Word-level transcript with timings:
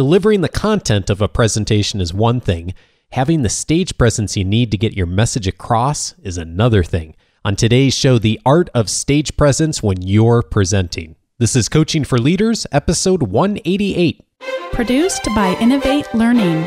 Delivering 0.00 0.40
the 0.40 0.48
content 0.48 1.10
of 1.10 1.20
a 1.20 1.28
presentation 1.28 2.00
is 2.00 2.14
one 2.14 2.40
thing, 2.40 2.72
having 3.12 3.42
the 3.42 3.50
stage 3.50 3.98
presence 3.98 4.34
you 4.34 4.46
need 4.46 4.70
to 4.70 4.78
get 4.78 4.96
your 4.96 5.04
message 5.04 5.46
across 5.46 6.14
is 6.22 6.38
another 6.38 6.82
thing. 6.82 7.14
On 7.44 7.54
today's 7.54 7.92
show, 7.92 8.18
the 8.18 8.40
art 8.46 8.70
of 8.72 8.88
stage 8.88 9.36
presence 9.36 9.82
when 9.82 10.00
you're 10.00 10.40
presenting. 10.40 11.16
This 11.36 11.54
is 11.54 11.68
Coaching 11.68 12.04
for 12.04 12.16
Leaders, 12.16 12.66
episode 12.72 13.24
188. 13.24 14.24
Produced 14.72 15.26
by 15.34 15.54
Innovate 15.60 16.14
Learning, 16.14 16.66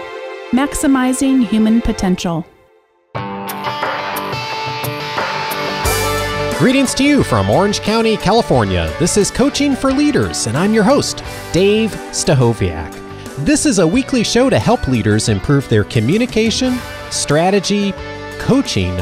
maximizing 0.51 1.43
human 1.43 1.81
potential. 1.81 2.45
Greetings 6.59 6.93
to 6.93 7.03
you 7.03 7.23
from 7.23 7.49
Orange 7.49 7.81
County, 7.81 8.15
California. 8.15 8.93
This 8.99 9.17
is 9.17 9.31
Coaching 9.31 9.75
for 9.75 9.91
Leaders, 9.91 10.45
and 10.45 10.55
I'm 10.55 10.71
your 10.71 10.83
host, 10.83 11.23
Dave 11.51 11.89
Stachowiak. 12.11 13.02
This 13.39 13.65
is 13.65 13.79
a 13.79 13.87
weekly 13.87 14.23
show 14.23 14.47
to 14.51 14.59
help 14.59 14.87
leaders 14.87 15.27
improve 15.27 15.67
their 15.67 15.83
communication, 15.85 16.77
strategy, 17.09 17.91
coaching, 18.37 18.95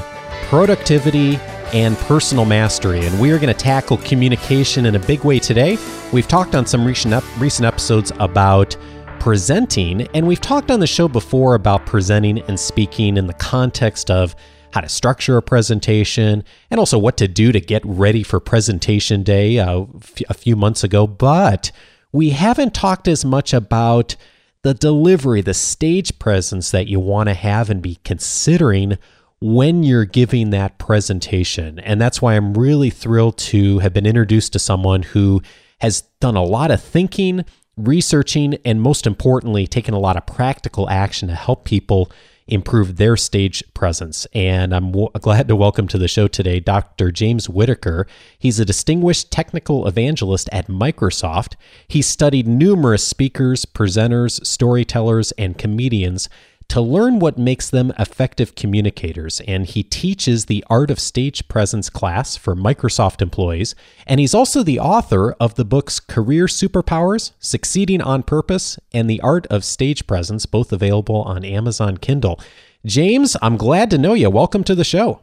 productivity, 0.43 1.35
and 1.73 1.97
personal 1.97 2.45
mastery. 2.45 3.05
And 3.05 3.19
we 3.19 3.31
are 3.31 3.37
going 3.37 3.53
to 3.53 3.59
tackle 3.59 3.97
communication 3.97 4.85
in 4.85 4.95
a 4.95 4.99
big 4.99 5.25
way 5.25 5.37
today. 5.37 5.77
We've 6.13 6.29
talked 6.29 6.55
on 6.55 6.65
some 6.65 6.85
recent, 6.85 7.21
recent 7.39 7.65
episodes 7.65 8.13
about 8.19 8.77
presenting, 9.19 10.07
and 10.15 10.25
we've 10.25 10.39
talked 10.39 10.71
on 10.71 10.79
the 10.79 10.87
show 10.87 11.09
before 11.09 11.53
about 11.53 11.85
presenting 11.85 12.39
and 12.43 12.57
speaking 12.57 13.17
in 13.17 13.27
the 13.27 13.33
context 13.33 14.09
of 14.09 14.33
how 14.71 14.79
to 14.79 14.87
structure 14.87 15.35
a 15.35 15.41
presentation 15.41 16.45
and 16.69 16.79
also 16.79 16.97
what 16.97 17.17
to 17.17 17.27
do 17.27 17.51
to 17.51 17.59
get 17.59 17.85
ready 17.85 18.23
for 18.23 18.39
presentation 18.39 19.23
day 19.23 19.59
uh, 19.59 19.83
a 20.29 20.33
few 20.33 20.55
months 20.55 20.85
ago. 20.85 21.05
But 21.05 21.73
we 22.11 22.31
haven't 22.31 22.73
talked 22.73 23.07
as 23.07 23.23
much 23.23 23.53
about 23.53 24.15
the 24.63 24.73
delivery, 24.73 25.41
the 25.41 25.53
stage 25.53 26.19
presence 26.19 26.71
that 26.71 26.87
you 26.87 26.99
want 26.99 27.29
to 27.29 27.33
have 27.33 27.69
and 27.69 27.81
be 27.81 27.99
considering 28.03 28.97
when 29.39 29.81
you're 29.81 30.05
giving 30.05 30.51
that 30.51 30.77
presentation. 30.77 31.79
And 31.79 31.99
that's 31.99 32.21
why 32.21 32.35
I'm 32.35 32.53
really 32.53 32.91
thrilled 32.91 33.37
to 33.39 33.79
have 33.79 33.93
been 33.93 34.05
introduced 34.05 34.53
to 34.53 34.59
someone 34.59 35.01
who 35.01 35.41
has 35.79 36.01
done 36.19 36.35
a 36.35 36.43
lot 36.43 36.69
of 36.69 36.81
thinking, 36.81 37.43
researching, 37.75 38.59
and 38.63 38.81
most 38.81 39.07
importantly, 39.07 39.65
taken 39.65 39.95
a 39.95 39.99
lot 39.99 40.15
of 40.15 40.27
practical 40.27 40.87
action 40.89 41.27
to 41.27 41.35
help 41.35 41.65
people 41.65 42.11
improve 42.51 42.97
their 42.97 43.17
stage 43.17 43.63
presence. 43.73 44.27
And 44.33 44.75
I'm 44.75 44.91
w- 44.91 45.09
glad 45.19 45.47
to 45.47 45.55
welcome 45.55 45.87
to 45.87 45.97
the 45.97 46.07
show 46.07 46.27
today 46.27 46.59
Dr. 46.59 47.11
James 47.11 47.49
Whittaker. 47.49 48.05
He's 48.37 48.59
a 48.59 48.65
distinguished 48.65 49.31
technical 49.31 49.87
evangelist 49.87 50.49
at 50.51 50.67
Microsoft. 50.67 51.53
He 51.87 52.01
studied 52.01 52.47
numerous 52.47 53.07
speakers, 53.07 53.65
presenters, 53.65 54.45
storytellers, 54.45 55.31
and 55.33 55.57
comedians 55.57 56.29
to 56.71 56.79
learn 56.79 57.19
what 57.19 57.37
makes 57.37 57.69
them 57.69 57.91
effective 57.99 58.55
communicators, 58.55 59.41
and 59.41 59.65
he 59.65 59.83
teaches 59.83 60.45
the 60.45 60.63
Art 60.69 60.89
of 60.89 61.01
Stage 61.01 61.45
Presence 61.49 61.89
class 61.89 62.37
for 62.37 62.55
Microsoft 62.55 63.21
employees. 63.21 63.75
And 64.07 64.21
he's 64.21 64.33
also 64.33 64.63
the 64.63 64.79
author 64.79 65.33
of 65.33 65.55
the 65.55 65.65
books 65.65 65.99
Career 65.99 66.45
Superpowers, 66.45 67.33
Succeeding 67.39 68.01
on 68.01 68.23
Purpose, 68.23 68.79
and 68.93 69.09
The 69.09 69.19
Art 69.19 69.47
of 69.47 69.65
Stage 69.65 70.07
Presence, 70.07 70.45
both 70.45 70.71
available 70.71 71.23
on 71.23 71.43
Amazon 71.43 71.97
Kindle. 71.97 72.39
James, 72.85 73.35
I'm 73.41 73.57
glad 73.57 73.89
to 73.89 73.97
know 73.97 74.13
you. 74.13 74.29
Welcome 74.29 74.63
to 74.63 74.73
the 74.73 74.85
show. 74.85 75.19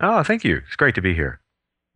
Oh, 0.00 0.22
thank 0.22 0.42
you. 0.42 0.62
It's 0.66 0.76
great 0.76 0.94
to 0.94 1.02
be 1.02 1.12
here. 1.12 1.38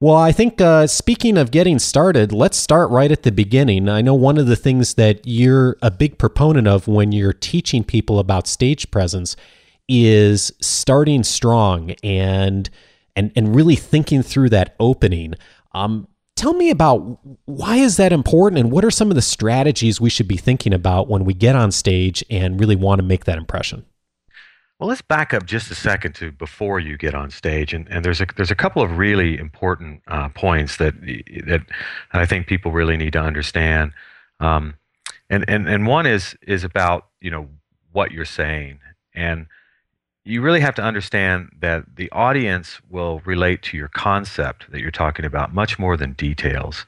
Well, 0.02 0.16
I 0.16 0.32
think 0.32 0.60
uh, 0.60 0.88
speaking 0.88 1.38
of 1.38 1.52
getting 1.52 1.78
started, 1.78 2.32
let's 2.32 2.58
start 2.58 2.90
right 2.90 3.12
at 3.12 3.22
the 3.22 3.30
beginning. 3.30 3.88
I 3.88 4.02
know 4.02 4.16
one 4.16 4.36
of 4.36 4.48
the 4.48 4.56
things 4.56 4.94
that 4.94 5.20
you're 5.24 5.76
a 5.80 5.92
big 5.92 6.18
proponent 6.18 6.66
of 6.66 6.88
when 6.88 7.12
you're 7.12 7.32
teaching 7.32 7.84
people 7.84 8.18
about 8.18 8.48
stage 8.48 8.90
presence 8.90 9.36
is 9.88 10.52
starting 10.60 11.22
strong 11.22 11.92
and 12.02 12.68
and 13.14 13.30
and 13.36 13.54
really 13.54 13.76
thinking 13.76 14.24
through 14.24 14.48
that 14.48 14.74
opening. 14.80 15.34
Um, 15.70 16.08
tell 16.34 16.54
me 16.54 16.70
about 16.70 17.20
why 17.44 17.76
is 17.76 17.96
that 17.98 18.12
important, 18.12 18.58
and 18.58 18.72
what 18.72 18.84
are 18.84 18.90
some 18.90 19.08
of 19.08 19.14
the 19.14 19.22
strategies 19.22 20.00
we 20.00 20.10
should 20.10 20.26
be 20.26 20.36
thinking 20.36 20.74
about 20.74 21.08
when 21.08 21.24
we 21.24 21.32
get 21.32 21.54
on 21.54 21.70
stage 21.70 22.24
and 22.28 22.58
really 22.58 22.74
want 22.74 22.98
to 22.98 23.04
make 23.04 23.26
that 23.26 23.38
impression. 23.38 23.86
Well, 24.82 24.88
let's 24.88 25.00
back 25.00 25.32
up 25.32 25.46
just 25.46 25.70
a 25.70 25.76
second 25.76 26.16
to 26.16 26.32
before 26.32 26.80
you 26.80 26.96
get 26.96 27.14
on 27.14 27.30
stage, 27.30 27.72
and, 27.72 27.86
and 27.88 28.04
there's 28.04 28.20
a 28.20 28.26
there's 28.34 28.50
a 28.50 28.56
couple 28.56 28.82
of 28.82 28.98
really 28.98 29.38
important 29.38 30.02
uh, 30.08 30.28
points 30.30 30.78
that 30.78 31.00
that 31.46 31.60
I 32.12 32.26
think 32.26 32.48
people 32.48 32.72
really 32.72 32.96
need 32.96 33.12
to 33.12 33.20
understand, 33.20 33.92
um, 34.40 34.74
and 35.30 35.44
and 35.46 35.68
and 35.68 35.86
one 35.86 36.04
is 36.04 36.36
is 36.42 36.64
about 36.64 37.06
you 37.20 37.30
know 37.30 37.48
what 37.92 38.10
you're 38.10 38.24
saying, 38.24 38.80
and 39.14 39.46
you 40.24 40.42
really 40.42 40.58
have 40.58 40.74
to 40.74 40.82
understand 40.82 41.52
that 41.60 41.84
the 41.94 42.10
audience 42.10 42.80
will 42.90 43.22
relate 43.24 43.62
to 43.62 43.76
your 43.76 43.86
concept 43.86 44.68
that 44.72 44.80
you're 44.80 44.90
talking 44.90 45.24
about 45.24 45.54
much 45.54 45.78
more 45.78 45.96
than 45.96 46.14
details, 46.14 46.86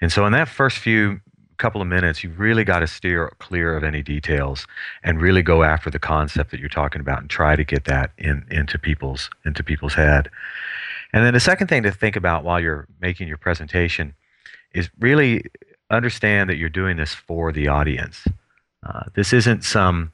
and 0.00 0.10
so 0.10 0.24
in 0.24 0.32
that 0.32 0.48
first 0.48 0.78
few 0.78 1.20
couple 1.58 1.80
of 1.80 1.86
minutes, 1.86 2.22
you've 2.22 2.38
really 2.38 2.64
got 2.64 2.80
to 2.80 2.86
steer 2.86 3.32
clear 3.38 3.76
of 3.76 3.84
any 3.84 4.02
details 4.02 4.66
and 5.02 5.20
really 5.20 5.42
go 5.42 5.62
after 5.62 5.90
the 5.90 5.98
concept 5.98 6.50
that 6.50 6.60
you're 6.60 6.68
talking 6.68 7.00
about 7.00 7.20
and 7.20 7.30
try 7.30 7.56
to 7.56 7.64
get 7.64 7.84
that 7.84 8.12
in 8.18 8.44
into 8.50 8.78
people's 8.78 9.30
into 9.44 9.62
people's 9.62 9.94
head. 9.94 10.30
And 11.12 11.24
then 11.24 11.34
the 11.34 11.40
second 11.40 11.68
thing 11.68 11.82
to 11.84 11.92
think 11.92 12.16
about 12.16 12.44
while 12.44 12.60
you're 12.60 12.86
making 13.00 13.28
your 13.28 13.36
presentation 13.38 14.14
is 14.74 14.90
really 14.98 15.44
understand 15.90 16.50
that 16.50 16.56
you're 16.56 16.68
doing 16.68 16.96
this 16.96 17.14
for 17.14 17.52
the 17.52 17.68
audience. 17.68 18.24
Uh, 18.84 19.04
this 19.14 19.32
isn't 19.32 19.64
some 19.64 20.12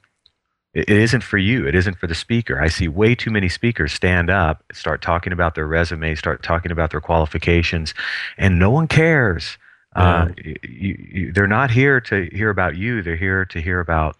it 0.73 0.89
isn't 0.89 1.23
for 1.23 1.39
you. 1.39 1.67
It 1.67 1.75
isn't 1.75 1.99
for 1.99 2.07
the 2.07 2.15
speaker. 2.15 2.61
I 2.61 2.69
see 2.69 2.87
way 2.87 3.17
too 3.17 3.31
many 3.31 3.49
speakers 3.49 3.93
stand 3.93 4.31
up, 4.31 4.63
start 4.73 5.03
talking 5.03 5.33
about 5.33 5.57
their 5.57 5.67
resume, 5.67 6.15
start 6.15 6.45
talking 6.45 6.71
about 6.71 6.93
their 6.93 7.01
qualifications, 7.01 7.93
and 8.39 8.59
no 8.59 8.71
one 8.71 8.87
cares 8.87 9.59
uh, 9.97 10.29
you, 10.45 11.09
you, 11.13 11.33
they're 11.33 11.47
not 11.47 11.71
here 11.71 12.01
to 12.01 12.29
hear 12.33 12.51
about 12.51 12.77
you. 12.77 13.03
They're 13.03 13.17
here 13.17 13.45
to 13.47 13.61
hear 13.61 13.81
about 13.81 14.17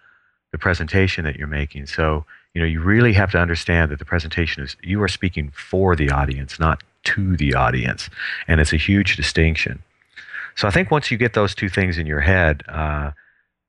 the 0.53 0.59
presentation 0.59 1.25
that 1.25 1.37
you're 1.37 1.47
making. 1.47 1.87
So, 1.87 2.25
you 2.55 2.61
know, 2.61 2.67
you 2.67 2.81
really 2.81 3.13
have 3.13 3.31
to 3.33 3.39
understand 3.39 3.91
that 3.93 4.01
the 4.01 4.05
presentation 4.05 4.65
is 4.65 4.77
you 4.83 5.01
are 5.03 5.09
speaking 5.09 5.51
for 5.51 5.95
the 5.95 6.11
audience, 6.11 6.59
not 6.59 6.83
to 7.05 7.37
the 7.37 7.55
audience, 7.55 8.11
and 8.49 8.61
it's 8.61 8.73
a 8.73 8.77
huge 8.77 9.17
distinction. 9.17 9.83
So, 10.57 10.67
I 10.67 10.73
think 10.73 10.91
once 10.91 11.11
you 11.11 11.17
get 11.17 11.35
those 11.35 11.55
two 11.55 11.69
things 11.69 11.99
in 11.99 12.07
your 12.07 12.21
head, 12.21 12.65
uh, 12.69 13.13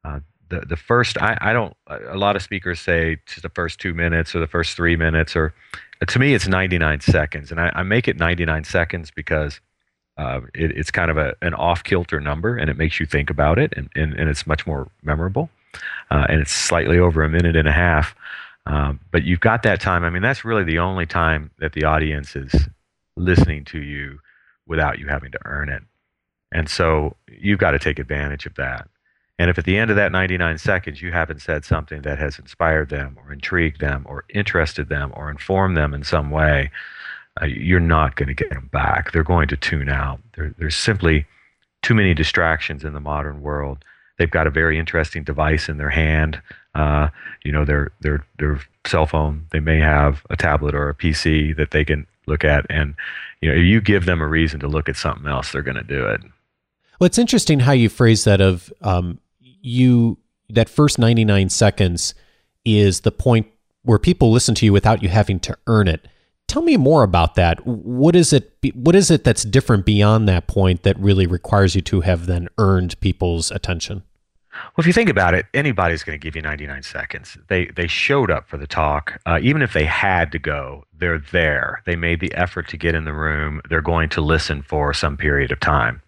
uh, 0.03 0.19
the 0.49 0.61
the 0.61 0.75
first 0.75 1.21
I, 1.21 1.37
I 1.39 1.53
don't 1.53 1.75
a 1.87 2.17
lot 2.17 2.35
of 2.35 2.41
speakers 2.41 2.79
say 2.79 3.17
to 3.27 3.41
the 3.41 3.49
first 3.49 3.79
two 3.79 3.93
minutes 3.93 4.35
or 4.35 4.39
the 4.39 4.47
first 4.47 4.75
three 4.75 4.95
minutes 4.95 5.35
or 5.35 5.53
to 6.05 6.19
me 6.19 6.33
it's 6.33 6.47
99 6.47 7.01
seconds, 7.01 7.51
and 7.51 7.61
I, 7.61 7.71
I 7.75 7.83
make 7.83 8.07
it 8.07 8.17
99 8.17 8.63
seconds 8.63 9.11
because 9.15 9.61
uh, 10.17 10.41
it, 10.53 10.71
it's 10.71 10.91
kind 10.91 11.09
of 11.09 11.17
a, 11.17 11.35
an 11.41 11.53
off 11.53 11.83
kilter 11.83 12.19
number 12.19 12.55
and 12.55 12.69
it 12.69 12.77
makes 12.77 12.99
you 12.99 13.05
think 13.05 13.29
about 13.29 13.57
it 13.57 13.73
and, 13.75 13.89
and, 13.95 14.13
and 14.13 14.29
it's 14.29 14.45
much 14.45 14.67
more 14.67 14.89
memorable. 15.03 15.49
Uh, 16.09 16.25
and 16.29 16.41
it's 16.41 16.51
slightly 16.51 16.99
over 16.99 17.23
a 17.23 17.29
minute 17.29 17.55
and 17.55 17.67
a 17.67 17.71
half. 17.71 18.13
Um, 18.65 18.99
but 19.11 19.23
you've 19.23 19.39
got 19.39 19.63
that 19.63 19.81
time. 19.81 20.03
I 20.03 20.09
mean, 20.09 20.21
that's 20.21 20.45
really 20.45 20.63
the 20.63 20.79
only 20.79 21.05
time 21.05 21.51
that 21.59 21.73
the 21.73 21.85
audience 21.85 22.35
is 22.35 22.53
listening 23.15 23.65
to 23.65 23.79
you 23.79 24.19
without 24.67 24.99
you 24.99 25.07
having 25.07 25.31
to 25.31 25.39
earn 25.45 25.69
it. 25.69 25.81
And 26.51 26.69
so 26.69 27.15
you've 27.27 27.59
got 27.59 27.71
to 27.71 27.79
take 27.79 27.97
advantage 27.97 28.45
of 28.45 28.55
that. 28.55 28.87
And 29.39 29.49
if 29.49 29.57
at 29.57 29.65
the 29.65 29.77
end 29.77 29.89
of 29.89 29.95
that 29.95 30.11
99 30.11 30.57
seconds 30.59 31.01
you 31.01 31.11
haven't 31.11 31.41
said 31.41 31.65
something 31.65 32.03
that 32.03 32.19
has 32.19 32.37
inspired 32.37 32.89
them 32.89 33.17
or 33.17 33.33
intrigued 33.33 33.81
them 33.81 34.05
or 34.07 34.25
interested 34.29 34.87
them 34.89 35.11
or 35.15 35.31
informed 35.31 35.75
them 35.75 35.93
in 35.93 36.03
some 36.03 36.29
way, 36.29 36.69
uh, 37.39 37.45
you're 37.45 37.79
not 37.79 38.15
going 38.15 38.27
to 38.27 38.33
get 38.33 38.49
them 38.49 38.69
back. 38.71 39.11
They're 39.11 39.23
going 39.23 39.47
to 39.49 39.57
tune 39.57 39.89
out. 39.89 40.19
There, 40.35 40.53
there's 40.57 40.75
simply 40.75 41.25
too 41.81 41.93
many 41.93 42.13
distractions 42.13 42.83
in 42.83 42.93
the 42.93 42.99
modern 42.99 43.41
world. 43.41 43.83
They've 44.17 44.29
got 44.29 44.47
a 44.47 44.51
very 44.51 44.77
interesting 44.77 45.23
device 45.23 45.69
in 45.69 45.77
their 45.77 45.89
hand. 45.89 46.41
Uh, 46.75 47.09
you 47.43 47.51
know, 47.51 47.65
their 47.65 47.91
their 48.01 48.25
their 48.37 48.61
cell 48.85 49.05
phone. 49.05 49.47
They 49.51 49.59
may 49.59 49.79
have 49.79 50.25
a 50.29 50.37
tablet 50.37 50.75
or 50.75 50.89
a 50.89 50.95
PC 50.95 51.55
that 51.57 51.71
they 51.71 51.83
can 51.83 52.05
look 52.27 52.45
at, 52.45 52.65
and 52.69 52.95
you 53.41 53.49
know, 53.49 53.55
if 53.55 53.63
you 53.63 53.81
give 53.81 54.05
them 54.05 54.21
a 54.21 54.27
reason 54.27 54.59
to 54.59 54.67
look 54.67 54.87
at 54.87 54.95
something 54.95 55.27
else, 55.27 55.51
they're 55.51 55.63
going 55.63 55.75
to 55.75 55.83
do 55.83 56.05
it. 56.05 56.21
Well, 56.99 57.07
it's 57.07 57.17
interesting 57.17 57.61
how 57.61 57.71
you 57.71 57.89
phrase 57.89 58.23
that. 58.25 58.41
Of 58.41 58.71
um, 58.81 59.19
you 59.39 60.17
that 60.49 60.69
first 60.69 60.99
99 60.99 61.49
seconds 61.49 62.13
is 62.63 63.01
the 63.01 63.11
point 63.11 63.47
where 63.83 63.97
people 63.97 64.31
listen 64.31 64.53
to 64.55 64.65
you 64.65 64.73
without 64.73 65.01
you 65.01 65.09
having 65.09 65.39
to 65.39 65.57
earn 65.67 65.87
it 65.87 66.07
tell 66.51 66.61
me 66.61 66.75
more 66.75 67.03
about 67.03 67.35
that. 67.35 67.65
What 67.65 68.15
is 68.15 68.33
it? 68.33 68.53
What 68.73 68.95
is 68.95 69.09
it 69.09 69.23
that's 69.23 69.43
different 69.43 69.85
beyond 69.85 70.27
that 70.27 70.47
point 70.47 70.83
that 70.83 70.99
really 70.99 71.25
requires 71.25 71.75
you 71.75 71.81
to 71.83 72.01
have 72.01 72.25
then 72.25 72.49
earned 72.57 72.99
people's 72.99 73.51
attention? 73.51 74.03
Well, 74.53 74.83
if 74.83 74.85
you 74.85 74.91
think 74.91 75.09
about 75.09 75.33
it, 75.33 75.45
anybody's 75.53 76.03
going 76.03 76.19
to 76.19 76.21
give 76.21 76.35
you 76.35 76.41
99 76.41 76.83
seconds. 76.83 77.37
They 77.47 77.67
they 77.67 77.87
showed 77.87 78.29
up 78.29 78.49
for 78.49 78.57
the 78.57 78.67
talk, 78.67 79.21
uh, 79.25 79.39
even 79.41 79.61
if 79.61 79.71
they 79.71 79.85
had 79.85 80.31
to 80.33 80.39
go. 80.39 80.83
They're 80.93 81.19
there. 81.31 81.81
They 81.85 81.95
made 81.95 82.19
the 82.19 82.33
effort 82.33 82.67
to 82.69 82.77
get 82.77 82.95
in 82.95 83.05
the 83.05 83.13
room. 83.13 83.61
They're 83.69 83.81
going 83.81 84.09
to 84.09 84.21
listen 84.21 84.61
for 84.61 84.93
some 84.93 85.15
period 85.15 85.51
of 85.51 85.61
time, 85.61 86.01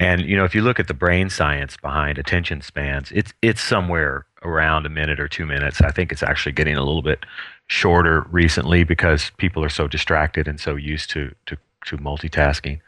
And 0.00 0.22
you 0.22 0.34
know, 0.34 0.44
if 0.44 0.54
you 0.54 0.62
look 0.62 0.80
at 0.80 0.88
the 0.88 0.94
brain 0.94 1.28
science 1.28 1.76
behind 1.76 2.16
attention 2.16 2.62
spans, 2.62 3.12
it's 3.12 3.34
it's 3.42 3.60
somewhere 3.60 4.24
around 4.42 4.86
a 4.86 4.88
minute 4.88 5.20
or 5.20 5.28
two 5.28 5.44
minutes. 5.44 5.82
I 5.82 5.90
think 5.90 6.10
it's 6.10 6.22
actually 6.22 6.52
getting 6.52 6.76
a 6.76 6.82
little 6.82 7.02
bit 7.02 7.26
shorter 7.68 8.26
recently 8.30 8.82
because 8.82 9.30
people 9.36 9.62
are 9.62 9.68
so 9.68 9.86
distracted 9.86 10.48
and 10.48 10.58
so 10.58 10.74
used 10.74 11.10
to 11.10 11.34
to, 11.46 11.56
to 11.86 11.96
multitasking. 11.98 12.80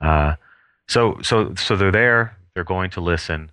Uh, 0.00 0.34
so 0.86 1.18
so 1.22 1.54
so 1.54 1.76
they're 1.76 1.90
there. 1.90 2.36
They're 2.52 2.64
going 2.64 2.90
to 2.90 3.00
listen. 3.00 3.50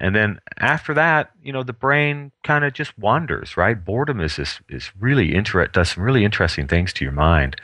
And 0.00 0.16
then 0.16 0.40
after 0.58 0.94
that, 0.94 1.30
you 1.42 1.52
know, 1.52 1.62
the 1.62 1.74
brain 1.74 2.32
kind 2.42 2.64
of 2.64 2.72
just 2.72 2.98
wanders, 2.98 3.56
right? 3.56 3.84
Boredom 3.84 4.18
is 4.20 4.36
this 4.36 4.60
is 4.68 4.90
really 4.98 5.34
inter- 5.34 5.66
does 5.66 5.90
some 5.90 6.02
really 6.02 6.24
interesting 6.24 6.66
things 6.66 6.92
to 6.94 7.04
your 7.04 7.12
mind. 7.12 7.56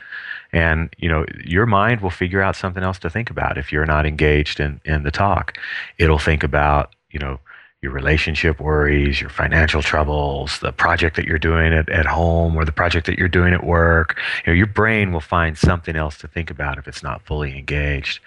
And, 0.53 0.95
you 0.99 1.09
know, 1.09 1.25
your 1.45 1.65
mind 1.65 2.01
will 2.01 2.11
figure 2.11 2.43
out 2.43 2.57
something 2.57 2.83
else 2.83 2.99
to 3.01 3.11
think 3.11 3.31
about 3.31 3.57
if 3.57 3.73
you're 3.73 3.87
not 3.87 4.05
engaged 4.05 4.61
in, 4.61 4.81
in 4.85 5.03
the 5.03 5.11
talk. 5.11 5.57
It'll 5.97 6.19
think 6.19 6.43
about, 6.43 6.95
you 7.11 7.21
know, 7.21 7.41
your 7.83 7.93
relationship 7.93 8.61
worries, 8.61 9.23
your 9.23 9.31
financial 9.31 9.81
troubles, 9.81 10.59
the 10.59 10.71
project 10.71 11.17
that 11.17 11.25
you're 11.25 11.39
doing 11.39 11.73
at, 11.73 11.89
at 11.89 12.05
home 12.05 12.55
or 12.55 12.67
the 12.67 12.73
project 12.73 13.07
that 13.07 13.19
you're 13.19 13.27
doing 13.27 13.55
at 13.55 13.65
work. 13.65 14.19
You 14.45 14.53
know, 14.53 14.57
your 14.57 14.67
brain 14.67 15.13
will 15.13 15.21
find 15.21 15.57
something 15.57 15.97
else 15.97 16.19
to 16.19 16.29
think 16.29 16.51
about 16.51 16.77
if 16.77 16.87
it's 16.87 17.03
not 17.03 17.23
fully 17.23 17.57
engaged. 17.57 18.21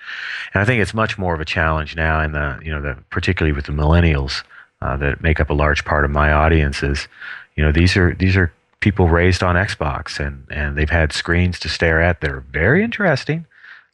And 0.54 0.62
I 0.64 0.66
think 0.66 0.82
it's 0.82 0.96
much 0.96 1.20
more 1.20 1.36
of 1.36 1.40
a 1.40 1.46
challenge 1.46 1.96
now 1.96 2.20
in 2.22 2.32
the, 2.32 2.60
you 2.64 2.72
know, 2.72 2.82
the, 2.82 2.98
particularly 3.12 3.54
with 3.54 3.68
the 3.68 3.74
millennials 3.74 4.44
uh, 4.82 4.98
that 4.98 5.22
make 5.22 5.40
up 5.40 5.52
a 5.52 5.54
large 5.54 5.86
part 5.86 6.04
of 6.04 6.10
my 6.10 6.32
audiences. 6.32 7.08
You 7.56 7.64
know, 7.64 7.72
these 7.72 7.96
are, 7.96 8.16
these 8.16 8.36
are 8.36 8.52
people 8.80 9.08
raised 9.08 9.44
on 9.44 9.56
Xbox 9.56 10.20
and, 10.20 10.48
and 10.50 10.76
they've 10.76 10.90
had 10.90 11.14
screens 11.14 11.60
to 11.60 11.70
stare 11.70 12.02
at 12.02 12.22
that 12.22 12.32
are 12.32 12.44
very 12.52 12.84
interesting 12.84 13.46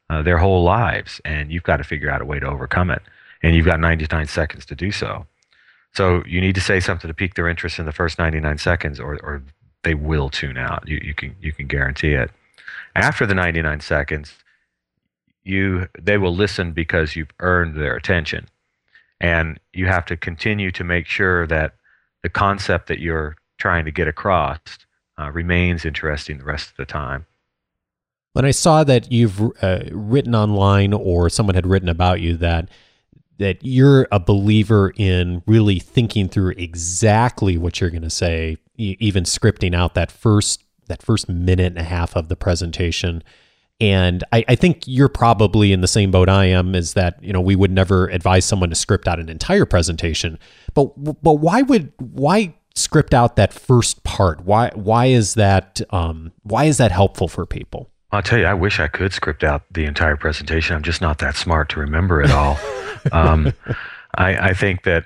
uh, 0.10 0.22
their 0.22 0.38
whole 0.38 0.64
lives. 0.64 1.20
And 1.26 1.52
you've 1.52 1.64
got 1.64 1.78
to 1.78 1.84
figure 1.84 2.10
out 2.10 2.22
a 2.22 2.26
way 2.26 2.40
to 2.40 2.48
overcome 2.48 2.90
it. 2.92 3.02
And 3.44 3.58
you've 3.58 3.66
got 3.66 3.82
99 3.82 4.28
seconds 4.28 4.66
to 4.68 4.76
do 4.76 4.92
so. 4.92 5.26
So 5.94 6.24
you 6.26 6.40
need 6.40 6.56
to 6.56 6.62
say 6.62 6.80
something 6.80 7.08
to 7.08 7.14
pique 7.14 7.36
their 7.36 7.48
interest 7.48 7.80
in 7.80 7.86
the 7.86 7.92
first 7.92 8.20
99 8.20 8.58
seconds, 8.58 9.00
or, 9.00 9.20
or 9.24 9.44
they 9.84 9.96
will 9.96 10.30
tune 10.30 10.58
out. 10.58 10.88
You, 10.88 11.00
you 11.04 11.14
can 11.14 11.36
you 11.42 11.52
can 11.52 11.68
guarantee 11.68 12.14
it. 12.14 12.32
After 12.96 13.26
the 13.26 13.36
99 13.36 13.80
seconds, 13.82 14.34
you 15.44 15.88
they 16.00 16.18
will 16.18 16.36
listen 16.36 16.74
because 16.74 17.16
you've 17.16 17.34
earned 17.40 17.76
their 17.76 17.96
attention, 17.96 18.48
and 19.20 19.60
you 19.74 19.88
have 19.88 20.06
to 20.06 20.18
continue 20.18 20.72
to 20.72 20.84
make 20.84 21.06
sure 21.06 21.48
that 21.48 21.76
the 22.24 22.30
concept 22.30 22.88
that 22.88 23.00
you're 23.00 23.36
trying 23.58 23.86
to 23.86 23.92
get 23.92 24.08
across 24.08 24.60
uh, 25.20 25.32
remains 25.32 25.86
interesting 25.86 26.38
the 26.38 26.44
rest 26.44 26.70
of 26.70 26.78
the 26.78 26.86
time. 26.86 27.26
When 28.34 28.46
I 28.46 28.52
saw 28.52 28.84
that 28.84 29.12
you've 29.12 29.42
uh, 29.62 29.80
written 29.92 30.36
online, 30.36 30.94
or 30.94 31.30
someone 31.30 31.56
had 31.56 31.68
written 31.68 31.90
about 31.90 32.22
you 32.22 32.38
that 32.38 32.70
that 33.40 33.58
you're 33.62 34.08
a 34.12 34.20
believer 34.20 34.94
in 34.98 35.42
really 35.48 35.80
thinking 35.80 36.28
through 36.28 36.52
exactly 36.52 37.58
what 37.58 37.82
you're 37.82 37.90
going 37.90 38.04
to 38.04 38.10
say, 38.10 38.58
even 38.78 39.24
scripting 39.24 39.74
out 39.74 39.96
that 39.96 40.12
first 40.12 40.64
that 40.88 41.02
first 41.02 41.30
minute 41.30 41.68
and 41.68 41.78
a 41.78 41.84
half 41.84 42.16
of 42.16 42.30
the 42.30 42.36
presentation. 42.36 43.24
And 43.80 44.24
I, 44.34 44.44
I, 44.48 44.56
think 44.56 44.84
you're 44.88 45.08
probably 45.08 45.72
in 45.72 45.82
the 45.82 45.88
same 45.88 46.10
boat 46.10 46.28
I 46.28 46.46
am. 46.46 46.76
Is 46.76 46.94
that 46.94 47.24
you 47.24 47.32
know 47.32 47.40
we 47.40 47.56
would 47.56 47.72
never 47.72 48.08
advise 48.08 48.44
someone 48.44 48.70
to 48.70 48.76
script 48.76 49.08
out 49.08 49.20
an 49.20 49.30
entire 49.30 49.66
presentation, 49.66 50.38
but 50.74 50.88
but 51.22 51.36
why 51.36 51.62
would 51.62 51.94
why 51.98 52.56
script 52.76 53.14
out 53.14 53.38
that 53.38 53.54
first 53.54 54.04
part? 54.04 54.44
Why 54.44 54.72
why 54.76 55.06
is 55.06 55.36
that 55.36 55.82
um, 55.92 56.34
why 56.44 56.66
is 56.66 56.78
that 56.78 56.92
helpful 56.92 57.30
for 57.30 57.46
people? 57.46 57.90
I'll 58.12 58.24
tell 58.24 58.40
you, 58.40 58.46
I 58.46 58.54
wish 58.54 58.80
I 58.80 58.88
could 58.88 59.14
script 59.14 59.44
out 59.44 59.64
the 59.72 59.86
entire 59.86 60.16
presentation. 60.16 60.76
I'm 60.76 60.84
just 60.84 61.02
not 61.02 61.20
that 61.20 61.36
smart 61.36 61.70
to 61.70 61.80
remember 61.80 62.22
it 62.22 62.32
all. 62.32 62.58
um, 63.12 63.54
I, 64.16 64.50
I, 64.50 64.54
think 64.54 64.84
that, 64.84 65.06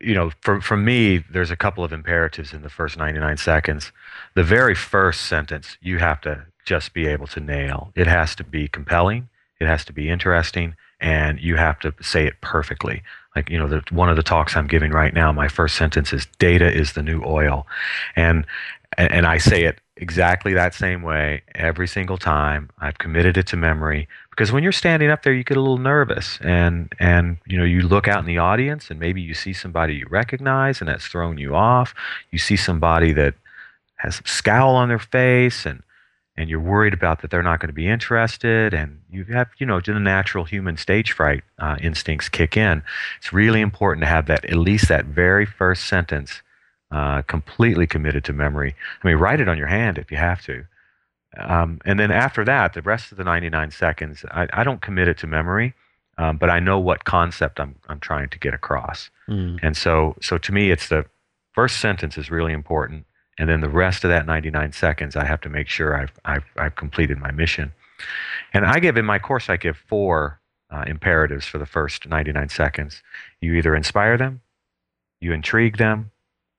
you 0.00 0.14
know, 0.14 0.30
for, 0.42 0.60
for 0.60 0.76
me, 0.76 1.24
there's 1.30 1.50
a 1.50 1.56
couple 1.56 1.82
of 1.82 1.92
imperatives 1.92 2.52
in 2.52 2.60
the 2.62 2.68
first 2.68 2.98
99 2.98 3.38
seconds. 3.38 3.90
The 4.34 4.44
very 4.44 4.74
first 4.74 5.22
sentence, 5.22 5.78
you 5.80 5.98
have 5.98 6.20
to 6.22 6.46
just 6.66 6.92
be 6.92 7.06
able 7.06 7.26
to 7.28 7.40
nail. 7.40 7.90
It 7.96 8.06
has 8.06 8.34
to 8.36 8.44
be 8.44 8.68
compelling, 8.68 9.28
it 9.58 9.66
has 9.66 9.84
to 9.86 9.92
be 9.92 10.10
interesting, 10.10 10.76
and 11.00 11.40
you 11.40 11.56
have 11.56 11.78
to 11.80 11.94
say 12.02 12.26
it 12.26 12.34
perfectly. 12.42 13.02
Like, 13.34 13.48
you 13.48 13.58
know, 13.58 13.66
the, 13.66 13.82
one 13.90 14.10
of 14.10 14.16
the 14.16 14.22
talks 14.22 14.56
I'm 14.56 14.66
giving 14.66 14.90
right 14.90 15.14
now, 15.14 15.32
my 15.32 15.48
first 15.48 15.76
sentence 15.76 16.12
is 16.12 16.26
data 16.38 16.70
is 16.70 16.92
the 16.92 17.02
new 17.02 17.22
oil. 17.24 17.66
And, 18.16 18.44
and 18.98 19.24
I 19.24 19.38
say 19.38 19.64
it 19.64 19.80
exactly 20.00 20.54
that 20.54 20.74
same 20.74 21.02
way 21.02 21.42
every 21.54 21.86
single 21.86 22.16
time. 22.16 22.70
I've 22.78 22.98
committed 22.98 23.36
it 23.36 23.46
to 23.48 23.56
memory 23.56 24.08
because 24.30 24.50
when 24.50 24.62
you're 24.62 24.72
standing 24.72 25.10
up 25.10 25.22
there, 25.22 25.34
you 25.34 25.44
get 25.44 25.58
a 25.58 25.60
little 25.60 25.78
nervous, 25.78 26.38
and 26.40 26.92
and 26.98 27.36
you 27.46 27.58
know 27.58 27.64
you 27.64 27.82
look 27.82 28.08
out 28.08 28.18
in 28.18 28.26
the 28.26 28.38
audience, 28.38 28.90
and 28.90 28.98
maybe 28.98 29.20
you 29.20 29.34
see 29.34 29.52
somebody 29.52 29.94
you 29.94 30.06
recognize, 30.10 30.80
and 30.80 30.88
that's 30.88 31.06
thrown 31.06 31.38
you 31.38 31.54
off. 31.54 31.94
You 32.32 32.38
see 32.38 32.56
somebody 32.56 33.12
that 33.12 33.34
has 33.96 34.20
a 34.24 34.28
scowl 34.28 34.74
on 34.74 34.88
their 34.88 34.98
face, 34.98 35.66
and 35.66 35.82
and 36.36 36.48
you're 36.48 36.60
worried 36.60 36.94
about 36.94 37.20
that 37.20 37.30
they're 37.30 37.42
not 37.42 37.60
going 37.60 37.68
to 37.68 37.74
be 37.74 37.88
interested, 37.88 38.72
and 38.72 39.00
you 39.10 39.24
have 39.24 39.48
you 39.58 39.66
know 39.66 39.80
the 39.80 40.00
natural 40.00 40.44
human 40.44 40.78
stage 40.78 41.12
fright 41.12 41.44
uh, 41.58 41.76
instincts 41.82 42.30
kick 42.30 42.56
in. 42.56 42.82
It's 43.18 43.32
really 43.32 43.60
important 43.60 44.02
to 44.04 44.08
have 44.08 44.26
that 44.26 44.46
at 44.46 44.56
least 44.56 44.88
that 44.88 45.04
very 45.04 45.44
first 45.44 45.84
sentence 45.86 46.40
uh, 46.90 47.22
completely 47.22 47.86
committed 47.86 48.24
to 48.24 48.32
memory. 48.32 48.74
I 49.02 49.06
mean, 49.06 49.16
write 49.16 49.40
it 49.40 49.48
on 49.48 49.58
your 49.58 49.68
hand 49.68 49.98
if 49.98 50.10
you 50.10 50.16
have 50.16 50.42
to. 50.42 50.64
Um, 51.38 51.80
and 51.84 52.00
then 52.00 52.10
after 52.10 52.44
that, 52.44 52.74
the 52.74 52.82
rest 52.82 53.12
of 53.12 53.18
the 53.18 53.24
99 53.24 53.70
seconds, 53.70 54.24
I, 54.30 54.48
I 54.52 54.64
don't 54.64 54.82
commit 54.82 55.06
it 55.06 55.18
to 55.18 55.26
memory, 55.26 55.74
um, 56.18 56.36
but 56.36 56.50
I 56.50 56.58
know 56.58 56.78
what 56.78 57.04
concept 57.04 57.60
I'm, 57.60 57.76
I'm 57.88 58.00
trying 58.00 58.28
to 58.30 58.38
get 58.38 58.52
across. 58.52 59.10
Mm. 59.28 59.60
And 59.62 59.76
so, 59.76 60.16
so 60.20 60.38
to 60.38 60.52
me, 60.52 60.70
it's 60.70 60.88
the 60.88 61.06
first 61.52 61.80
sentence 61.80 62.18
is 62.18 62.30
really 62.30 62.52
important. 62.52 63.06
And 63.38 63.48
then 63.48 63.60
the 63.60 63.68
rest 63.68 64.04
of 64.04 64.10
that 64.10 64.26
99 64.26 64.72
seconds, 64.72 65.16
I 65.16 65.24
have 65.24 65.40
to 65.42 65.48
make 65.48 65.68
sure 65.68 65.96
I've, 65.96 66.12
I've, 66.24 66.44
I've 66.56 66.74
completed 66.74 67.18
my 67.18 67.30
mission. 67.30 67.72
And 68.52 68.66
I 68.66 68.80
give 68.80 68.96
in 68.96 69.04
my 69.04 69.18
course, 69.18 69.48
I 69.48 69.56
give 69.56 69.76
four 69.76 70.40
uh, 70.70 70.84
imperatives 70.86 71.46
for 71.46 71.58
the 71.58 71.66
first 71.66 72.08
99 72.08 72.48
seconds. 72.48 73.02
You 73.40 73.54
either 73.54 73.74
inspire 73.74 74.16
them, 74.16 74.40
you 75.20 75.32
intrigue 75.32 75.78
them, 75.78 76.10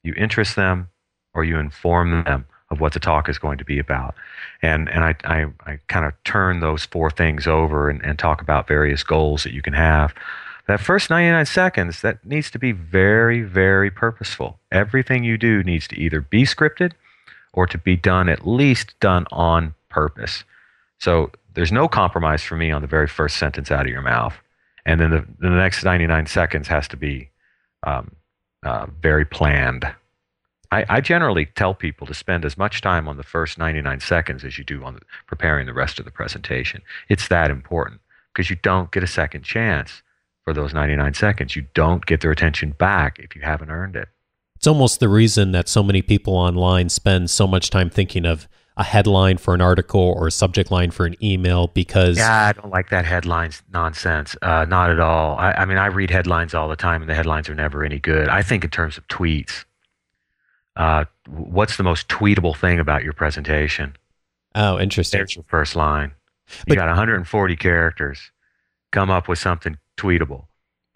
you 0.03 0.13
interest 0.15 0.55
them 0.55 0.89
or 1.33 1.43
you 1.43 1.57
inform 1.57 2.23
them 2.23 2.45
of 2.69 2.79
what 2.79 2.93
the 2.93 2.99
talk 2.99 3.27
is 3.29 3.37
going 3.37 3.57
to 3.57 3.65
be 3.65 3.77
about. 3.77 4.15
And, 4.61 4.89
and 4.89 5.03
I, 5.03 5.15
I, 5.25 5.45
I 5.65 5.79
kind 5.87 6.05
of 6.05 6.13
turn 6.23 6.61
those 6.61 6.85
four 6.85 7.11
things 7.11 7.45
over 7.45 7.89
and, 7.89 8.03
and 8.03 8.17
talk 8.17 8.41
about 8.41 8.67
various 8.67 9.03
goals 9.03 9.43
that 9.43 9.53
you 9.53 9.61
can 9.61 9.73
have. 9.73 10.13
That 10.67 10.79
first 10.79 11.09
99 11.09 11.45
seconds, 11.47 12.01
that 12.01 12.25
needs 12.25 12.49
to 12.51 12.59
be 12.59 12.71
very, 12.71 13.41
very 13.41 13.91
purposeful. 13.91 14.57
Everything 14.71 15.23
you 15.23 15.37
do 15.37 15.63
needs 15.63 15.87
to 15.89 15.99
either 15.99 16.21
be 16.21 16.43
scripted 16.43 16.93
or 17.51 17.67
to 17.67 17.77
be 17.77 17.97
done, 17.97 18.29
at 18.29 18.47
least 18.47 18.97
done 19.01 19.25
on 19.31 19.73
purpose. 19.89 20.45
So 20.99 21.31
there's 21.53 21.71
no 21.71 21.89
compromise 21.89 22.43
for 22.43 22.55
me 22.55 22.71
on 22.71 22.81
the 22.81 22.87
very 22.87 23.07
first 23.07 23.37
sentence 23.37 23.69
out 23.69 23.85
of 23.85 23.91
your 23.91 24.01
mouth. 24.01 24.35
And 24.85 25.01
then 25.01 25.11
the, 25.11 25.25
the 25.39 25.49
next 25.49 25.83
99 25.83 26.27
seconds 26.27 26.67
has 26.69 26.87
to 26.89 26.97
be 26.97 27.29
um, 27.83 28.15
uh, 28.63 28.87
very 29.01 29.25
planned. 29.25 29.85
I, 30.71 30.85
I, 30.87 31.01
generally 31.01 31.47
tell 31.47 31.73
people 31.73 32.07
to 32.07 32.13
spend 32.13 32.45
as 32.45 32.57
much 32.57 32.79
time 32.79 33.07
on 33.07 33.17
the 33.17 33.23
first 33.23 33.57
99 33.57 33.99
seconds 33.99 34.43
as 34.43 34.57
you 34.57 34.63
do 34.63 34.83
on 34.83 34.95
the, 34.95 35.01
preparing 35.27 35.65
the 35.65 35.73
rest 35.73 35.99
of 35.99 36.05
the 36.05 36.11
presentation. 36.11 36.81
It's 37.09 37.27
that 37.27 37.51
important 37.51 38.01
because 38.33 38.49
you 38.49 38.55
don't 38.55 38.91
get 38.91 39.03
a 39.03 39.07
second 39.07 39.43
chance 39.43 40.01
for 40.43 40.53
those 40.53 40.73
99 40.73 41.13
seconds. 41.13 41.55
You 41.55 41.65
don't 41.73 42.05
get 42.05 42.21
their 42.21 42.31
attention 42.31 42.71
back 42.71 43.19
if 43.19 43.35
you 43.35 43.41
haven't 43.41 43.69
earned 43.69 43.95
it. 43.95 44.07
It's 44.55 44.67
almost 44.67 44.99
the 44.99 45.09
reason 45.09 45.51
that 45.51 45.67
so 45.67 45.81
many 45.81 46.01
people 46.01 46.35
online 46.35 46.89
spend 46.89 47.29
so 47.29 47.47
much 47.47 47.69
time 47.69 47.89
thinking 47.89 48.25
of 48.25 48.47
a 48.81 48.83
headline 48.83 49.37
for 49.37 49.53
an 49.53 49.61
article 49.61 50.01
or 50.17 50.25
a 50.25 50.31
subject 50.31 50.71
line 50.71 50.89
for 50.89 51.05
an 51.05 51.15
email 51.23 51.67
because 51.67 52.17
yeah 52.17 52.47
i 52.47 52.51
don't 52.51 52.71
like 52.71 52.89
that 52.89 53.05
headlines 53.05 53.61
nonsense 53.71 54.35
uh, 54.41 54.65
not 54.67 54.89
at 54.89 54.99
all. 54.99 55.37
I, 55.37 55.51
I, 55.51 55.65
mean 55.65 55.77
i 55.77 55.85
read 55.85 56.09
headlines 56.09 56.55
all 56.55 56.67
the 56.67 56.75
time 56.75 57.01
and 57.01 57.09
the 57.09 57.13
headlines 57.13 57.47
are 57.47 57.53
never 57.53 57.85
any 57.85 57.99
good. 57.99 58.27
I 58.27 58.41
think 58.41 58.63
in 58.63 58.71
terms 58.71 58.97
of 58.97 59.07
tweets 59.07 59.65
uh, 60.75 61.05
what's 61.27 61.77
the 61.77 61.83
most 61.83 62.07
tweetable 62.07 62.57
thing 62.57 62.79
about 62.79 63.03
your 63.03 63.13
presentation? 63.13 63.95
Oh 64.55 64.79
interesting. 64.79 65.19
There's 65.19 65.35
your 65.35 65.45
first 65.47 65.75
line. 65.75 66.13
You 66.65 66.69
but, 66.69 66.77
got 66.77 66.87
140 66.87 67.55
characters 67.57 68.31
come 68.91 69.11
up 69.11 69.27
with 69.27 69.37
something 69.37 69.77
tweetable. 69.95 70.45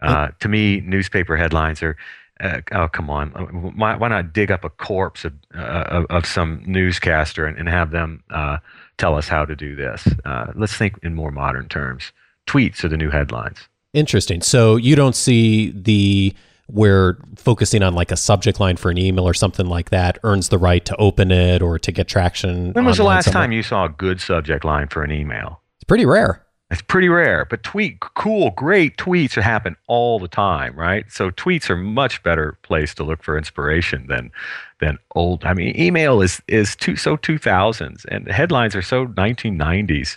Uh, 0.02 0.28
to 0.40 0.48
me 0.48 0.80
newspaper 0.80 1.36
headlines 1.36 1.84
are 1.84 1.96
uh, 2.40 2.60
oh 2.72 2.88
come 2.88 3.08
on. 3.10 3.30
Why, 3.76 3.96
why, 3.96 4.08
not 4.08 4.32
dig 4.32 4.50
up 4.50 4.64
a 4.64 4.70
corpse 4.70 5.24
of, 5.24 5.32
uh, 5.54 6.04
of, 6.10 6.26
some 6.26 6.62
newscaster 6.66 7.46
and, 7.46 7.56
and 7.58 7.68
have 7.68 7.90
them 7.90 8.22
uh, 8.30 8.58
tell 8.98 9.16
us 9.16 9.28
how 9.28 9.44
to 9.44 9.56
do 9.56 9.74
this? 9.74 10.06
Uh, 10.24 10.52
let's 10.54 10.74
think 10.74 10.98
in 11.02 11.14
more 11.14 11.30
modern 11.30 11.68
terms. 11.68 12.12
Tweets 12.46 12.84
are 12.84 12.88
the 12.88 12.96
new 12.96 13.10
headlines. 13.10 13.68
Interesting. 13.92 14.42
So 14.42 14.76
you 14.76 14.96
don't 14.96 15.16
see 15.16 15.70
the 15.70 16.34
where 16.68 17.16
focusing 17.36 17.82
on 17.82 17.94
like 17.94 18.10
a 18.10 18.16
subject 18.16 18.58
line 18.60 18.76
for 18.76 18.90
an 18.90 18.98
email 18.98 19.26
or 19.26 19.34
something 19.34 19.66
like 19.66 19.90
that 19.90 20.18
earns 20.24 20.48
the 20.48 20.58
right 20.58 20.84
to 20.84 20.96
open 20.96 21.30
it 21.30 21.62
or 21.62 21.78
to 21.78 21.92
get 21.92 22.08
traction 22.08 22.72
when 22.72 22.84
was 22.84 22.96
the 22.96 23.04
last 23.04 23.26
somewhere? 23.26 23.44
time 23.44 23.52
you 23.52 23.62
saw 23.62 23.84
a 23.84 23.88
good 23.88 24.20
subject 24.20 24.64
line 24.64 24.88
for 24.88 25.04
an 25.04 25.12
email? 25.12 25.62
It's 25.76 25.84
pretty 25.84 26.04
rare 26.04 26.44
It's 26.68 26.82
pretty 26.82 27.08
rare, 27.08 27.44
but 27.44 27.62
tweet, 27.62 28.00
cool, 28.00 28.50
great 28.50 28.96
tweets 28.96 29.40
happen 29.40 29.76
all 29.86 30.18
the 30.18 30.26
time, 30.26 30.74
right? 30.74 31.04
So 31.12 31.30
tweets 31.30 31.70
are 31.70 31.76
much 31.76 32.20
better 32.24 32.58
place 32.62 32.92
to 32.94 33.04
look 33.04 33.22
for 33.22 33.38
inspiration 33.38 34.08
than 34.08 34.32
than 34.80 34.98
old. 35.14 35.44
I 35.44 35.54
mean, 35.54 35.78
email 35.78 36.20
is 36.20 36.42
is 36.48 36.74
too, 36.74 36.96
so 36.96 37.16
2000s, 37.16 38.04
and 38.06 38.26
headlines 38.28 38.74
are 38.74 38.82
so 38.82 39.06
1990s. 39.06 40.16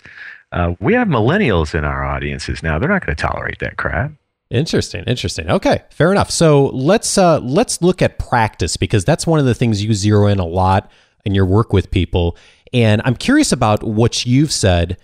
Uh, 0.50 0.74
we 0.80 0.92
have 0.94 1.06
millennials 1.06 1.72
in 1.72 1.84
our 1.84 2.04
audiences 2.04 2.64
now. 2.64 2.80
They're 2.80 2.88
not 2.88 3.06
going 3.06 3.14
to 3.14 3.22
tolerate 3.22 3.60
that 3.60 3.76
crap. 3.76 4.10
Interesting, 4.50 5.04
interesting. 5.04 5.48
Okay, 5.48 5.84
fair 5.90 6.10
enough. 6.10 6.32
So 6.32 6.66
let's 6.66 7.16
uh, 7.16 7.38
let's 7.38 7.80
look 7.80 8.02
at 8.02 8.18
practice 8.18 8.76
because 8.76 9.04
that's 9.04 9.24
one 9.24 9.38
of 9.38 9.46
the 9.46 9.54
things 9.54 9.84
you 9.84 9.94
zero 9.94 10.26
in 10.26 10.40
a 10.40 10.46
lot 10.46 10.90
in 11.24 11.32
your 11.32 11.46
work 11.46 11.72
with 11.72 11.92
people. 11.92 12.36
And 12.72 13.00
I'm 13.04 13.14
curious 13.14 13.52
about 13.52 13.84
what 13.84 14.26
you've 14.26 14.50
said 14.50 14.96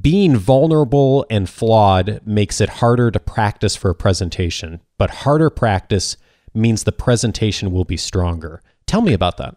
being 0.00 0.36
vulnerable 0.36 1.24
and 1.30 1.48
flawed 1.48 2.20
makes 2.26 2.60
it 2.60 2.68
harder 2.68 3.10
to 3.10 3.20
practice 3.20 3.76
for 3.76 3.90
a 3.90 3.94
presentation, 3.94 4.80
but 4.98 5.10
harder 5.10 5.50
practice 5.50 6.16
means 6.54 6.84
the 6.84 6.92
presentation 6.92 7.70
will 7.70 7.84
be 7.84 7.96
stronger. 7.96 8.62
Tell 8.86 9.00
me 9.00 9.12
about 9.12 9.36
that. 9.36 9.56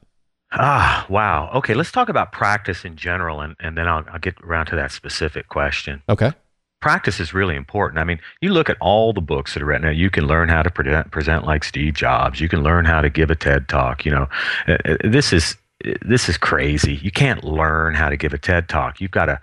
Ah, 0.52 1.06
wow. 1.10 1.52
Okay, 1.54 1.74
let's 1.74 1.92
talk 1.92 2.10
about 2.10 2.32
practice 2.32 2.84
in 2.84 2.96
general, 2.96 3.42
and, 3.42 3.56
and 3.60 3.78
then 3.78 3.88
I'll, 3.88 4.04
I'll 4.12 4.20
get 4.20 4.40
around 4.42 4.68
to 4.68 4.76
that 4.76 4.92
specific 4.92 5.48
question. 5.48 6.02
Okay. 6.10 6.32
Practice 6.80 7.20
is 7.20 7.34
really 7.34 7.56
important. 7.56 8.00
I 8.00 8.04
mean, 8.04 8.20
you 8.42 8.52
look 8.52 8.70
at 8.70 8.78
all 8.80 9.14
the 9.14 9.22
books 9.22 9.54
that 9.54 9.62
are 9.62 9.66
written. 9.66 9.94
You 9.96 10.10
can 10.10 10.28
learn 10.28 10.50
how 10.50 10.64
to 10.64 10.72
present, 10.72 11.12
present 11.12 11.46
like 11.46 11.64
Steve 11.64 11.94
Jobs. 11.94 12.40
You 12.40 12.48
can 12.48 12.64
learn 12.64 12.86
how 12.86 13.02
to 13.02 13.10
give 13.10 13.30
a 13.30 13.36
TED 13.36 13.68
talk. 13.68 14.06
You 14.06 14.12
know, 14.12 14.28
uh, 14.68 14.78
uh, 14.86 14.98
this 15.04 15.34
is 15.34 15.58
this 16.02 16.28
is 16.30 16.38
crazy. 16.38 16.96
You 16.96 17.12
can't 17.12 17.44
learn 17.44 17.96
how 17.96 18.10
to 18.10 18.18
give 18.18 18.34
a 18.34 18.38
TED 18.38 18.70
talk. 18.70 19.00
You've 19.00 19.12
got 19.12 19.26
to 19.26 19.40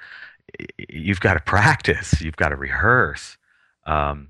you've 0.88 1.20
got 1.20 1.34
to 1.34 1.40
practice, 1.40 2.20
you've 2.20 2.36
got 2.36 2.50
to 2.50 2.56
rehearse. 2.56 3.36
Um, 3.84 4.28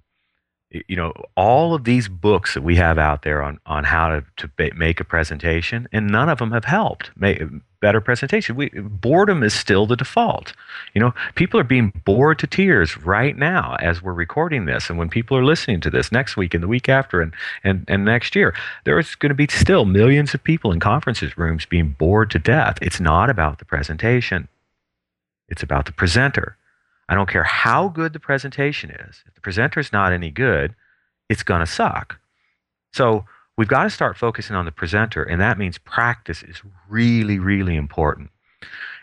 you 0.88 0.96
know, 0.96 1.12
all 1.36 1.74
of 1.74 1.84
these 1.84 2.08
books 2.08 2.54
that 2.54 2.62
we 2.62 2.76
have 2.76 2.98
out 2.98 3.22
there 3.22 3.42
on, 3.42 3.58
on 3.66 3.84
how 3.84 4.08
to, 4.08 4.24
to 4.36 4.50
make 4.74 5.00
a 5.00 5.04
presentation, 5.04 5.88
and 5.92 6.08
none 6.08 6.28
of 6.28 6.38
them 6.38 6.50
have 6.50 6.64
helped 6.64 7.10
make 7.16 7.40
better 7.80 8.00
presentation. 8.00 8.56
We, 8.56 8.70
boredom 8.70 9.42
is 9.42 9.54
still 9.54 9.86
the 9.86 9.96
default. 9.96 10.52
You 10.92 11.00
know, 11.00 11.14
people 11.36 11.60
are 11.60 11.64
being 11.64 11.92
bored 12.04 12.38
to 12.40 12.46
tears 12.46 12.98
right 12.98 13.36
now 13.36 13.76
as 13.80 14.02
we're 14.02 14.12
recording 14.12 14.64
this. 14.64 14.90
And 14.90 14.98
when 14.98 15.08
people 15.08 15.36
are 15.36 15.44
listening 15.44 15.80
to 15.82 15.90
this 15.90 16.10
next 16.10 16.36
week 16.36 16.52
and 16.52 16.62
the 16.62 16.68
week 16.68 16.88
after 16.88 17.20
and, 17.20 17.32
and, 17.62 17.84
and 17.86 18.04
next 18.04 18.34
year, 18.34 18.54
there's 18.84 19.14
going 19.14 19.30
to 19.30 19.34
be 19.34 19.46
still 19.48 19.84
millions 19.84 20.34
of 20.34 20.42
people 20.42 20.72
in 20.72 20.80
conferences 20.80 21.38
rooms 21.38 21.64
being 21.64 21.94
bored 21.98 22.30
to 22.32 22.38
death. 22.38 22.78
It's 22.82 23.00
not 23.00 23.30
about 23.30 23.58
the 23.58 23.64
presentation. 23.64 24.48
It's 25.48 25.62
about 25.62 25.86
the 25.86 25.92
presenter. 25.92 26.56
I 27.08 27.14
don't 27.14 27.28
care 27.28 27.44
how 27.44 27.88
good 27.88 28.12
the 28.12 28.20
presentation 28.20 28.90
is. 28.90 29.22
If 29.26 29.34
the 29.34 29.40
presenter 29.40 29.80
is 29.80 29.92
not 29.92 30.12
any 30.12 30.30
good, 30.30 30.74
it's 31.28 31.42
going 31.42 31.60
to 31.60 31.66
suck. 31.66 32.18
So 32.92 33.24
we've 33.56 33.68
got 33.68 33.84
to 33.84 33.90
start 33.90 34.16
focusing 34.16 34.56
on 34.56 34.64
the 34.64 34.72
presenter, 34.72 35.22
and 35.22 35.40
that 35.40 35.58
means 35.58 35.78
practice 35.78 36.42
is 36.42 36.62
really, 36.88 37.38
really 37.38 37.76
important. 37.76 38.30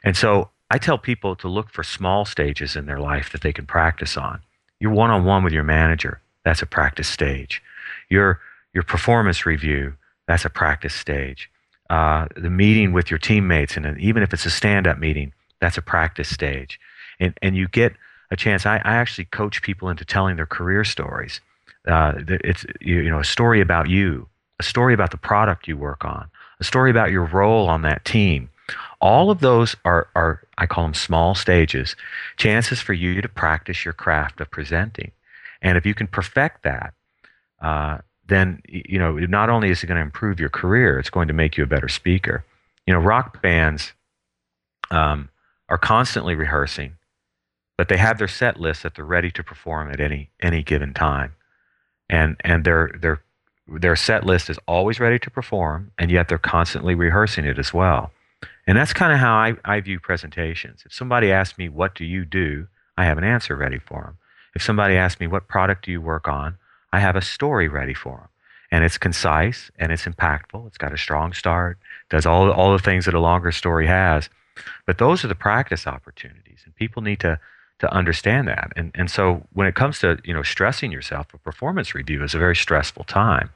And 0.03 0.17
so 0.17 0.49
I 0.69 0.77
tell 0.77 0.97
people 0.97 1.35
to 1.37 1.47
look 1.47 1.69
for 1.69 1.83
small 1.83 2.25
stages 2.25 2.75
in 2.75 2.85
their 2.85 2.99
life 2.99 3.31
that 3.31 3.41
they 3.41 3.53
can 3.53 3.65
practice 3.65 4.17
on. 4.17 4.41
You're 4.79 4.91
one 4.91 5.11
on 5.11 5.23
one 5.23 5.43
with 5.43 5.53
your 5.53 5.63
manager, 5.63 6.19
that's 6.43 6.61
a 6.61 6.65
practice 6.65 7.07
stage. 7.07 7.61
Your, 8.09 8.41
your 8.73 8.83
performance 8.83 9.45
review, 9.45 9.93
that's 10.27 10.45
a 10.45 10.49
practice 10.49 10.93
stage. 10.93 11.49
Uh, 11.89 12.27
the 12.35 12.49
meeting 12.49 12.91
with 12.91 13.11
your 13.11 13.19
teammates, 13.19 13.77
and 13.77 13.97
even 13.99 14.23
if 14.23 14.33
it's 14.33 14.45
a 14.45 14.49
stand 14.49 14.87
up 14.87 14.97
meeting, 14.97 15.31
that's 15.63 15.77
a 15.77 15.81
practice 15.81 16.27
stage. 16.27 16.77
And, 17.21 17.37
and 17.41 17.55
you 17.55 17.69
get 17.69 17.93
a 18.31 18.35
chance. 18.35 18.65
I, 18.65 18.77
I 18.77 18.95
actually 18.95 19.25
coach 19.25 19.61
people 19.61 19.89
into 19.89 20.03
telling 20.03 20.35
their 20.35 20.45
career 20.45 20.83
stories. 20.83 21.39
Uh, 21.87 22.13
it's 22.27 22.65
you, 22.81 23.09
know 23.09 23.19
a 23.19 23.23
story 23.23 23.61
about 23.61 23.89
you, 23.89 24.27
a 24.59 24.63
story 24.63 24.93
about 24.93 25.11
the 25.11 25.17
product 25.17 25.67
you 25.67 25.77
work 25.77 26.03
on, 26.03 26.29
a 26.59 26.63
story 26.63 26.91
about 26.91 27.11
your 27.11 27.23
role 27.25 27.69
on 27.69 27.81
that 27.83 28.03
team. 28.03 28.49
All 29.01 29.31
of 29.31 29.39
those 29.39 29.75
are, 29.85 30.07
are 30.15 30.41
I 30.57 30.65
call 30.65 30.83
them 30.83 30.93
small 30.93 31.35
stages, 31.35 31.95
chances 32.37 32.81
for 32.81 32.93
you 32.93 33.21
to 33.21 33.29
practice 33.29 33.85
your 33.85 33.93
craft 33.93 34.41
of 34.41 34.51
presenting. 34.51 35.11
And 35.61 35.77
if 35.77 35.85
you 35.85 35.93
can 35.93 36.07
perfect 36.07 36.63
that, 36.63 36.93
uh, 37.61 37.99
then 38.27 38.61
you 38.67 38.99
know 38.99 39.17
not 39.17 39.49
only 39.49 39.69
is 39.69 39.83
it 39.83 39.87
going 39.87 39.97
to 39.97 40.01
improve 40.01 40.39
your 40.39 40.49
career, 40.49 40.99
it's 40.99 41.09
going 41.09 41.29
to 41.29 41.33
make 41.33 41.57
you 41.57 41.63
a 41.63 41.67
better 41.67 41.89
speaker. 41.89 42.43
You 42.85 42.93
know, 42.93 42.99
rock 42.99 43.41
bands 43.41 43.93
um, 44.91 45.29
are 45.73 45.77
constantly 45.79 46.35
rehearsing, 46.35 46.97
but 47.79 47.89
they 47.89 47.97
have 47.97 48.19
their 48.19 48.27
set 48.27 48.59
list 48.59 48.83
that 48.83 48.93
they're 48.93 49.03
ready 49.03 49.31
to 49.31 49.43
perform 49.43 49.91
at 49.91 49.99
any 49.99 50.29
any 50.39 50.61
given 50.61 50.93
time, 50.93 51.33
and 52.07 52.37
and 52.41 52.63
their 52.63 52.91
their 53.01 53.23
their 53.67 53.95
set 53.95 54.23
list 54.23 54.51
is 54.51 54.59
always 54.67 54.99
ready 54.99 55.17
to 55.17 55.31
perform, 55.31 55.91
and 55.97 56.11
yet 56.11 56.27
they're 56.27 56.37
constantly 56.37 56.93
rehearsing 56.93 57.43
it 57.45 57.57
as 57.57 57.73
well. 57.73 58.11
And 58.67 58.77
that's 58.77 58.93
kind 58.93 59.11
of 59.11 59.17
how 59.17 59.33
I, 59.33 59.53
I 59.65 59.79
view 59.79 59.99
presentations. 59.99 60.83
If 60.85 60.93
somebody 60.93 61.31
asks 61.31 61.57
me, 61.57 61.69
What 61.69 61.95
do 61.95 62.05
you 62.05 62.23
do? 62.23 62.67
I 62.95 63.05
have 63.05 63.17
an 63.17 63.23
answer 63.23 63.55
ready 63.55 63.79
for 63.79 64.03
them. 64.03 64.17
If 64.53 64.61
somebody 64.61 64.95
asks 64.95 65.19
me, 65.19 65.25
What 65.25 65.47
product 65.47 65.85
do 65.85 65.91
you 65.91 66.01
work 66.01 66.27
on? 66.27 66.57
I 66.91 66.99
have 66.99 67.15
a 67.15 67.21
story 67.21 67.67
ready 67.67 67.95
for 67.95 68.17
them. 68.17 68.29
And 68.69 68.83
it's 68.83 68.99
concise 68.99 69.71
and 69.79 69.91
it's 69.91 70.05
impactful. 70.05 70.67
It's 70.67 70.77
got 70.77 70.93
a 70.93 70.97
strong 70.99 71.33
start, 71.33 71.79
does 72.11 72.27
all, 72.27 72.51
all 72.51 72.73
the 72.73 72.83
things 72.83 73.05
that 73.05 73.15
a 73.15 73.19
longer 73.19 73.51
story 73.51 73.87
has. 73.87 74.29
But 74.85 74.97
those 74.97 75.23
are 75.23 75.27
the 75.27 75.35
practice 75.35 75.87
opportunities, 75.87 76.61
and 76.65 76.75
people 76.75 77.01
need 77.01 77.19
to 77.21 77.39
to 77.79 77.93
understand 77.93 78.47
that. 78.47 78.71
And 78.75 78.91
and 78.95 79.09
so 79.09 79.45
when 79.53 79.67
it 79.67 79.75
comes 79.75 79.99
to 79.99 80.19
you 80.23 80.33
know 80.33 80.43
stressing 80.43 80.91
yourself, 80.91 81.33
a 81.33 81.37
performance 81.37 81.93
review 81.95 82.23
is 82.23 82.35
a 82.35 82.39
very 82.39 82.55
stressful 82.55 83.05
time. 83.05 83.49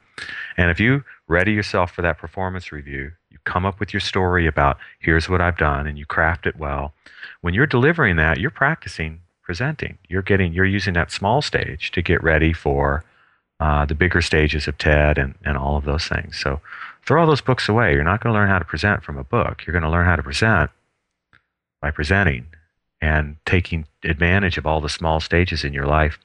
And 0.56 0.70
if 0.70 0.80
you 0.80 1.04
ready 1.28 1.52
yourself 1.52 1.92
for 1.92 2.02
that 2.02 2.18
performance 2.18 2.72
review, 2.72 3.12
you 3.30 3.38
come 3.44 3.64
up 3.64 3.78
with 3.78 3.92
your 3.92 4.00
story 4.00 4.46
about 4.46 4.78
here's 4.98 5.28
what 5.28 5.40
I've 5.40 5.56
done, 5.56 5.86
and 5.86 5.98
you 5.98 6.06
craft 6.06 6.46
it 6.46 6.56
well. 6.56 6.92
When 7.40 7.54
you're 7.54 7.66
delivering 7.66 8.16
that, 8.16 8.38
you're 8.38 8.50
practicing 8.50 9.20
presenting. 9.42 9.96
You're 10.08 10.22
getting 10.22 10.52
you're 10.52 10.66
using 10.66 10.94
that 10.94 11.10
small 11.10 11.40
stage 11.40 11.90
to 11.92 12.02
get 12.02 12.22
ready 12.22 12.52
for 12.52 13.04
uh, 13.60 13.86
the 13.86 13.94
bigger 13.94 14.20
stages 14.20 14.68
of 14.68 14.76
TED 14.78 15.16
and, 15.16 15.34
and 15.44 15.56
all 15.56 15.76
of 15.76 15.84
those 15.84 16.06
things. 16.06 16.38
So 16.38 16.60
throw 17.06 17.22
all 17.22 17.26
those 17.26 17.40
books 17.40 17.68
away. 17.68 17.94
You're 17.94 18.04
not 18.04 18.22
going 18.22 18.32
to 18.32 18.38
learn 18.38 18.50
how 18.50 18.58
to 18.58 18.64
present 18.64 19.02
from 19.02 19.16
a 19.16 19.24
book. 19.24 19.66
You're 19.66 19.72
going 19.72 19.82
to 19.84 19.90
learn 19.90 20.04
how 20.04 20.16
to 20.16 20.22
present 20.22 20.70
by 21.80 21.90
presenting 21.90 22.46
and 23.00 23.36
taking 23.46 23.86
advantage 24.04 24.58
of 24.58 24.66
all 24.66 24.80
the 24.80 24.88
small 24.88 25.20
stages 25.20 25.64
in 25.64 25.72
your 25.72 25.86
life 25.86 26.18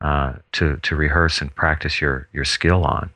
uh, 0.00 0.34
to, 0.52 0.76
to 0.78 0.96
rehearse 0.96 1.40
and 1.40 1.54
practice 1.54 2.00
your, 2.00 2.28
your 2.32 2.44
skill 2.44 2.84
on. 2.84 3.10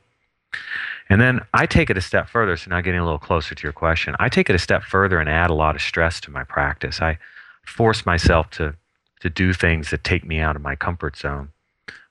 And 1.09 1.19
then 1.19 1.41
I 1.53 1.65
take 1.65 1.89
it 1.89 1.97
a 1.97 2.01
step 2.01 2.29
further, 2.29 2.55
so 2.55 2.69
now 2.69 2.81
getting 2.81 2.99
a 2.99 3.03
little 3.03 3.19
closer 3.19 3.53
to 3.53 3.63
your 3.63 3.73
question. 3.73 4.15
I 4.19 4.29
take 4.29 4.49
it 4.49 4.55
a 4.55 4.59
step 4.59 4.83
further 4.83 5.19
and 5.19 5.29
add 5.29 5.49
a 5.49 5.53
lot 5.53 5.75
of 5.75 5.81
stress 5.81 6.21
to 6.21 6.31
my 6.31 6.43
practice. 6.43 7.01
I 7.01 7.17
force 7.65 8.05
myself 8.05 8.49
to, 8.51 8.75
to 9.19 9.29
do 9.29 9.53
things 9.53 9.89
that 9.89 10.03
take 10.03 10.25
me 10.25 10.39
out 10.39 10.55
of 10.55 10.61
my 10.61 10.75
comfort 10.75 11.17
zone. 11.17 11.49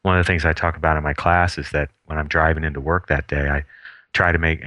One 0.02 0.18
of 0.18 0.24
the 0.24 0.30
things 0.30 0.44
I 0.44 0.52
talk 0.52 0.76
about 0.76 0.96
in 0.96 1.02
my 1.02 1.14
class 1.14 1.58
is 1.58 1.70
that 1.70 1.90
when 2.06 2.18
I'm 2.18 2.28
driving 2.28 2.64
into 2.64 2.80
work 2.80 3.08
that 3.08 3.26
day, 3.26 3.48
I 3.48 3.64
try 4.12 4.32
to 4.32 4.38
make, 4.38 4.62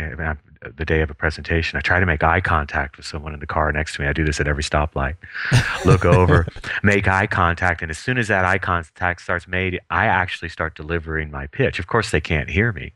the 0.76 0.86
day 0.86 1.02
of 1.02 1.10
a 1.10 1.14
presentation, 1.14 1.78
I 1.78 1.82
try 1.82 2.00
to 2.00 2.06
make 2.06 2.24
eye 2.24 2.42
contact 2.42 2.98
with 2.98 3.06
someone 3.06 3.34
in 3.34 3.40
the 3.40 3.48
car 3.48 3.72
next 3.72 3.96
to 3.96 4.02
me. 4.02 4.08
I 4.08 4.14
do 4.14 4.26
this 4.26 4.40
at 4.40 4.48
every 4.48 4.64
stoplight. 4.64 5.16
Look 5.86 6.06
over, 6.06 6.48
make 6.84 7.08
eye 7.08 7.28
contact, 7.28 7.82
and 7.82 7.92
as 7.92 7.98
soon 7.98 8.18
as 8.18 8.28
that 8.28 8.46
eye 8.46 8.58
contact 8.58 9.22
starts 9.22 9.48
made, 9.48 9.80
I 9.90 10.06
actually 10.06 10.50
start 10.50 10.76
delivering 10.76 11.32
my 11.32 11.48
pitch. 11.48 11.80
Of 11.80 11.88
course, 11.88 12.12
they 12.12 12.22
can't 12.22 12.50
hear 12.50 12.72
me, 12.72 12.94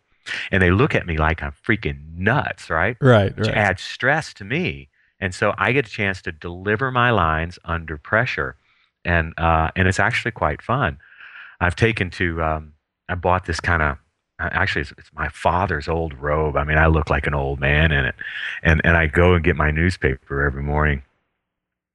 and 0.52 0.62
they 0.62 0.72
look 0.72 0.96
at 0.96 1.06
me 1.06 1.18
like 1.18 1.44
I'm 1.44 1.54
freaking 1.66 2.18
nuts, 2.18 2.70
right? 2.70 2.98
Right. 3.02 3.36
Which 3.38 3.48
right. 3.48 3.58
adds 3.58 3.82
stress 3.82 4.34
to 4.36 4.46
me, 4.46 4.90
and 5.20 5.34
so 5.34 5.54
I 5.58 5.72
get 5.72 5.88
a 5.88 5.90
chance 5.90 6.22
to 6.24 6.32
deliver 6.32 6.92
my 6.92 7.12
lines 7.12 7.60
under 7.66 7.98
pressure, 7.98 8.56
and 9.04 9.34
uh, 9.38 9.72
and 9.76 9.88
it's 9.88 10.00
actually 10.00 10.32
quite 10.32 10.62
fun. 10.62 10.98
I've 11.60 11.76
taken 11.76 12.10
to 12.12 12.42
um, 12.44 12.74
I 13.10 13.16
bought 13.16 13.46
this 13.46 13.60
kind 13.60 13.82
of 13.82 13.98
actually 14.40 14.82
it's, 14.82 14.94
it's, 14.98 15.12
my 15.14 15.30
father's 15.30 15.88
old 15.88 16.14
robe. 16.14 16.56
I 16.56 16.64
mean, 16.64 16.78
I 16.78 16.88
look 16.88 17.10
like 17.10 17.28
an 17.28 17.34
old 17.34 17.60
man 17.60 17.92
in 17.92 18.06
it, 18.06 18.16
and 18.64 18.82
and 18.84 18.96
I 18.96 19.08
go 19.08 19.34
and 19.34 19.44
get 19.44 19.56
my 19.56 19.72
newspaper 19.72 20.46
every 20.46 20.64
morning. 20.64 21.04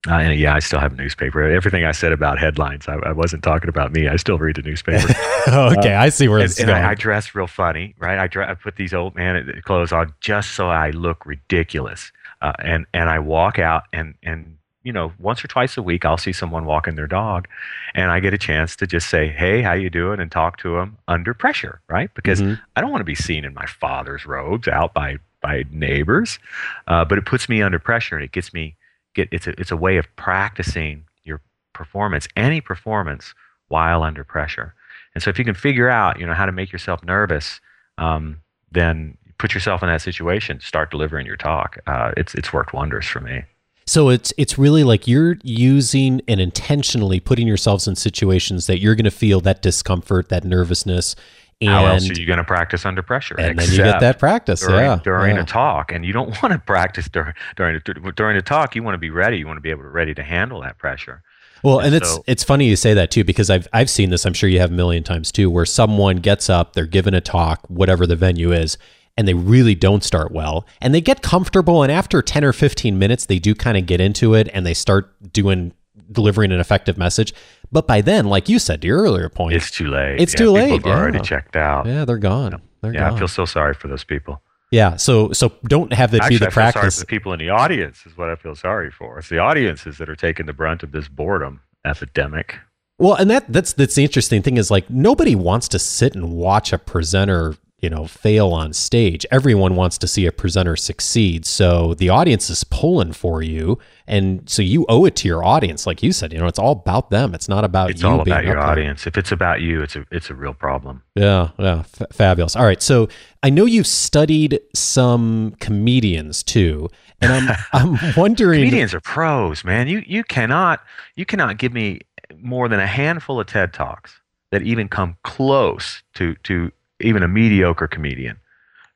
Uh, 0.08 0.14
and 0.14 0.38
yeah, 0.38 0.52
I 0.52 0.58
still 0.58 0.80
have 0.80 0.94
a 0.94 0.96
newspaper. 0.96 1.42
Everything 1.42 1.84
I 1.84 1.92
said 1.92 2.11
about 2.11 2.40
headlines, 2.40 2.88
I, 2.88 2.94
I 2.94 3.12
wasn't 3.12 3.44
talking 3.44 3.68
about 3.68 3.92
me. 3.92 4.08
I 4.08 4.16
still 4.16 4.37
read 4.37 4.56
the 4.56 4.62
newspaper. 4.62 5.08
okay, 5.49 5.94
uh, 5.94 6.02
I 6.02 6.08
see 6.08 6.26
where 6.26 6.40
it's 6.40 6.58
and, 6.58 6.66
going. 6.66 6.78
And 6.78 6.87
I, 6.87 6.90
I, 6.90 6.94
dress 6.96 7.37
real 7.37 7.46
funny, 7.46 7.94
right? 7.99 8.18
I, 8.18 8.26
dress, 8.26 8.50
I 8.50 8.54
put 8.54 8.75
these 8.75 8.92
old 8.92 9.14
man 9.14 9.61
clothes 9.64 9.92
on 9.92 10.12
just 10.20 10.52
so 10.52 10.68
I 10.68 10.90
look 10.90 11.25
ridiculous, 11.25 12.11
uh, 12.40 12.52
and 12.58 12.87
and 12.92 13.08
I 13.08 13.20
walk 13.20 13.61
out 13.61 13.84
and 13.92 14.14
and 14.25 14.58
you 14.85 14.93
know, 14.93 15.12
once 15.19 15.45
or 15.45 15.49
twice 15.49 15.77
a 15.77 15.83
week, 15.83 16.05
I'll 16.05 16.19
see 16.19 16.33
someone 16.33 16.65
walking 16.65 16.97
their 16.97 17.07
dog, 17.07 17.49
and 17.95 18.11
I 18.11 18.21
get 18.21 18.35
a 18.35 18.39
chance 18.39 18.77
to 18.77 18.87
just 18.87 19.09
say, 19.09 19.29
"Hey, 19.29 19.62
how 19.62 19.73
you 19.73 19.91
doing?" 19.91 20.21
and 20.21 20.31
talk 20.31 20.59
to 20.59 20.77
them 20.77 20.99
under 21.09 21.35
pressure, 21.35 21.81
right? 21.89 22.12
Because 22.15 22.41
mm-hmm. 22.41 22.61
I 22.77 22.81
don't 22.81 22.91
want 22.91 23.01
to 23.01 23.07
be 23.07 23.15
seen 23.15 23.45
in 23.45 23.55
my 23.55 23.67
father's 23.67 24.27
robes 24.27 24.69
out 24.69 24.95
by 24.95 25.19
by 25.41 25.65
neighbors, 25.71 26.39
uh, 26.87 27.05
but 27.05 27.19
it 27.19 27.27
puts 27.27 27.49
me 27.49 27.62
under 27.62 27.79
pressure 27.79 28.15
and 28.17 28.25
it 28.25 28.33
gets 28.33 28.53
me 28.55 28.77
get 29.15 29.29
it's 29.31 29.47
a 29.47 29.61
it's 29.61 29.71
a 29.71 29.77
way 29.77 29.97
of 29.97 30.07
practicing 30.17 31.05
your 31.25 31.41
performance, 31.73 32.29
any 32.37 32.61
performance, 32.61 33.35
while 33.69 34.03
under 34.03 34.25
pressure. 34.25 34.75
And 35.15 35.23
so 35.23 35.31
if 35.31 35.39
you 35.39 35.45
can 35.45 35.55
figure 35.55 35.89
out, 35.89 36.19
you 36.19 36.27
know, 36.27 36.35
how 36.35 36.47
to 36.47 36.53
make 36.53 36.73
yourself 36.73 37.05
nervous, 37.05 37.61
um, 37.99 38.41
then 38.71 39.19
put 39.39 39.55
yourself 39.55 39.83
in 39.83 39.89
that 39.89 40.01
situation, 40.01 40.61
start 40.61 40.91
delivering 40.91 41.27
your 41.27 41.37
talk. 41.37 41.79
Uh, 41.87 42.12
it's 42.17 42.35
it's 42.35 42.53
worked 42.53 42.73
wonders 42.73 43.07
for 43.07 43.21
me. 43.21 43.43
So 43.87 44.09
it's 44.09 44.33
it's 44.37 44.59
really 44.59 44.85
like 44.85 45.07
you're 45.07 45.37
using 45.43 46.21
and 46.29 46.41
intentionally 46.41 47.21
putting 47.21 47.47
yourselves 47.47 47.89
in 47.89 47.97
situations 47.97 48.67
that 48.67 48.79
you're 48.79 48.95
going 48.95 49.05
to 49.05 49.11
feel 49.11 49.41
that 49.41 49.62
discomfort, 49.62 50.29
that 50.29 50.45
nervousness. 50.45 51.17
And, 51.61 51.71
How 51.71 51.87
else 51.87 52.11
are 52.11 52.15
you 52.15 52.27
going 52.27 52.39
to 52.39 52.45
practice 52.45 52.85
under 52.85 53.03
pressure? 53.03 53.39
And 53.39 53.57
then 53.57 53.71
you 53.71 53.77
get 53.77 54.01
that 54.01 54.19
practice, 54.19 54.62
during, 54.62 54.85
yeah, 54.85 54.99
during 55.05 55.37
yeah. 55.37 55.43
a 55.43 55.45
talk. 55.45 55.93
And 55.93 56.05
you 56.05 56.12
don't 56.12 56.31
want 56.43 56.53
to 56.53 56.59
practice 56.59 57.09
during 57.09 57.35
during 57.57 57.77
a, 57.77 58.12
during 58.12 58.37
a 58.37 58.43
talk. 58.43 58.75
You 58.75 58.83
want 58.83 58.95
to 58.95 58.99
be 58.99 59.11
ready. 59.11 59.39
You 59.39 59.47
want 59.47 59.59
to 59.59 59.62
be 59.62 59.71
able 59.71 59.83
to 59.83 59.89
ready 59.89 60.15
to 60.15 60.23
handle 60.23 60.61
that 60.62 60.79
pressure. 60.79 61.23
Well, 61.62 61.79
and, 61.79 61.95
and 61.95 61.97
it's 61.97 62.19
it's 62.27 62.45
funny 62.45 62.67
you 62.67 62.77
say 62.77 62.95
that 62.95 63.11
too 63.11 63.23
because 63.23 63.49
I've 63.49 63.69
I've 63.73 63.91
seen 63.91 64.11
this. 64.11 64.27
I'm 64.27 64.33
sure 64.33 64.49
you 64.49 64.59
have 64.59 64.71
a 64.71 64.75
million 64.75 65.05
times 65.05 65.31
too, 65.31 65.51
where 65.51 65.65
someone 65.65 66.17
gets 66.17 66.51
up, 66.51 66.73
they're 66.73 66.87
given 66.87 67.15
a 67.15 67.21
talk, 67.21 67.65
whatever 67.69 68.07
the 68.07 68.17
venue 68.17 68.53
is, 68.53 68.77
and 69.16 69.28
they 69.28 69.35
really 69.35 69.75
don't 69.75 70.02
start 70.02 70.33
well, 70.33 70.66
and 70.81 70.95
they 70.95 71.00
get 71.00 71.23
comfortable, 71.23 71.83
and 71.83 71.92
after 71.92 72.23
10 72.23 72.45
or 72.45 72.52
15 72.52 72.99
minutes, 72.99 73.26
they 73.26 73.38
do 73.38 73.54
kind 73.54 73.76
of 73.76 73.87
get 73.87 74.00
into 74.00 74.35
it, 74.35 74.49
and 74.52 74.64
they 74.64 74.75
start 74.75 75.33
doing 75.33 75.73
delivering 76.11 76.52
an 76.52 76.61
effective 76.61 76.99
message. 76.99 77.33
But 77.71 77.87
by 77.87 78.00
then, 78.00 78.26
like 78.26 78.49
you 78.49 78.59
said 78.59 78.83
to 78.83 78.88
your 78.88 79.02
earlier 79.02 79.28
point, 79.28 79.57
it's 79.57 79.71
too 79.71 79.88
late. 79.88 80.21
It's 80.21 80.35
yeah, 80.35 80.38
too 80.38 80.50
late. 80.50 80.71
People 80.71 80.90
yeah. 80.90 80.99
already 80.99 81.21
checked 81.21 81.57
out. 81.57 81.87
Yeah, 81.87 82.04
they're 82.04 82.19
gone. 82.19 82.61
They're 82.81 82.92
yeah, 82.92 83.09
gone. 83.09 83.14
I 83.14 83.19
feel 83.19 83.28
so 83.28 83.45
sorry 83.45 83.75
for 83.75 83.88
those 83.88 84.04
people. 84.04 84.42
Yeah, 84.71 84.97
so 84.97 85.33
so 85.33 85.52
don't 85.64 85.92
have 85.92 86.11
that 86.12 86.23
Actually, 86.23 86.37
be 86.37 86.38
the 86.38 86.47
I 86.47 86.49
feel 86.49 86.54
practice. 86.54 86.81
Sorry 86.81 86.90
for 86.90 87.00
the 87.00 87.07
people 87.07 87.33
in 87.35 87.38
the 87.38 87.50
audience 87.50 88.07
is 88.07 88.16
what 88.16 88.31
I 88.31 88.37
feel 88.37 88.54
sorry 88.54 88.90
for. 88.90 89.19
It's 89.19 89.28
the 89.28 89.38
audiences 89.38 89.99
that 89.99 90.09
are 90.09 90.16
taking 90.16 90.47
the 90.47 90.54
brunt 90.54 90.83
of 90.83 90.92
this 90.92 91.09
boredom 91.09 91.61
epidemic. 91.85 92.59
Well, 92.99 93.14
and 93.14 93.31
that 93.31 93.52
that's 93.52 93.75
that's 93.75 93.95
the 93.95 94.02
interesting 94.02 94.42
thing 94.42 94.57
is 94.57 94.71
like 94.71 94.88
nobody 94.88 95.35
wants 95.35 95.69
to 95.69 95.78
sit 95.78 96.14
and 96.14 96.33
watch 96.33 96.73
a 96.73 96.78
presenter, 96.78 97.54
you 97.83 97.91
know, 97.91 98.07
fail 98.07 98.51
on 98.53 98.73
stage. 98.73 99.27
Everyone 99.33 99.75
wants 99.75 99.99
to 99.99 100.07
see 100.07 100.25
a 100.25 100.31
presenter 100.33 100.77
succeed. 100.77 101.45
So 101.45 101.95
the 101.95 102.09
audience 102.09 102.49
is 102.49 102.62
pulling 102.62 103.12
for 103.12 103.43
you, 103.43 103.79
and 104.07 104.49
so 104.49 104.62
you 104.62 104.87
owe 104.89 105.05
it 105.05 105.17
to 105.17 105.29
your 105.29 105.45
audience, 105.45 105.85
like 105.85 106.01
you 106.01 106.12
said. 106.12 106.33
You 106.33 106.39
know, 106.39 106.47
it's 106.47 106.61
all 106.61 106.73
about 106.73 107.11
them. 107.11 107.35
It's 107.35 107.49
not 107.49 107.65
about 107.65 107.91
it's 107.91 108.01
you. 108.03 108.09
all 108.09 108.25
being 108.25 108.37
about 108.37 108.45
your 108.45 108.57
up 108.59 108.67
there. 108.67 108.73
audience. 108.73 109.07
If 109.09 109.19
it's 109.19 109.33
about 109.33 109.61
you, 109.62 109.83
it's 109.83 109.97
a 109.97 110.07
it's 110.12 110.31
a 110.31 110.35
real 110.35 110.55
problem. 110.55 111.03
Yeah, 111.17 111.51
yeah, 111.59 111.81
F- 111.81 112.12
fabulous. 112.12 112.55
All 112.55 112.65
right, 112.65 112.81
so 112.81 113.09
I 113.43 113.51
know 113.51 113.65
you've 113.65 113.89
studied 113.89 114.61
some 114.75 115.57
comedians 115.59 116.45
too, 116.45 116.89
and 117.21 117.33
I'm 117.33 117.57
I'm 117.73 118.15
wondering. 118.17 118.61
Comedians 118.61 118.95
are 118.95 119.01
pros, 119.01 119.65
man. 119.65 119.89
You 119.89 120.05
you 120.07 120.23
cannot 120.23 120.81
you 121.17 121.27
cannot 121.27 121.59
give 121.59 121.73
me 121.73 122.03
more 122.39 122.69
than 122.69 122.79
a 122.79 122.87
handful 122.87 123.41
of 123.41 123.49
TED 123.49 123.73
talks 123.73 124.21
that 124.53 124.62
even 124.62 124.89
come 124.89 125.17
close 125.25 126.05
to 126.15 126.37
to 126.45 126.71
even 127.02 127.23
a 127.23 127.28
mediocre 127.28 127.88
comedian. 127.88 128.38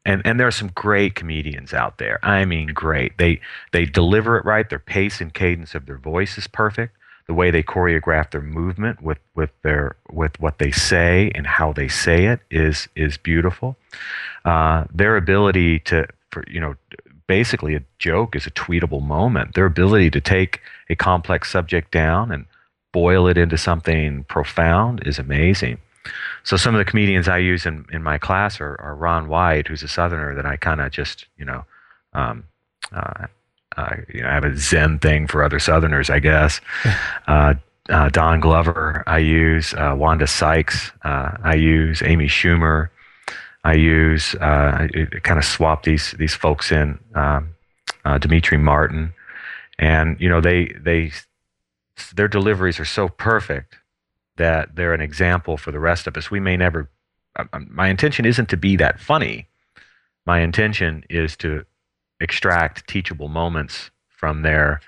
And 0.05 0.23
and 0.25 0.39
there 0.39 0.47
are 0.47 0.53
some 0.53 0.71
great 0.75 1.15
comedians 1.15 1.75
out 1.75 1.99
there. 1.99 2.21
I 2.23 2.45
mean, 2.45 2.69
great. 2.69 3.19
They 3.19 3.41
they 3.73 3.85
deliver 3.87 4.39
it 4.39 4.45
right. 4.45 4.69
Their 4.69 4.79
pace 4.79 5.21
and 5.21 5.35
cadence 5.35 5.75
of 5.75 5.87
their 5.87 5.99
voice 5.99 6.39
is 6.39 6.47
perfect. 6.47 6.97
The 7.27 7.35
way 7.35 7.51
they 7.51 7.65
choreograph 7.65 8.31
their 8.31 8.41
movement 8.41 9.03
with 9.03 9.19
with 9.35 9.51
their 9.63 9.97
with 10.11 10.39
what 10.39 10.59
they 10.59 10.71
say 10.71 11.33
and 11.35 11.45
how 11.45 11.73
they 11.73 11.89
say 11.89 12.27
it 12.27 12.41
is 12.53 12.89
is 12.95 13.17
beautiful. 13.19 13.77
Uh, 14.45 14.85
their 14.95 15.17
ability 15.17 15.81
to 15.81 16.07
for 16.31 16.45
you 16.47 16.61
know 16.61 16.77
basically 17.27 17.75
a 17.75 17.83
joke 17.99 18.37
is 18.37 18.47
a 18.47 18.53
tweetable 18.53 19.03
moment. 19.03 19.55
Their 19.55 19.67
ability 19.67 20.11
to 20.11 20.21
take 20.21 20.61
a 20.89 20.95
complex 20.95 21.51
subject 21.51 21.91
down 21.91 22.31
and 22.31 22.47
boil 22.93 23.27
it 23.27 23.37
into 23.37 23.59
something 23.59 24.25
profound 24.25 25.03
is 25.05 25.19
amazing. 25.19 25.79
So 26.45 26.57
some 26.57 26.75
of 26.75 26.79
the 26.79 26.85
comedians 26.85 27.29
I 27.29 27.39
use 27.39 27.67
in, 27.67 27.87
in 27.93 28.03
my 28.03 28.19
class 28.19 28.61
are, 28.61 28.81
are 28.81 28.95
Ron 28.95 29.29
White, 29.29 29.67
who's 29.67 29.83
a 29.83 29.89
Southerner 29.89 30.35
that 30.35 30.47
I 30.47 30.57
kind 30.57 30.81
of 30.81 30.93
just, 30.93 31.27
you 31.37 31.45
know, 31.45 31.65
um, 32.13 32.45
uh, 32.93 33.27
uh, 33.77 33.97
you 34.13 34.23
know, 34.23 34.29
I 34.29 34.35
have 34.35 34.45
a 34.45 34.57
Zen 34.57 34.99
thing 34.99 35.27
for 35.27 35.43
other 35.43 35.59
Southerners, 35.59 36.11
I 36.11 36.19
guess. 36.19 36.61
Uh, 37.27 37.55
uh, 37.89 38.09
Don 38.09 38.39
Glover, 38.39 39.03
I 39.07 39.19
use 39.19 39.75
uh, 39.75 39.95
Wanda 39.97 40.29
Sykes, 40.29 40.93
uh, 41.03 41.37
I 41.43 41.57
use 41.57 42.03
Amy 42.03 42.27
Schumer, 42.27 42.89
I 43.65 43.75
use 43.75 44.37
uh, 44.37 44.87
I 44.95 45.07
kind 45.23 45.39
of 45.39 45.45
swap 45.45 45.83
these 45.83 46.13
these 46.13 46.35
folks 46.35 46.71
in, 46.71 47.01
um, 47.17 47.55
Demetri 48.21 48.59
Martin, 48.59 49.13
and 49.79 50.21
you 50.21 50.29
know 50.29 50.41
they 50.41 50.67
they 50.81 51.11
their 52.15 52.29
deliveries 52.29 52.79
are 52.79 52.85
so 52.85 53.09
perfect 53.09 53.77
that 54.37 54.77
they're 54.77 54.95
an 54.95 55.01
example 55.01 55.57
for 55.57 55.73
the 55.73 55.79
rest 55.79 56.07
of 56.07 56.17
us. 56.17 56.31
We 56.31 56.41
may 56.41 56.57
never. 56.57 56.91
My 57.69 57.89
intention 57.89 58.25
isn't 58.25 58.49
to 58.49 58.57
be 58.57 58.77
that 58.77 58.99
funny. 58.99 59.47
My 60.25 60.41
intention 60.41 61.05
is 61.11 61.37
to 61.39 61.65
extract 62.21 62.89
teachable 62.89 63.29
moments 63.29 63.91
from 64.09 64.43
their 64.43 64.81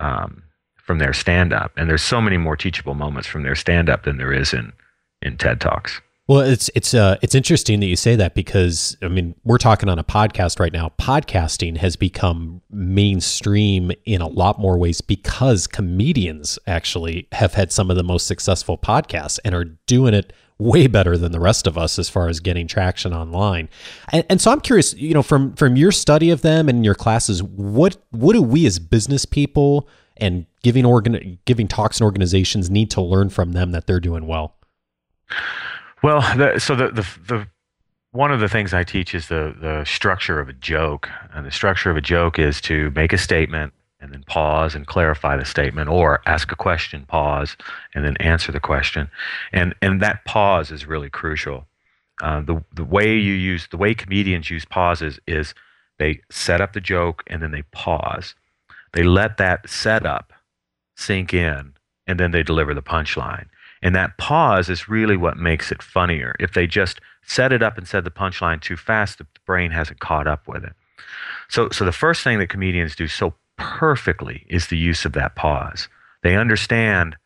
um, 0.00 0.42
from 0.76 0.98
their 0.98 1.12
stand 1.12 1.52
up, 1.52 1.72
and 1.76 1.88
there's 1.88 2.02
so 2.02 2.20
many 2.20 2.36
more 2.36 2.56
teachable 2.56 2.94
moments 2.94 3.28
from 3.28 3.42
their 3.42 3.54
stand 3.54 3.88
up 3.88 4.02
than 4.02 4.16
there 4.16 4.32
is 4.32 4.52
in 4.52 4.72
in 5.22 5.36
TED 5.36 5.60
talks. 5.60 6.00
Well, 6.30 6.42
it's 6.42 6.70
it's 6.76 6.94
uh 6.94 7.16
it's 7.22 7.34
interesting 7.34 7.80
that 7.80 7.86
you 7.86 7.96
say 7.96 8.14
that 8.14 8.36
because 8.36 8.96
I 9.02 9.08
mean 9.08 9.34
we're 9.42 9.58
talking 9.58 9.88
on 9.88 9.98
a 9.98 10.04
podcast 10.04 10.60
right 10.60 10.72
now. 10.72 10.92
Podcasting 10.96 11.78
has 11.78 11.96
become 11.96 12.62
mainstream 12.70 13.90
in 14.04 14.20
a 14.20 14.28
lot 14.28 14.60
more 14.60 14.78
ways 14.78 15.00
because 15.00 15.66
comedians 15.66 16.56
actually 16.68 17.26
have 17.32 17.54
had 17.54 17.72
some 17.72 17.90
of 17.90 17.96
the 17.96 18.04
most 18.04 18.28
successful 18.28 18.78
podcasts 18.78 19.40
and 19.44 19.56
are 19.56 19.64
doing 19.64 20.14
it 20.14 20.32
way 20.58 20.86
better 20.86 21.18
than 21.18 21.32
the 21.32 21.40
rest 21.40 21.66
of 21.66 21.76
us 21.76 21.98
as 21.98 22.08
far 22.08 22.28
as 22.28 22.38
getting 22.38 22.68
traction 22.68 23.12
online. 23.12 23.68
And, 24.12 24.24
and 24.30 24.40
so 24.40 24.52
I'm 24.52 24.60
curious, 24.60 24.94
you 24.94 25.14
know, 25.14 25.24
from 25.24 25.54
from 25.54 25.74
your 25.74 25.90
study 25.90 26.30
of 26.30 26.42
them 26.42 26.68
and 26.68 26.84
your 26.84 26.94
classes, 26.94 27.42
what 27.42 27.96
what 28.12 28.34
do 28.34 28.42
we 28.42 28.66
as 28.66 28.78
business 28.78 29.24
people 29.24 29.88
and 30.16 30.46
giving 30.62 30.86
organ 30.86 31.40
giving 31.44 31.66
talks 31.66 31.98
and 31.98 32.04
organizations 32.04 32.70
need 32.70 32.88
to 32.92 33.00
learn 33.00 33.30
from 33.30 33.50
them 33.50 33.72
that 33.72 33.88
they're 33.88 33.98
doing 33.98 34.28
well? 34.28 34.54
Well, 36.02 36.20
the, 36.36 36.58
so 36.58 36.74
the, 36.74 36.88
the 36.88 37.06
the 37.26 37.46
one 38.12 38.32
of 38.32 38.40
the 38.40 38.48
things 38.48 38.74
I 38.74 38.84
teach 38.84 39.14
is 39.14 39.28
the 39.28 39.54
the 39.60 39.84
structure 39.84 40.40
of 40.40 40.48
a 40.48 40.52
joke, 40.54 41.08
and 41.34 41.46
the 41.46 41.50
structure 41.50 41.90
of 41.90 41.96
a 41.96 42.00
joke 42.00 42.38
is 42.38 42.60
to 42.62 42.90
make 42.92 43.12
a 43.12 43.18
statement 43.18 43.72
and 44.00 44.12
then 44.12 44.24
pause 44.26 44.74
and 44.74 44.86
clarify 44.86 45.36
the 45.36 45.44
statement, 45.44 45.90
or 45.90 46.22
ask 46.24 46.50
a 46.50 46.56
question, 46.56 47.04
pause, 47.04 47.56
and 47.94 48.04
then 48.04 48.16
answer 48.16 48.50
the 48.50 48.60
question, 48.60 49.10
and 49.52 49.74
and 49.82 50.00
that 50.00 50.24
pause 50.24 50.70
is 50.70 50.86
really 50.86 51.10
crucial. 51.10 51.66
Uh, 52.22 52.40
the 52.40 52.64
the 52.74 52.84
way 52.84 53.16
you 53.16 53.34
use 53.34 53.68
the 53.70 53.76
way 53.76 53.94
comedians 53.94 54.50
use 54.50 54.64
pauses 54.64 55.20
is 55.26 55.54
they 55.98 56.20
set 56.30 56.62
up 56.62 56.72
the 56.72 56.80
joke 56.80 57.22
and 57.26 57.42
then 57.42 57.50
they 57.50 57.62
pause, 57.72 58.34
they 58.92 59.02
let 59.02 59.36
that 59.36 59.68
setup 59.68 60.32
sink 60.96 61.34
in, 61.34 61.74
and 62.06 62.18
then 62.18 62.30
they 62.30 62.42
deliver 62.42 62.74
the 62.74 62.82
punchline. 62.82 63.46
And 63.82 63.94
that 63.94 64.18
pause 64.18 64.68
is 64.68 64.88
really 64.88 65.16
what 65.16 65.36
makes 65.36 65.72
it 65.72 65.82
funnier. 65.82 66.36
If 66.38 66.52
they 66.52 66.66
just 66.66 67.00
set 67.22 67.52
it 67.52 67.62
up 67.62 67.78
and 67.78 67.88
said 67.88 68.04
the 68.04 68.10
punchline 68.10 68.60
too 68.60 68.76
fast, 68.76 69.18
the 69.18 69.26
brain 69.46 69.70
hasn't 69.70 70.00
caught 70.00 70.26
up 70.26 70.46
with 70.46 70.64
it. 70.64 70.72
So, 71.48 71.70
so 71.70 71.84
the 71.84 71.92
first 71.92 72.22
thing 72.22 72.38
that 72.38 72.48
comedians 72.48 72.94
do 72.94 73.08
so 73.08 73.34
perfectly 73.56 74.46
is 74.48 74.66
the 74.66 74.76
use 74.76 75.04
of 75.04 75.12
that 75.12 75.34
pause. 75.34 75.88
They 76.22 76.36
understand 76.36 77.16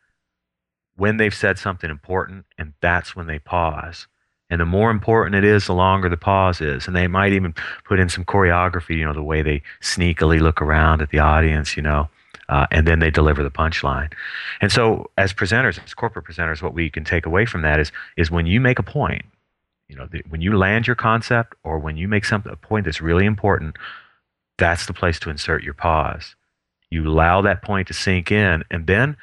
when 0.95 1.17
they've 1.17 1.33
said 1.33 1.57
something 1.59 1.89
important, 1.89 2.45
and 2.57 2.73
that's 2.81 3.15
when 3.15 3.27
they 3.27 3.39
pause. 3.39 4.07
And 4.49 4.61
the 4.61 4.65
more 4.65 4.91
important 4.91 5.35
it 5.35 5.43
is, 5.43 5.65
the 5.65 5.73
longer 5.73 6.07
the 6.07 6.17
pause 6.17 6.61
is. 6.61 6.87
And 6.87 6.95
they 6.95 7.07
might 7.07 7.33
even 7.33 7.53
put 7.83 7.99
in 7.99 8.09
some 8.09 8.23
choreography, 8.23 8.97
you 8.97 9.05
know, 9.05 9.13
the 9.13 9.23
way 9.23 9.41
they 9.41 9.61
sneakily 9.81 10.39
look 10.39 10.61
around 10.61 11.01
at 11.01 11.09
the 11.09 11.19
audience, 11.19 11.75
you 11.75 11.83
know, 11.83 12.09
uh, 12.49 12.67
and 12.71 12.87
then 12.87 12.99
they 12.99 13.11
deliver 13.11 13.43
the 13.43 13.51
punchline. 13.51 14.11
And 14.61 14.71
so, 14.71 15.09
as 15.17 15.33
presenters, 15.33 15.83
as 15.83 15.93
corporate 15.93 16.25
presenters, 16.25 16.61
what 16.61 16.73
we 16.73 16.89
can 16.89 17.03
take 17.03 17.25
away 17.25 17.45
from 17.45 17.61
that 17.63 17.79
is 17.79 17.91
is 18.17 18.31
when 18.31 18.45
you 18.45 18.61
make 18.61 18.79
a 18.79 18.83
point, 18.83 19.23
you 19.87 19.95
know, 19.95 20.07
the, 20.11 20.23
when 20.29 20.41
you 20.41 20.57
land 20.57 20.87
your 20.87 20.95
concept 20.95 21.55
or 21.63 21.79
when 21.79 21.97
you 21.97 22.07
make 22.07 22.25
something 22.25 22.51
a 22.51 22.55
point 22.55 22.85
that's 22.85 23.01
really 23.01 23.25
important, 23.25 23.77
that's 24.57 24.85
the 24.85 24.93
place 24.93 25.19
to 25.19 25.29
insert 25.29 25.63
your 25.63 25.73
pause. 25.73 26.35
You 26.89 27.07
allow 27.07 27.41
that 27.41 27.61
point 27.61 27.87
to 27.87 27.93
sink 27.93 28.31
in, 28.31 28.63
and 28.69 28.87
then, 28.87 29.17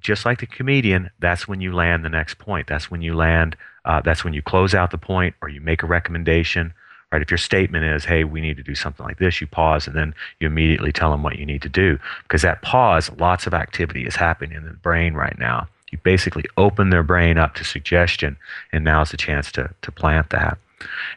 just 0.00 0.24
like 0.24 0.40
the 0.40 0.46
comedian, 0.46 1.10
that's 1.18 1.46
when 1.46 1.60
you 1.60 1.74
land 1.74 2.04
the 2.04 2.08
next 2.08 2.38
point. 2.38 2.66
That's 2.66 2.90
when 2.90 3.02
you 3.02 3.14
land. 3.14 3.56
Uh, 3.84 4.00
that's 4.00 4.24
when 4.24 4.32
you 4.32 4.42
close 4.42 4.74
out 4.74 4.90
the 4.90 4.98
point, 4.98 5.34
or 5.42 5.48
you 5.48 5.60
make 5.60 5.82
a 5.82 5.86
recommendation 5.86 6.72
right? 7.12 7.22
If 7.22 7.30
your 7.30 7.38
statement 7.38 7.84
is, 7.84 8.04
hey, 8.04 8.24
we 8.24 8.40
need 8.40 8.56
to 8.56 8.62
do 8.62 8.74
something 8.74 9.04
like 9.04 9.18
this, 9.18 9.40
you 9.40 9.46
pause 9.46 9.86
and 9.86 9.96
then 9.96 10.14
you 10.40 10.46
immediately 10.46 10.92
tell 10.92 11.10
them 11.10 11.22
what 11.22 11.38
you 11.38 11.46
need 11.46 11.62
to 11.62 11.68
do. 11.68 11.98
Because 12.22 12.42
that 12.42 12.62
pause, 12.62 13.10
lots 13.18 13.46
of 13.46 13.54
activity 13.54 14.06
is 14.06 14.16
happening 14.16 14.56
in 14.56 14.64
the 14.64 14.72
brain 14.72 15.14
right 15.14 15.38
now. 15.38 15.68
You 15.92 15.98
basically 16.02 16.44
open 16.56 16.90
their 16.90 17.04
brain 17.04 17.38
up 17.38 17.54
to 17.54 17.64
suggestion, 17.64 18.36
and 18.72 18.84
now's 18.84 19.12
the 19.12 19.16
chance 19.16 19.52
to, 19.52 19.72
to 19.82 19.92
plant 19.92 20.30
that. 20.30 20.58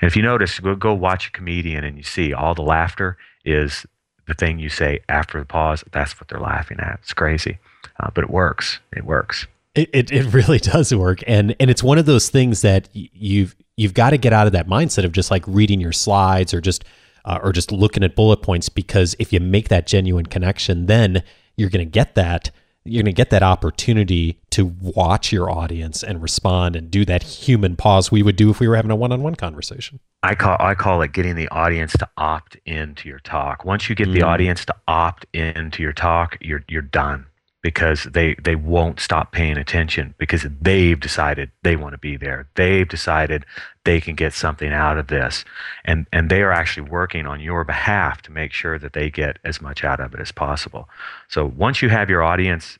And 0.01 0.07
if 0.07 0.15
you 0.15 0.21
notice, 0.21 0.59
go, 0.59 0.75
go 0.75 0.93
watch 0.93 1.27
a 1.27 1.31
comedian 1.31 1.83
and 1.83 1.97
you 1.97 2.03
see 2.03 2.33
all 2.33 2.53
the 2.53 2.61
laughter 2.61 3.17
is 3.43 3.85
the 4.27 4.33
thing 4.33 4.59
you 4.59 4.69
say 4.69 4.99
after 5.09 5.39
the 5.39 5.45
pause, 5.45 5.83
that's 5.91 6.19
what 6.19 6.29
they're 6.29 6.39
laughing 6.39 6.79
at. 6.79 6.99
It's 7.01 7.13
crazy, 7.13 7.57
uh, 7.99 8.11
but 8.13 8.23
it 8.23 8.29
works. 8.29 8.79
It 8.95 9.03
works. 9.05 9.47
It, 9.75 9.89
it, 9.91 10.11
it 10.11 10.33
really 10.33 10.59
does 10.59 10.93
work, 10.93 11.19
and 11.27 11.55
and 11.59 11.69
it's 11.69 11.83
one 11.83 11.97
of 11.97 12.05
those 12.05 12.29
things 12.29 12.61
that 12.61 12.89
you've 12.93 13.55
you've 13.79 13.93
got 13.93 14.09
to 14.09 14.17
get 14.17 14.33
out 14.33 14.45
of 14.45 14.51
that 14.53 14.67
mindset 14.67 15.05
of 15.05 15.13
just 15.13 15.31
like 15.31 15.43
reading 15.47 15.79
your 15.79 15.93
slides 15.93 16.53
or 16.53 16.59
just 16.59 16.83
uh, 17.25 17.39
or 17.41 17.53
just 17.53 17.71
looking 17.71 18.03
at 18.03 18.15
bullet 18.15 18.41
points 18.41 18.69
because 18.69 19.15
if 19.19 19.31
you 19.31 19.39
make 19.39 19.69
that 19.69 19.87
genuine 19.87 20.25
connection, 20.25 20.85
then 20.85 21.23
you're 21.55 21.69
going 21.69 21.85
to 21.85 21.89
get 21.89 22.15
that 22.15 22.51
you're 22.85 23.03
going 23.03 23.13
to 23.13 23.15
get 23.15 23.29
that 23.29 23.43
opportunity 23.43 24.39
to 24.49 24.65
watch 24.81 25.31
your 25.31 25.51
audience 25.51 26.01
and 26.01 26.21
respond 26.21 26.75
and 26.75 26.89
do 26.89 27.03
that 27.05 27.21
human 27.23 27.75
pause 27.75 28.09
we 28.09 28.23
would 28.23 28.37
do 28.37 28.49
if 28.49 28.59
we 28.59 28.67
were 28.67 28.75
having 28.77 28.89
a 28.89 28.95
one-on-one 28.95 29.35
conversation. 29.35 29.99
I 30.23 30.33
call 30.33 30.57
I 30.59 30.75
call 30.75 31.01
it 31.01 31.11
getting 31.13 31.35
the 31.35 31.47
audience 31.49 31.93
to 31.93 32.09
opt 32.17 32.57
into 32.65 33.07
your 33.07 33.19
talk. 33.19 33.63
Once 33.63 33.89
you 33.89 33.95
get 33.95 34.07
mm. 34.07 34.13
the 34.13 34.23
audience 34.23 34.65
to 34.65 34.75
opt 34.87 35.25
into 35.33 35.83
your 35.83 35.93
talk, 35.93 36.37
you're 36.41 36.63
you're 36.67 36.81
done 36.81 37.25
because 37.69 38.05
they 38.05 38.33
they 38.43 38.55
won't 38.55 38.99
stop 38.99 39.31
paying 39.31 39.55
attention 39.55 40.15
because 40.17 40.47
they've 40.59 40.99
decided 40.99 41.51
they 41.61 41.75
want 41.75 41.93
to 41.93 41.99
be 41.99 42.17
there. 42.17 42.49
They've 42.55 42.87
decided 42.87 43.45
they 43.83 44.01
can 44.01 44.15
get 44.15 44.33
something 44.33 44.73
out 44.73 44.97
of 44.97 45.05
this, 45.05 45.45
and 45.85 46.07
and 46.11 46.31
they 46.31 46.41
are 46.41 46.51
actually 46.51 46.89
working 46.89 47.27
on 47.27 47.39
your 47.39 47.63
behalf 47.63 48.23
to 48.23 48.31
make 48.31 48.53
sure 48.53 48.79
that 48.79 48.93
they 48.93 49.11
get 49.11 49.37
as 49.43 49.61
much 49.61 49.83
out 49.83 49.99
of 49.99 50.15
it 50.15 50.19
as 50.19 50.31
possible. 50.31 50.89
So 51.27 51.45
once 51.45 51.83
you 51.83 51.89
have 51.89 52.09
your 52.09 52.23
audience, 52.23 52.79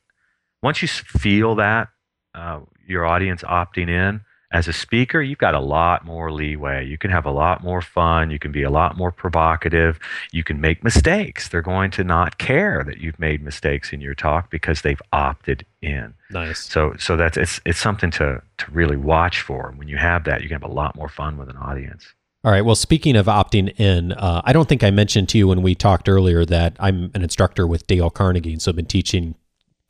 once 0.63 0.81
you 0.81 0.87
feel 0.87 1.53
that 1.55 1.89
uh, 2.33 2.61
your 2.87 3.05
audience 3.05 3.43
opting 3.43 3.89
in, 3.89 4.21
as 4.51 4.67
a 4.67 4.73
speaker, 4.73 5.21
you've 5.21 5.37
got 5.37 5.53
a 5.53 5.59
lot 5.59 6.05
more 6.05 6.31
leeway. 6.31 6.85
You 6.85 6.97
can 6.97 7.11
have 7.11 7.25
a 7.25 7.31
lot 7.31 7.63
more 7.63 7.81
fun. 7.81 8.31
You 8.31 8.39
can 8.39 8.51
be 8.51 8.63
a 8.63 8.71
lot 8.71 8.97
more 8.97 9.11
provocative. 9.11 9.99
You 10.31 10.43
can 10.43 10.59
make 10.59 10.83
mistakes. 10.83 11.49
They're 11.49 11.61
going 11.61 11.91
to 11.91 12.03
not 12.03 12.39
care 12.39 12.83
that 12.83 12.97
you've 12.97 13.19
made 13.19 13.43
mistakes 13.43 13.93
in 13.93 14.01
your 14.01 14.15
talk 14.15 14.49
because 14.49 14.81
they've 14.81 15.01
opted 15.13 15.65
in. 15.83 16.15
Nice. 16.31 16.61
So, 16.61 16.95
so 16.97 17.15
that's 17.15 17.37
it's 17.37 17.61
it's 17.63 17.79
something 17.79 18.09
to 18.11 18.41
to 18.57 18.71
really 18.71 18.97
watch 18.97 19.41
for. 19.41 19.71
When 19.75 19.87
you 19.87 19.97
have 19.97 20.23
that, 20.23 20.41
you 20.41 20.49
can 20.49 20.59
have 20.59 20.69
a 20.69 20.73
lot 20.73 20.95
more 20.95 21.09
fun 21.09 21.37
with 21.37 21.49
an 21.49 21.57
audience. 21.57 22.13
All 22.43 22.51
right. 22.51 22.61
Well, 22.61 22.75
speaking 22.75 23.15
of 23.17 23.27
opting 23.27 23.77
in, 23.79 24.13
uh, 24.13 24.41
I 24.45 24.53
don't 24.53 24.67
think 24.67 24.83
I 24.83 24.91
mentioned 24.91 25.29
to 25.29 25.37
you 25.37 25.47
when 25.47 25.61
we 25.61 25.75
talked 25.75 26.09
earlier 26.09 26.45
that 26.45 26.75
I'm 26.79 27.11
an 27.13 27.21
instructor 27.21 27.67
with 27.67 27.85
Dale 27.85 28.09
Carnegie, 28.09 28.53
and 28.53 28.61
so 28.61 28.71
I've 28.71 28.77
been 28.77 28.85
teaching 28.85 29.35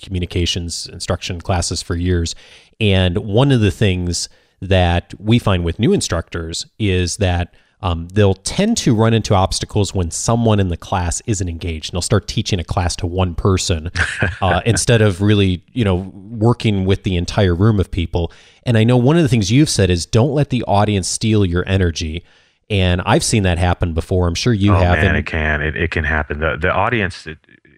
communications 0.02 0.88
instruction 0.88 1.40
classes 1.40 1.82
for 1.82 1.96
years. 1.96 2.36
And 2.80 3.20
one 3.20 3.52
of 3.52 3.62
the 3.62 3.72
things 3.72 4.30
that 4.62 5.14
we 5.20 5.40
find 5.40 5.64
with 5.64 5.80
new 5.80 5.94
instructors 5.94 6.66
is 6.78 7.18
that 7.18 7.54
um, 7.82 8.10
they'll 8.10 8.34
tend 8.34 8.78
to 8.78 8.94
run 8.94 9.14
into 9.14 9.34
obstacles 9.34 9.94
when 9.94 10.12
someone 10.12 10.60
in 10.60 10.68
the 10.68 10.78
class 10.78 11.22
isn't 11.26 11.48
engaged. 11.48 11.90
And 11.90 11.96
they'll 11.96 12.02
start 12.02 12.28
teaching 12.28 12.60
a 12.60 12.64
class 12.64 12.96
to 12.98 13.08
one 13.08 13.36
person 13.36 13.90
uh, 14.42 14.62
instead 14.66 15.02
of 15.02 15.22
really, 15.22 15.64
you 15.72 15.86
know, 15.86 15.96
working 16.14 16.86
with 16.86 17.04
the 17.04 17.16
entire 17.16 17.56
room 17.56 17.80
of 17.80 17.90
people. 17.90 18.34
And 18.64 18.78
I 18.78 18.84
know 18.84 18.98
one 18.98 19.16
of 19.16 19.24
the 19.24 19.30
things 19.30 19.52
you've 19.52 19.70
said 19.70 19.90
is 19.90 20.06
don't 20.06 20.32
let 20.32 20.50
the 20.50 20.64
audience 20.64 21.08
steal 21.08 21.46
your 21.46 21.64
energy. 21.68 22.26
And 22.70 23.02
I've 23.06 23.24
seen 23.24 23.44
that 23.44 23.58
happen 23.58 23.94
before. 23.94 24.28
I'm 24.28 24.36
sure 24.36 24.54
you 24.54 24.74
oh, 24.74 24.80
have. 24.80 24.98
Man, 24.98 25.16
it 25.16 25.26
can. 25.26 25.62
It, 25.62 25.76
it 25.76 25.90
can 25.92 26.04
happen. 26.04 26.40
The 26.40 26.56
the 26.56 26.72
audience 26.72 27.26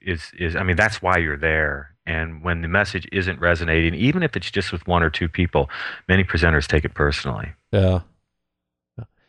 is 0.02 0.34
is. 0.38 0.56
I 0.56 0.64
mean, 0.64 0.76
that's 0.76 1.02
why 1.02 1.18
you're 1.18 1.38
there 1.38 1.91
and 2.06 2.44
when 2.44 2.62
the 2.62 2.68
message 2.68 3.08
isn't 3.12 3.40
resonating, 3.40 3.94
even 3.94 4.24
if 4.24 4.36
it's 4.36 4.50
just 4.50 4.72
with 4.72 4.86
one 4.88 5.04
or 5.04 5.10
two 5.10 5.30
people, 5.30 5.70
many 6.08 6.24
presenters 6.24 6.68
take 6.68 6.84
it 6.84 6.94
personally. 6.94 7.50
Yeah. 7.72 8.02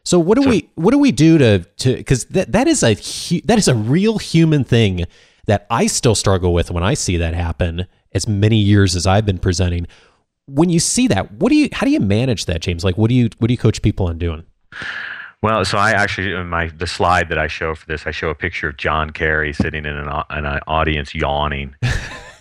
So 0.05 0.19
what 0.19 0.37
do 0.37 0.43
so, 0.43 0.51
we 0.51 0.69
what 0.75 0.91
do 0.91 0.99
we 0.99 1.13
do 1.13 1.39
to 1.39 1.59
to 1.61 1.97
because 1.97 2.25
that 2.27 2.53
that 2.53 2.67
is 2.67 2.83
a 2.83 2.95
that 3.45 3.59
is 3.59 3.69
a 3.69 3.75
real 3.75 4.19
human 4.19 4.65
thing 4.65 5.05
that 5.47 5.67
I 5.71 5.87
still 5.87 6.15
struggle 6.15 6.53
with 6.53 6.71
when 6.71 6.83
I 6.83 6.95
see 6.95 7.17
that 7.19 7.35
happen 7.35 7.87
as 8.13 8.27
many 8.27 8.57
years 8.57 8.97
as 8.97 9.07
I've 9.07 9.25
been 9.25 9.39
presenting. 9.39 9.87
When 10.47 10.71
you 10.71 10.81
see 10.81 11.07
that, 11.09 11.33
what 11.33 11.51
do 11.51 11.57
you 11.57 11.69
how 11.73 11.87
do 11.87 11.93
you 11.93 12.01
manage 12.01 12.47
that, 12.47 12.63
James? 12.63 12.83
Like 12.85 12.99
what 12.99 13.11
do 13.11 13.15
you 13.15 13.29
what 13.39 13.47
do 13.47 13.55
you 13.55 13.59
coach 13.59 13.81
people 13.81 14.09
on 14.09 14.19
doing? 14.19 14.45
Well, 15.41 15.65
so 15.65 15.79
I 15.79 15.93
actually 15.93 16.33
in 16.33 16.49
my 16.49 16.67
the 16.69 16.87
slide 16.89 17.29
that 17.29 17.39
I 17.39 17.47
show 17.47 17.77
for 17.77 17.87
this, 17.87 18.05
I 18.05 18.11
show 18.11 18.29
a 18.29 18.35
picture 18.35 18.69
of 18.69 18.77
John 18.77 19.11
Kerry 19.11 19.53
sitting 19.53 19.85
in 19.85 19.97
an, 19.97 20.09
an 20.31 20.61
audience 20.67 21.15
yawning. 21.15 21.77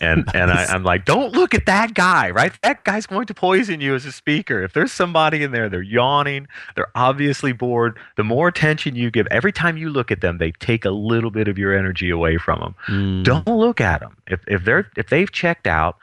And 0.01 0.25
nice. 0.25 0.35
and 0.35 0.51
I, 0.51 0.75
am 0.75 0.83
like, 0.83 1.05
don't 1.05 1.33
look 1.33 1.53
at 1.53 1.65
that 1.67 1.93
guy, 1.93 2.29
right? 2.31 2.51
That 2.63 2.83
guy's 2.83 3.05
going 3.05 3.27
to 3.27 3.33
poison 3.33 3.79
you 3.79 3.95
as 3.95 4.05
a 4.05 4.11
speaker. 4.11 4.63
If 4.63 4.73
there's 4.73 4.91
somebody 4.91 5.43
in 5.43 5.51
there, 5.51 5.69
they're 5.69 5.81
yawning, 5.81 6.47
they're 6.75 6.91
obviously 6.95 7.53
bored. 7.53 7.97
The 8.17 8.23
more 8.23 8.47
attention 8.47 8.95
you 8.95 9.11
give, 9.11 9.27
every 9.31 9.51
time 9.51 9.77
you 9.77 9.89
look 9.89 10.11
at 10.11 10.21
them, 10.21 10.39
they 10.39 10.51
take 10.53 10.83
a 10.83 10.91
little 10.91 11.31
bit 11.31 11.47
of 11.47 11.57
your 11.57 11.77
energy 11.77 12.09
away 12.09 12.37
from 12.37 12.59
them. 12.59 12.75
Mm. 12.87 13.23
Don't 13.23 13.47
look 13.47 13.79
at 13.79 14.01
them. 14.01 14.17
If 14.27 14.41
if 14.47 14.65
they're 14.65 14.89
if 14.97 15.09
they've 15.09 15.31
checked 15.31 15.67
out, 15.67 15.97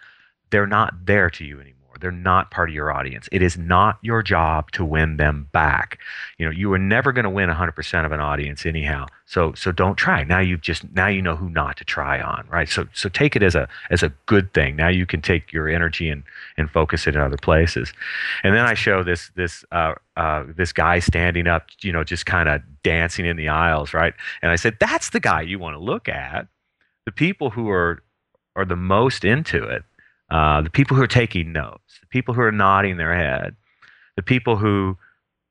they're 0.51 0.67
not 0.67 1.07
there 1.07 1.29
to 1.31 1.45
you 1.45 1.61
anymore. 1.61 1.78
They're 2.01 2.11
not 2.11 2.51
part 2.51 2.69
of 2.69 2.75
your 2.75 2.93
audience. 2.93 3.29
It 3.33 3.43
is 3.43 3.57
not 3.57 3.99
your 4.03 4.23
job 4.23 4.71
to 4.73 4.85
win 4.85 5.17
them 5.17 5.49
back. 5.53 5.99
You 6.39 6.47
know, 6.47 6.53
you 6.53 6.73
are 6.73 6.79
never 6.79 7.13
going 7.13 7.25
to 7.25 7.31
win 7.31 7.49
100% 7.49 8.07
of 8.07 8.13
an 8.13 8.21
audience 8.21 8.67
anyhow. 8.67 9.07
So 9.29 9.53
so 9.53 9.73
don't 9.73 9.97
try. 9.97 10.25
Now 10.25 10.39
you've 10.39 10.63
just 10.63 10.91
now 10.95 11.07
you 11.07 11.21
know 11.21 11.37
who 11.37 11.51
not 11.51 11.77
to 11.77 11.85
try 11.85 12.19
on, 12.19 12.47
right? 12.51 12.67
So 12.67 12.89
so 12.95 13.11
take 13.11 13.37
it 13.37 13.43
as 13.43 13.55
a 13.55 13.69
as 13.91 14.03
a 14.03 14.09
good 14.25 14.55
thing. 14.55 14.75
Now 14.75 14.89
you 14.89 15.05
can 15.05 15.21
take 15.21 15.53
your 15.53 15.69
energy 15.69 16.09
and 16.09 16.23
and 16.57 16.71
focus 16.71 17.07
it 17.07 17.15
in 17.15 17.21
other 17.21 17.37
places. 17.37 17.93
And 18.43 18.55
then 18.55 18.65
I 18.65 18.73
show 18.73 19.03
this 19.03 19.31
this 19.35 19.67
uh, 19.71 19.95
uh, 20.17 20.45
this 20.57 20.73
guy 20.73 20.99
standing 20.99 21.47
up, 21.47 21.67
you 21.83 21.93
know, 21.93 22.05
just 22.05 22.25
kind 22.25 22.49
of 22.49 22.63
dancing 22.83 23.27
in 23.27 23.37
the 23.37 23.49
aisles, 23.49 23.93
right? 23.93 24.15
And 24.41 24.51
I 24.51 24.57
said, 24.57 24.79
that's 24.81 25.11
the 25.11 25.21
guy 25.21 25.43
you 25.43 25.59
want 25.59 25.75
to 25.75 25.79
look 25.79 26.09
at. 26.09 26.49
The 27.05 27.13
people 27.13 27.51
who 27.51 27.69
are 27.69 28.03
are 28.57 28.65
the 28.65 28.77
most 28.77 29.27
into 29.27 29.63
it 29.63 29.85
uh, 30.31 30.61
the 30.61 30.71
people 30.71 30.97
who 30.97 31.03
are 31.03 31.07
taking 31.09 31.53
notes, 31.53 31.99
the 32.01 32.07
people 32.07 32.35
who 32.35 32.41
are 32.43 32.53
nodding 32.53 32.97
their 32.97 33.15
head, 33.15 33.57
the 34.17 34.23
people 34.23 34.57
who, 34.57 34.97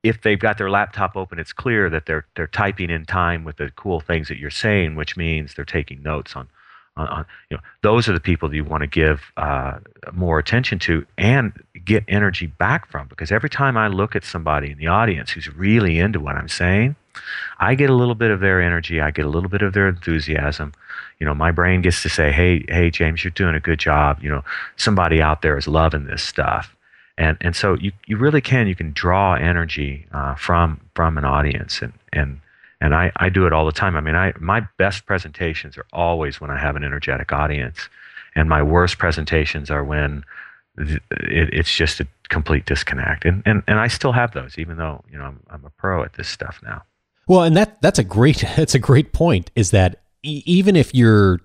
if 0.04 0.22
they've 0.22 0.40
got 0.40 0.58
their 0.58 0.70
laptop 0.70 1.16
open, 1.16 1.40
it's 1.40 1.54
clear 1.54 1.90
that 1.90 2.06
they're 2.06 2.26
they're 2.36 2.48
typing 2.48 2.90
in 2.90 3.06
time 3.06 3.44
with 3.44 3.58
the 3.58 3.72
cool 3.76 4.00
things 4.00 4.28
that 4.28 4.38
you're 4.38 4.50
saying, 4.50 4.96
which 4.96 5.18
means 5.18 5.56
they're 5.56 5.66
taking 5.66 6.04
notes 6.04 6.36
on. 6.36 6.48
On, 6.96 7.08
on 7.08 7.26
you 7.52 7.58
know, 7.58 7.64
those 7.84 8.10
are 8.10 8.14
the 8.14 8.20
people 8.20 8.50
that 8.50 8.56
you 8.56 8.64
want 8.64 8.82
to 8.82 8.88
give 8.88 9.32
uh, 9.38 9.78
more 10.14 10.40
attention 10.40 10.80
to 10.80 11.06
and 11.18 11.54
get 11.86 12.04
energy 12.08 12.48
back 12.48 12.90
from. 12.90 13.08
Because 13.08 13.32
every 13.32 13.50
time 13.50 13.78
I 13.78 13.88
look 13.88 14.16
at 14.16 14.24
somebody 14.24 14.72
in 14.72 14.80
the 14.80 14.88
audience 14.88 15.32
who's 15.32 15.48
really 15.56 16.00
into 16.00 16.20
what 16.20 16.36
I'm 16.36 16.50
saying, 16.50 16.96
I 17.60 17.76
get 17.76 17.90
a 17.90 17.96
little 17.96 18.16
bit 18.16 18.32
of 18.32 18.40
their 18.40 18.62
energy, 18.62 19.02
I 19.02 19.12
get 19.12 19.26
a 19.26 19.30
little 19.30 19.50
bit 19.50 19.62
of 19.62 19.74
their 19.74 19.88
enthusiasm. 19.88 20.74
You 21.20 21.26
know, 21.26 21.34
my 21.34 21.52
brain 21.52 21.82
gets 21.82 22.04
to 22.04 22.10
say, 22.10 22.32
"Hey, 22.32 22.66
hey, 22.70 22.92
James, 22.92 23.24
you're 23.24 23.32
doing 23.32 23.56
a 23.56 23.60
good 23.60 23.80
job. 23.80 24.20
You 24.22 24.30
know, 24.30 24.44
somebody 24.76 25.22
out 25.22 25.42
there 25.42 25.58
is 25.58 25.68
loving 25.68 26.06
this 26.06 26.22
stuff." 26.22 26.76
And 27.18 27.38
and 27.42 27.56
so 27.56 27.74
you 27.76 27.92
you 28.06 28.18
really 28.18 28.42
can 28.42 28.68
you 28.68 28.76
can 28.76 28.92
draw 28.92 29.34
energy 29.34 30.06
uh, 30.12 30.36
from 30.36 30.80
from 30.94 31.18
an 31.18 31.26
audience 31.26 31.82
and 31.82 31.94
and 32.14 32.40
and 32.80 32.94
I, 32.94 33.12
I 33.16 33.30
do 33.30 33.46
it 33.48 33.54
all 33.54 33.66
the 33.66 33.72
time. 33.72 33.96
I 33.96 34.02
mean, 34.02 34.16
I 34.16 34.34
my 34.40 34.68
best 34.78 35.06
presentations 35.06 35.78
are 35.78 35.86
always 35.92 36.40
when 36.40 36.52
I 36.52 36.60
have 36.60 36.76
an 36.76 36.84
energetic 36.84 37.32
audience, 37.32 37.90
and 38.36 38.48
my 38.48 38.62
worst 38.62 38.98
presentations 39.00 39.72
are 39.72 39.84
when 39.84 40.24
it, 40.78 41.02
it's 41.12 41.74
just 41.74 42.00
a 42.00 42.08
complete 42.30 42.66
disconnect. 42.66 43.26
And, 43.26 43.42
and 43.46 43.64
and 43.68 43.80
I 43.80 43.88
still 43.88 44.12
have 44.12 44.34
those, 44.34 44.58
even 44.58 44.78
though 44.78 45.04
you 45.12 45.18
know 45.18 45.26
I'm, 45.26 45.40
I'm 45.50 45.66
a 45.66 45.72
pro 45.72 46.04
at 46.04 46.14
this 46.14 46.28
stuff 46.28 46.60
now. 46.64 46.84
Well, 47.28 47.44
and 47.44 47.56
that 47.58 47.82
that's 47.82 48.00
a 48.00 48.04
great 48.04 48.44
that's 48.56 48.76
a 48.76 48.80
great 48.80 49.14
point. 49.14 49.52
Is 49.56 49.72
that 49.72 50.02
e- 50.24 50.44
even 50.46 50.76
if 50.76 50.94
you're 50.96 51.42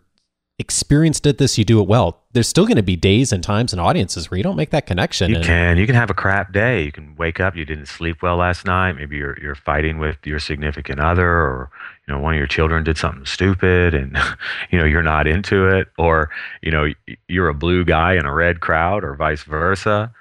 experienced 0.59 1.27
at 1.27 1.38
this, 1.38 1.59
you 1.59 1.64
do 1.64 1.81
it 1.81 1.88
well. 1.88 2.23
There's 2.33 2.49
still 2.49 2.66
going 2.66 2.77
to 2.77 2.83
be 2.83 2.97
days 2.97 3.33
and 3.33 3.42
times 3.42 3.73
and 3.73 3.81
audiences 3.81 4.31
where 4.31 4.38
you 4.38 4.45
don't 4.45 4.57
make 4.57 4.71
that 4.71 4.87
connection. 4.87 5.31
You 5.31 5.37
and, 5.37 5.45
can. 5.45 5.77
You 5.77 5.87
can 5.87 5.97
have 5.97 6.09
a 6.09 6.14
crap 6.14 6.53
day. 6.53 6.85
You 6.85 6.92
can 6.92 7.16
wake 7.16 7.40
up. 7.40 7.57
You 7.57 7.64
didn't 7.64 7.87
sleep 7.87 8.23
well 8.23 8.37
last 8.37 8.64
night. 8.64 8.92
Maybe 8.92 9.16
you're 9.16 9.38
you're 9.40 9.57
fighting 9.57 9.99
with 9.99 10.16
your 10.25 10.38
significant 10.38 11.01
other, 11.01 11.29
or 11.29 11.71
you 12.07 12.14
know 12.14 12.21
one 12.21 12.35
of 12.35 12.38
your 12.38 12.47
children 12.47 12.85
did 12.85 12.97
something 12.97 13.27
stupid, 13.27 13.95
and 13.95 14.16
you 14.71 14.79
know 14.79 14.85
you're 14.85 15.03
not 15.03 15.27
into 15.27 15.66
it, 15.66 15.88
or 15.99 16.31
you 16.62 16.71
know 16.71 16.87
you're 17.29 17.49
a 17.49 17.55
blue 17.55 17.85
guy 17.85 18.14
in 18.14 18.25
a 18.25 18.33
red 18.33 18.61
crowd, 18.61 19.05
or 19.05 19.14
vice 19.14 19.42
versa. 19.42 20.12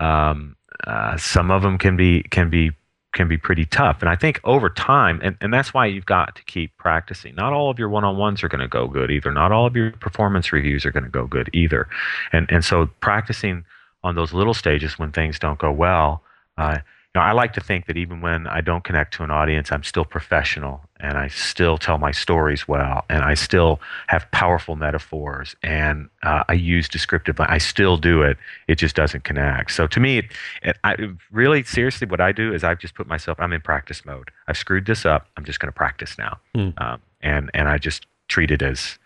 Um, 0.00 0.56
uh, 0.86 1.16
some 1.18 1.50
of 1.50 1.62
them 1.62 1.76
can 1.76 1.96
be 1.96 2.22
can 2.22 2.48
be 2.48 2.72
can 3.12 3.26
be 3.26 3.36
pretty 3.36 3.64
tough. 3.64 3.98
And 4.00 4.08
I 4.08 4.14
think 4.14 4.40
over 4.44 4.70
time, 4.70 5.20
and, 5.22 5.36
and 5.40 5.52
that's 5.52 5.74
why 5.74 5.86
you've 5.86 6.06
got 6.06 6.36
to 6.36 6.44
keep 6.44 6.76
practicing. 6.76 7.34
Not 7.34 7.52
all 7.52 7.70
of 7.70 7.78
your 7.78 7.88
one 7.88 8.04
on 8.04 8.16
ones 8.16 8.42
are 8.42 8.48
going 8.48 8.60
to 8.60 8.68
go 8.68 8.86
good 8.86 9.10
either. 9.10 9.32
Not 9.32 9.50
all 9.50 9.66
of 9.66 9.74
your 9.74 9.90
performance 9.92 10.52
reviews 10.52 10.84
are 10.86 10.92
going 10.92 11.04
to 11.04 11.10
go 11.10 11.26
good 11.26 11.50
either. 11.52 11.88
And, 12.32 12.50
and 12.50 12.64
so 12.64 12.86
practicing 13.00 13.64
on 14.04 14.14
those 14.14 14.32
little 14.32 14.54
stages 14.54 14.98
when 14.98 15.10
things 15.12 15.38
don't 15.38 15.58
go 15.58 15.72
well, 15.72 16.22
uh, 16.56 16.78
know, 17.14 17.22
I 17.22 17.32
like 17.32 17.52
to 17.54 17.60
think 17.60 17.86
that 17.86 17.96
even 17.96 18.20
when 18.20 18.46
I 18.46 18.60
don't 18.60 18.84
connect 18.84 19.14
to 19.14 19.24
an 19.24 19.30
audience, 19.30 19.72
I'm 19.72 19.82
still 19.82 20.04
professional 20.04 20.82
and 21.00 21.18
I 21.18 21.28
still 21.28 21.76
tell 21.76 21.98
my 21.98 22.12
stories 22.12 22.68
well 22.68 23.04
and 23.08 23.24
I 23.24 23.34
still 23.34 23.80
have 24.06 24.30
powerful 24.30 24.76
metaphors 24.76 25.56
and 25.62 26.08
uh, 26.22 26.44
I 26.48 26.52
use 26.52 26.88
descriptive. 26.88 27.40
I 27.40 27.58
still 27.58 27.96
do 27.96 28.22
it. 28.22 28.36
It 28.68 28.76
just 28.76 28.94
doesn't 28.94 29.24
connect. 29.24 29.72
So 29.72 29.88
to 29.88 29.98
me, 29.98 30.18
it, 30.18 30.26
it, 30.62 30.76
I, 30.84 30.96
really 31.32 31.64
seriously, 31.64 32.06
what 32.06 32.20
I 32.20 32.30
do 32.30 32.54
is 32.54 32.62
I've 32.62 32.78
just 32.78 32.94
put 32.94 33.08
myself. 33.08 33.40
I'm 33.40 33.52
in 33.52 33.60
practice 33.60 34.04
mode. 34.04 34.30
I've 34.46 34.56
screwed 34.56 34.86
this 34.86 35.04
up. 35.04 35.26
I'm 35.36 35.44
just 35.44 35.58
going 35.58 35.68
to 35.68 35.76
practice 35.76 36.16
now, 36.16 36.38
mm. 36.54 36.80
um, 36.80 37.00
and 37.22 37.50
and 37.54 37.68
I 37.68 37.78
just 37.78 38.06
treat 38.28 38.50
it 38.50 38.62
as 38.62 38.98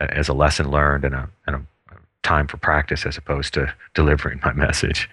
as 0.00 0.28
a 0.28 0.32
lesson 0.32 0.70
learned 0.70 1.04
and 1.04 1.14
a, 1.14 1.28
and 1.46 1.56
a 1.56 1.62
time 2.22 2.46
for 2.46 2.56
practice 2.56 3.04
as 3.04 3.16
opposed 3.16 3.54
to 3.54 3.72
delivering 3.94 4.40
my 4.44 4.52
message. 4.52 5.08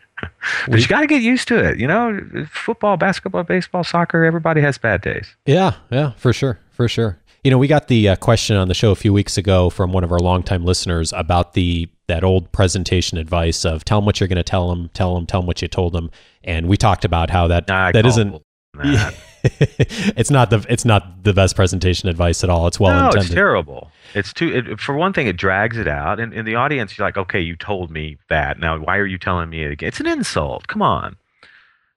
But 0.67 0.79
you 0.79 0.88
got 0.88 1.01
to 1.01 1.08
get 1.08 1.21
used 1.21 1.47
to 1.49 1.58
it. 1.58 1.79
You 1.79 1.88
know, 1.88 2.19
football, 2.49 2.97
basketball, 2.97 3.43
baseball, 3.43 3.84
soccer, 3.84 4.23
everybody 4.23 4.62
has 4.62 4.77
bad 4.77 5.01
days. 5.01 5.36
Yeah, 5.45 5.75
yeah, 5.91 6.12
for 6.13 6.34
sure, 6.34 6.60
for 6.71 6.88
sure. 6.88 7.19
You 7.43 7.51
know, 7.51 7.58
we 7.58 7.67
got 7.67 7.88
the 7.88 8.10
uh, 8.10 8.15
question 8.17 8.58
on 8.58 8.67
the 8.67 8.73
show 8.73 8.91
a 8.91 8.95
few 8.95 9.13
weeks 9.13 9.38
ago 9.38 9.69
from 9.69 9.93
one 9.93 10.03
of 10.03 10.12
our 10.12 10.19
longtime 10.19 10.65
listeners 10.65 11.13
about 11.15 11.53
the 11.53 11.89
that 12.08 12.23
old 12.23 12.51
presentation 12.51 13.17
advice 13.17 13.63
of 13.65 13.86
tell 13.86 13.99
them 13.99 14.05
what 14.05 14.19
you're 14.19 14.27
going 14.27 14.38
to 14.38 14.43
tell 14.43 14.69
them, 14.69 14.89
tell 14.93 15.15
them, 15.15 15.25
tell 15.25 15.41
them 15.41 15.47
what 15.47 15.62
you 15.62 15.67
told 15.67 15.93
them, 15.93 16.12
and 16.43 16.67
we 16.67 16.75
talked 16.75 17.05
about 17.05 17.29
how 17.29 17.47
that 17.47 17.69
I 17.69 17.91
that 17.91 18.05
isn't. 18.05 18.41
that. 18.73 19.15
it's 19.43 20.30
not 20.30 20.49
the 20.49 20.65
it's 20.69 20.86
not 20.86 21.23
the 21.23 21.34
best 21.34 21.56
presentation 21.56 22.10
advice 22.10 22.43
at 22.43 22.49
all. 22.49 22.67
It's 22.67 22.80
well 22.80 22.93
no, 22.93 23.06
intended. 23.08 23.25
it's 23.25 23.34
terrible. 23.34 23.91
It's 24.13 24.34
too. 24.34 24.49
It, 24.49 24.80
for 24.80 24.95
one 24.95 25.13
thing, 25.13 25.28
it 25.28 25.38
drags 25.38 25.78
it 25.78 25.88
out, 25.88 26.19
and 26.19 26.34
in 26.34 26.45
the 26.45 26.56
audience, 26.56 26.97
you're 26.97 27.08
like, 27.08 27.17
okay, 27.17 27.39
you 27.39 27.56
told 27.56 27.91
me 27.91 28.17
that. 28.30 28.60
Now, 28.60 28.78
why 28.80 28.97
are 28.97 29.06
you 29.06 29.17
telling 29.17 29.49
me 29.49 29.63
it 29.63 29.71
again? 29.71 29.88
It's 29.88 29.99
an 29.99 30.08
insult. 30.08 30.67
Come 30.67 30.82
on, 30.82 31.15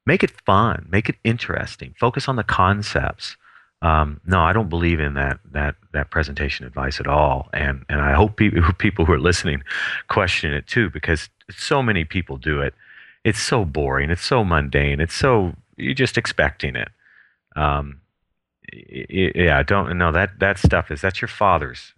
make 0.06 0.22
it 0.22 0.30
fun, 0.42 0.86
make 0.90 1.08
it 1.08 1.16
interesting. 1.24 1.94
Focus 1.98 2.28
on 2.28 2.36
the 2.36 2.44
concepts. 2.44 3.36
Um, 3.80 4.20
no, 4.24 4.40
I 4.40 4.52
don't 4.52 4.68
believe 4.68 5.00
in 5.00 5.14
that 5.14 5.40
that 5.50 5.74
that 5.92 6.10
presentation 6.10 6.64
advice 6.64 7.00
at 7.00 7.08
all, 7.08 7.48
and 7.52 7.84
and 7.88 8.00
I 8.00 8.12
hope 8.12 8.36
people 8.36 8.72
people 8.78 9.04
who 9.04 9.12
are 9.12 9.20
listening 9.20 9.62
question 10.08 10.52
it 10.54 10.66
too, 10.66 10.90
because 10.90 11.28
so 11.50 11.82
many 11.82 12.04
people 12.04 12.36
do 12.36 12.60
it. 12.60 12.74
It's 13.24 13.40
so 13.40 13.64
boring. 13.64 14.10
It's 14.10 14.24
so 14.24 14.44
mundane. 14.44 15.00
It's 15.00 15.14
so 15.14 15.54
you're 15.76 15.94
just 15.94 16.16
expecting 16.16 16.76
it. 16.76 16.88
Um, 17.56 18.00
yeah, 18.72 19.58
I 19.58 19.62
don't 19.62 19.98
know 19.98 20.12
that 20.12 20.38
that 20.38 20.58
stuff 20.58 20.90
is 20.90 21.00
that's 21.00 21.20
your 21.20 21.28
father's 21.28 21.92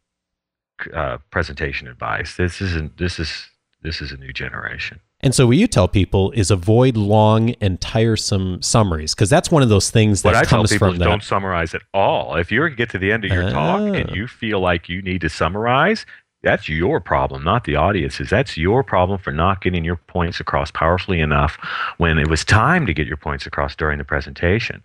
uh, 0.92 1.18
presentation 1.30 1.88
advice. 1.88 2.36
This 2.36 2.60
isn't. 2.60 2.96
This 2.98 3.18
is 3.18 3.48
this 3.82 4.00
is 4.00 4.10
a 4.12 4.16
new 4.16 4.32
generation. 4.32 5.00
And 5.20 5.34
so, 5.34 5.46
what 5.46 5.56
you 5.56 5.66
tell 5.66 5.88
people 5.88 6.32
is 6.32 6.50
avoid 6.50 6.96
long 6.96 7.50
and 7.60 7.80
tiresome 7.80 8.60
summaries 8.60 9.14
because 9.14 9.30
that's 9.30 9.50
one 9.50 9.62
of 9.62 9.68
those 9.68 9.90
things 9.90 10.22
that 10.22 10.30
what 10.30 10.36
I 10.36 10.44
comes 10.44 10.74
from 10.74 10.98
that. 10.98 11.04
don't 11.04 11.22
summarize 11.22 11.74
at 11.74 11.82
all. 11.94 12.36
If 12.36 12.50
you 12.50 12.68
get 12.70 12.90
to 12.90 12.98
the 12.98 13.12
end 13.12 13.24
of 13.24 13.30
your 13.32 13.50
talk 13.50 13.80
and 13.80 14.10
Oh. 14.10 14.14
you 14.14 14.26
feel 14.26 14.60
like 14.60 14.88
you 14.88 15.00
need 15.00 15.20
to 15.22 15.28
summarize, 15.30 16.04
that's 16.42 16.68
your 16.68 17.00
problem, 17.00 17.42
not 17.44 17.64
the 17.64 17.76
audience's. 17.76 18.28
That's 18.28 18.56
your 18.58 18.82
problem 18.82 19.18
for 19.18 19.32
not 19.32 19.62
getting 19.62 19.82
your 19.84 19.96
points 19.96 20.40
across 20.40 20.70
powerfully 20.70 21.20
enough 21.20 21.56
when 21.96 22.18
it 22.18 22.28
was 22.28 22.44
time 22.44 22.84
to 22.84 22.92
get 22.92 23.06
your 23.06 23.16
points 23.16 23.46
across 23.46 23.74
during 23.74 23.96
the 23.98 24.04
presentation. 24.04 24.82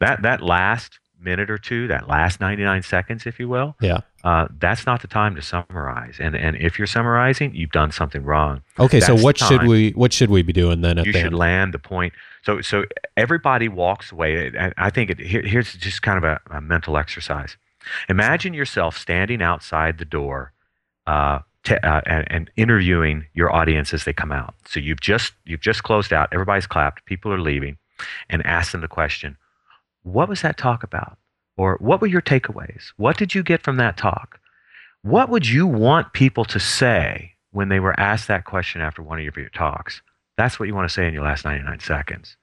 That 0.00 0.22
that 0.22 0.42
last 0.42 0.98
minute 1.18 1.50
or 1.50 1.56
two, 1.58 1.88
that 1.88 2.08
last 2.08 2.40
99 2.40 2.82
seconds, 2.82 3.24
if 3.26 3.40
you 3.40 3.48
will, 3.48 3.74
Yeah. 3.80 4.00
uh, 4.22 4.48
that's 4.58 4.84
not 4.84 5.00
the 5.00 5.08
time 5.08 5.34
to 5.34 5.42
summarize. 5.42 6.16
And 6.20 6.36
and 6.36 6.56
if 6.56 6.78
you're 6.78 6.86
summarizing, 6.86 7.54
you've 7.54 7.70
done 7.72 7.90
something 7.90 8.22
wrong. 8.22 8.62
Okay. 8.78 9.00
So, 9.00 9.16
what 9.16 9.38
should 9.38 9.64
we 9.66 9.90
what 9.92 10.12
should 10.12 10.30
we 10.30 10.42
be 10.42 10.52
doing 10.52 10.82
then? 10.82 10.98
At 10.98 11.06
you 11.06 11.12
the 11.12 11.18
should 11.20 11.26
end? 11.28 11.38
land 11.38 11.74
the 11.74 11.78
point. 11.78 12.12
So 12.44 12.60
so 12.60 12.84
everybody 13.16 13.68
walks 13.68 14.12
away. 14.12 14.52
I, 14.58 14.72
I 14.76 14.90
think 14.90 15.10
it, 15.10 15.18
here, 15.18 15.42
here's 15.42 15.72
just 15.74 16.02
kind 16.02 16.18
of 16.18 16.24
a, 16.24 16.40
a 16.50 16.60
mental 16.60 16.96
exercise. 16.98 17.56
Imagine 18.08 18.52
yourself 18.54 18.96
standing 18.98 19.42
outside 19.42 19.98
the 19.98 20.04
door. 20.04 20.52
Uh, 21.06 21.38
te- 21.64 21.76
uh, 21.84 22.00
and, 22.04 22.26
and 22.30 22.50
interviewing 22.56 23.26
your 23.32 23.54
audience 23.54 23.94
as 23.94 24.04
they 24.04 24.12
come 24.12 24.32
out. 24.32 24.54
So 24.66 24.80
you've 24.80 25.00
just 25.00 25.32
you've 25.44 25.60
just 25.60 25.82
closed 25.82 26.12
out. 26.12 26.28
Everybody's 26.32 26.66
clapped. 26.66 27.04
People 27.06 27.32
are 27.32 27.40
leaving, 27.40 27.78
and 28.28 28.44
ask 28.44 28.72
them 28.72 28.80
the 28.82 28.88
question: 28.88 29.36
What 30.06 30.28
was 30.28 30.42
that 30.42 30.56
talk 30.56 30.84
about? 30.84 31.18
Or 31.56 31.78
what 31.80 32.00
were 32.00 32.06
your 32.06 32.22
takeaways? 32.22 32.92
What 32.96 33.16
did 33.16 33.34
you 33.34 33.42
get 33.42 33.62
from 33.62 33.76
that 33.78 33.96
talk? 33.96 34.38
What 35.02 35.30
would 35.30 35.48
you 35.48 35.66
want 35.66 36.12
people 36.12 36.44
to 36.44 36.60
say 36.60 37.32
when 37.50 37.70
they 37.70 37.80
were 37.80 37.98
asked 37.98 38.28
that 38.28 38.44
question 38.44 38.80
after 38.80 39.02
one 39.02 39.18
of 39.18 39.24
your, 39.24 39.32
your 39.36 39.48
talks? 39.48 40.02
That's 40.36 40.60
what 40.60 40.68
you 40.68 40.76
want 40.76 40.88
to 40.88 40.92
say 40.92 41.08
in 41.08 41.14
your 41.14 41.24
last 41.24 41.44
99 41.44 41.80
seconds. 41.80 42.36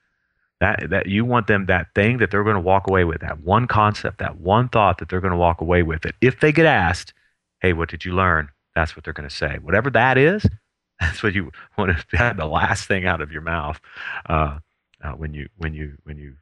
That, 0.59 0.89
that 0.89 1.07
you 1.07 1.23
want 1.23 1.47
them 1.47 1.67
that 1.67 1.87
thing 1.95 2.17
that 2.17 2.31
they're 2.31 2.43
going 2.43 2.55
to 2.55 2.61
walk 2.61 2.87
away 2.89 3.05
with, 3.05 3.21
that 3.21 3.39
one 3.39 3.67
concept, 3.67 4.17
that 4.19 4.39
one 4.39 4.67
thought 4.67 4.97
that 4.97 5.07
they're 5.07 5.21
going 5.21 5.31
to 5.31 5.37
walk 5.37 5.61
away 5.61 5.83
with. 5.83 6.01
That 6.01 6.15
if 6.19 6.41
they 6.41 6.51
get 6.51 6.65
asked, 6.65 7.13
hey, 7.61 7.71
what 7.71 7.89
did 7.89 8.03
you 8.03 8.13
learn? 8.13 8.49
That's 8.75 8.95
what 8.95 9.05
they're 9.05 9.13
going 9.13 9.29
to 9.29 9.35
say. 9.35 9.57
Whatever 9.61 9.89
that 9.91 10.17
is, 10.17 10.45
that's 10.99 11.23
what 11.23 11.33
you 11.33 11.51
want 11.77 11.97
to 12.09 12.17
have 12.17 12.35
the 12.35 12.45
last 12.45 12.87
thing 12.89 13.05
out 13.05 13.21
of 13.21 13.31
your 13.31 13.41
mouth 13.41 13.79
uh, 14.27 14.59
uh, 15.01 15.11
when 15.11 15.33
you 15.33 15.47
when 15.57 15.73
you 15.73 15.97
when 16.03 16.17
you 16.17 16.35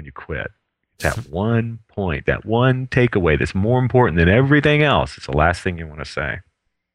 when 0.00 0.06
you 0.06 0.12
quit. 0.12 0.50
That 1.00 1.28
one 1.30 1.80
point, 1.88 2.26
that 2.26 2.44
one 2.44 2.86
takeaway 2.86 3.38
that's 3.38 3.54
more 3.54 3.78
important 3.78 4.18
than 4.18 4.28
everything 4.28 4.82
else. 4.82 5.16
It's 5.16 5.26
the 5.26 5.36
last 5.36 5.62
thing 5.62 5.78
you 5.78 5.86
want 5.86 6.00
to 6.00 6.10
say. 6.10 6.38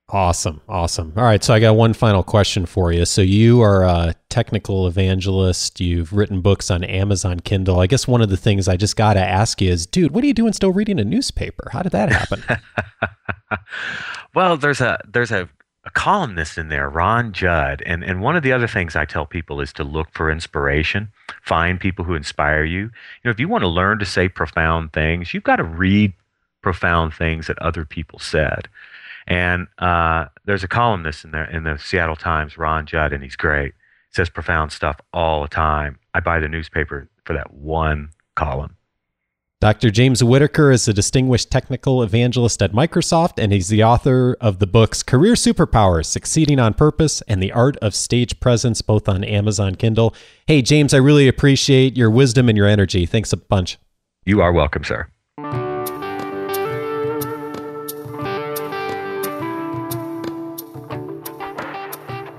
Awesome. 0.10 0.62
Awesome. 0.70 1.14
All 1.18 1.24
right. 1.24 1.44
So 1.44 1.54
I 1.54 1.60
got 1.60 1.76
one 1.76 1.94
final 1.94 2.24
question 2.24 2.68
for 2.68 2.92
you. 2.92 3.06
So 3.06 3.22
you 3.22 3.62
are 3.62 3.84
a 3.84 4.14
technical 4.30 4.86
evangelist. 4.88 5.80
You've 5.80 6.14
written 6.14 6.42
books 6.42 6.70
on 6.70 6.84
Amazon 6.84 7.40
Kindle. 7.40 7.80
I 7.80 7.88
guess 7.88 8.08
one 8.08 8.22
of 8.22 8.30
the 8.30 8.38
things 8.38 8.68
I 8.68 8.78
just 8.78 8.96
got 8.96 9.16
to 9.16 9.20
ask 9.20 9.62
you 9.62 9.72
is, 9.72 9.88
dude, 9.88 10.12
what 10.12 10.24
are 10.24 10.28
you 10.28 10.34
doing 10.36 10.54
still 10.54 10.72
reading 10.72 11.00
a 11.00 11.06
newspaper? 11.06 11.70
How 11.72 11.82
did 11.82 11.92
that 11.94 12.12
happen? 12.12 12.44
well, 14.36 14.58
there's 14.58 14.82
a 14.82 15.00
there's 15.12 15.32
a, 15.32 15.50
a 15.86 15.92
columnist 15.92 16.58
in 16.58 16.70
there, 16.70 16.90
Ron 16.90 17.32
Judd, 17.32 17.84
and 17.86 18.04
and 18.04 18.22
one 18.22 18.36
of 18.36 18.44
the 18.44 18.52
other 18.52 18.68
things 18.68 18.96
I 18.96 19.06
tell 19.06 19.26
people 19.26 19.62
is 19.62 19.72
to 19.74 19.84
look 19.84 20.10
for 20.12 20.32
inspiration, 20.32 21.12
find 21.44 21.80
people 21.80 22.06
who 22.06 22.16
inspire 22.16 22.64
you. 22.64 22.80
You 22.80 22.92
know, 23.26 23.32
if 23.32 23.40
you 23.40 23.48
want 23.48 23.62
to 23.64 23.68
learn 23.68 24.00
to 24.00 24.06
say 24.06 24.28
profound 24.28 24.94
things, 24.94 25.34
you've 25.34 25.44
got 25.44 25.58
to 25.58 25.64
read 25.64 26.14
profound 26.62 27.14
things 27.14 27.48
that 27.48 27.60
other 27.60 27.86
people 27.86 28.18
said. 28.18 28.68
And 29.28 29.68
uh, 29.78 30.26
there's 30.46 30.64
a 30.64 30.68
columnist 30.68 31.24
in 31.24 31.32
there 31.32 31.50
in 31.50 31.64
the 31.64 31.78
Seattle 31.78 32.16
Times, 32.16 32.58
Ron 32.58 32.86
Judd, 32.86 33.14
and 33.14 33.24
he's 33.24 33.36
great. 33.36 33.74
He 34.10 34.16
says 34.16 34.30
profound 34.30 34.72
stuff 34.72 35.00
all 35.14 35.44
the 35.44 35.48
time. 35.48 36.00
I 36.14 36.20
buy 36.20 36.40
the 36.40 36.48
newspaper 36.48 37.10
for 37.24 37.34
that 37.34 37.54
one 37.54 38.10
column. 38.36 38.78
Dr. 39.66 39.90
James 39.90 40.24
Whittaker 40.24 40.70
is 40.70 40.88
a 40.88 40.94
distinguished 40.94 41.50
technical 41.50 42.04
evangelist 42.04 42.62
at 42.62 42.72
Microsoft, 42.72 43.42
and 43.42 43.52
he's 43.52 43.68
the 43.68 43.84
author 43.84 44.38
of 44.40 44.60
the 44.60 44.68
books 44.68 45.02
Career 45.02 45.34
Superpowers 45.34 46.06
Succeeding 46.06 46.60
on 46.60 46.76
Purpose 46.76 47.24
and 47.28 47.42
The 47.42 47.52
Art 47.52 47.76
of 47.78 47.96
Stage 47.96 48.40
Presence, 48.40 48.84
both 48.84 49.10
on 49.10 49.24
Amazon 49.24 49.74
Kindle. 49.74 50.14
Hey, 50.46 50.62
James, 50.62 50.94
I 50.94 50.98
really 50.98 51.28
appreciate 51.28 51.98
your 51.98 52.12
wisdom 52.12 52.48
and 52.48 52.56
your 52.56 52.68
energy. 52.68 53.08
Thanks 53.08 53.34
a 53.34 53.38
bunch. 53.38 53.80
You 54.24 54.40
are 54.40 54.54
welcome, 54.54 54.84
sir. 54.84 55.08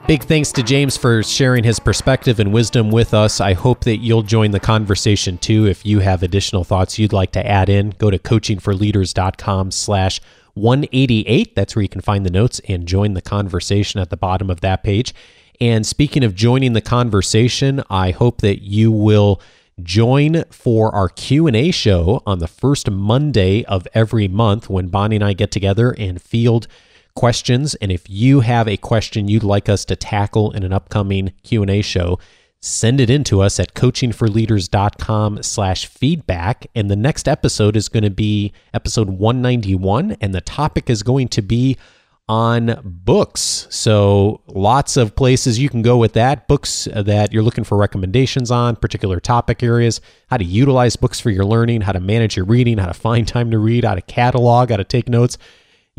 Big 0.06 0.22
thanks 0.22 0.52
to 0.52 0.62
James 0.62 0.96
for 0.96 1.24
sharing 1.24 1.64
his 1.64 1.80
perspective 1.80 2.38
and 2.38 2.52
wisdom 2.52 2.92
with 2.92 3.12
us. 3.12 3.40
I 3.40 3.54
hope 3.54 3.82
that 3.82 3.96
you'll 3.96 4.22
join 4.22 4.52
the 4.52 4.60
conversation 4.60 5.36
too. 5.36 5.66
If 5.66 5.84
you 5.84 5.98
have 5.98 6.22
additional 6.22 6.62
thoughts 6.62 6.96
you'd 6.96 7.12
like 7.12 7.32
to 7.32 7.44
add 7.44 7.68
in, 7.68 7.90
go 7.90 8.12
to 8.12 8.18
coachingforleaders.com 8.18 9.72
slash 9.72 10.20
188. 10.54 11.56
That's 11.56 11.74
where 11.74 11.82
you 11.82 11.88
can 11.88 12.02
find 12.02 12.24
the 12.24 12.30
notes 12.30 12.60
and 12.68 12.86
join 12.86 13.14
the 13.14 13.20
conversation 13.20 13.98
at 14.00 14.10
the 14.10 14.16
bottom 14.16 14.48
of 14.48 14.60
that 14.60 14.84
page. 14.84 15.12
And 15.60 15.84
speaking 15.84 16.22
of 16.22 16.36
joining 16.36 16.74
the 16.74 16.80
conversation, 16.80 17.82
I 17.90 18.12
hope 18.12 18.42
that 18.42 18.62
you 18.62 18.92
will 18.92 19.40
join 19.82 20.44
for 20.50 20.94
our 20.94 21.08
Q&A 21.08 21.72
show 21.72 22.22
on 22.24 22.38
the 22.38 22.46
first 22.46 22.88
Monday 22.88 23.64
of 23.64 23.88
every 23.92 24.28
month 24.28 24.70
when 24.70 24.86
Bonnie 24.86 25.16
and 25.16 25.24
I 25.24 25.32
get 25.32 25.50
together 25.50 25.96
and 25.98 26.22
field 26.22 26.68
questions 27.16 27.74
and 27.76 27.90
if 27.90 28.08
you 28.08 28.40
have 28.40 28.68
a 28.68 28.76
question 28.76 29.26
you'd 29.26 29.42
like 29.42 29.68
us 29.68 29.84
to 29.84 29.96
tackle 29.96 30.52
in 30.52 30.62
an 30.62 30.72
upcoming 30.72 31.32
q&a 31.42 31.82
show 31.82 32.18
send 32.60 33.00
it 33.00 33.10
in 33.10 33.22
to 33.24 33.40
us 33.40 33.60
at 33.60 33.74
coachingforleaders.com 33.74 35.42
slash 35.42 35.86
feedback. 35.86 36.66
And 36.74 36.90
the 36.90 36.96
next 36.96 37.28
episode 37.28 37.76
is 37.76 37.88
going 37.88 38.02
to 38.02 38.10
be 38.10 38.52
episode 38.74 39.10
191 39.10 40.16
and 40.20 40.34
the 40.34 40.40
topic 40.40 40.90
is 40.90 41.02
going 41.02 41.28
to 41.28 41.42
be 41.42 41.76
on 42.28 42.80
books. 42.82 43.68
So 43.70 44.40
lots 44.48 44.96
of 44.96 45.14
places 45.14 45.60
you 45.60 45.68
can 45.68 45.82
go 45.82 45.96
with 45.96 46.14
that 46.14 46.48
books 46.48 46.88
that 46.92 47.32
you're 47.32 47.44
looking 47.44 47.62
for 47.62 47.78
recommendations 47.78 48.50
on 48.50 48.74
particular 48.74 49.20
topic 49.20 49.62
areas 49.62 50.00
how 50.28 50.36
to 50.36 50.44
utilize 50.44 50.96
books 50.96 51.20
for 51.20 51.30
your 51.30 51.44
learning 51.44 51.82
how 51.82 51.92
to 51.92 52.00
manage 52.00 52.34
your 52.34 52.44
reading 52.44 52.78
how 52.78 52.86
to 52.86 52.94
find 52.94 53.28
time 53.28 53.52
to 53.52 53.58
read 53.60 53.84
how 53.84 53.94
to 53.94 54.02
catalog 54.02 54.70
how 54.70 54.76
to 54.76 54.82
take 54.82 55.08
notes 55.08 55.38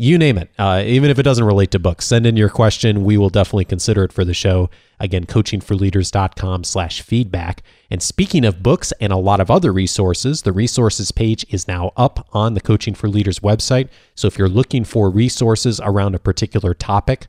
you 0.00 0.16
name 0.16 0.38
it. 0.38 0.48
Uh, 0.56 0.80
even 0.86 1.10
if 1.10 1.18
it 1.18 1.24
doesn't 1.24 1.44
relate 1.44 1.72
to 1.72 1.78
books, 1.80 2.06
send 2.06 2.24
in 2.24 2.36
your 2.36 2.48
question. 2.48 3.04
We 3.04 3.18
will 3.18 3.30
definitely 3.30 3.64
consider 3.64 4.04
it 4.04 4.12
for 4.12 4.24
the 4.24 4.32
show. 4.32 4.70
Again, 5.00 5.26
coachingforleaders.com 5.26 6.62
slash 6.62 7.02
feedback. 7.02 7.64
And 7.90 8.00
speaking 8.00 8.44
of 8.44 8.62
books 8.62 8.92
and 9.00 9.12
a 9.12 9.16
lot 9.16 9.40
of 9.40 9.50
other 9.50 9.72
resources, 9.72 10.42
the 10.42 10.52
resources 10.52 11.10
page 11.10 11.44
is 11.50 11.66
now 11.66 11.92
up 11.96 12.28
on 12.32 12.54
the 12.54 12.60
Coaching 12.60 12.94
for 12.94 13.08
Leaders 13.08 13.40
website. 13.40 13.88
So 14.14 14.28
if 14.28 14.38
you're 14.38 14.48
looking 14.48 14.84
for 14.84 15.10
resources 15.10 15.80
around 15.80 16.14
a 16.14 16.20
particular 16.20 16.74
topic, 16.74 17.26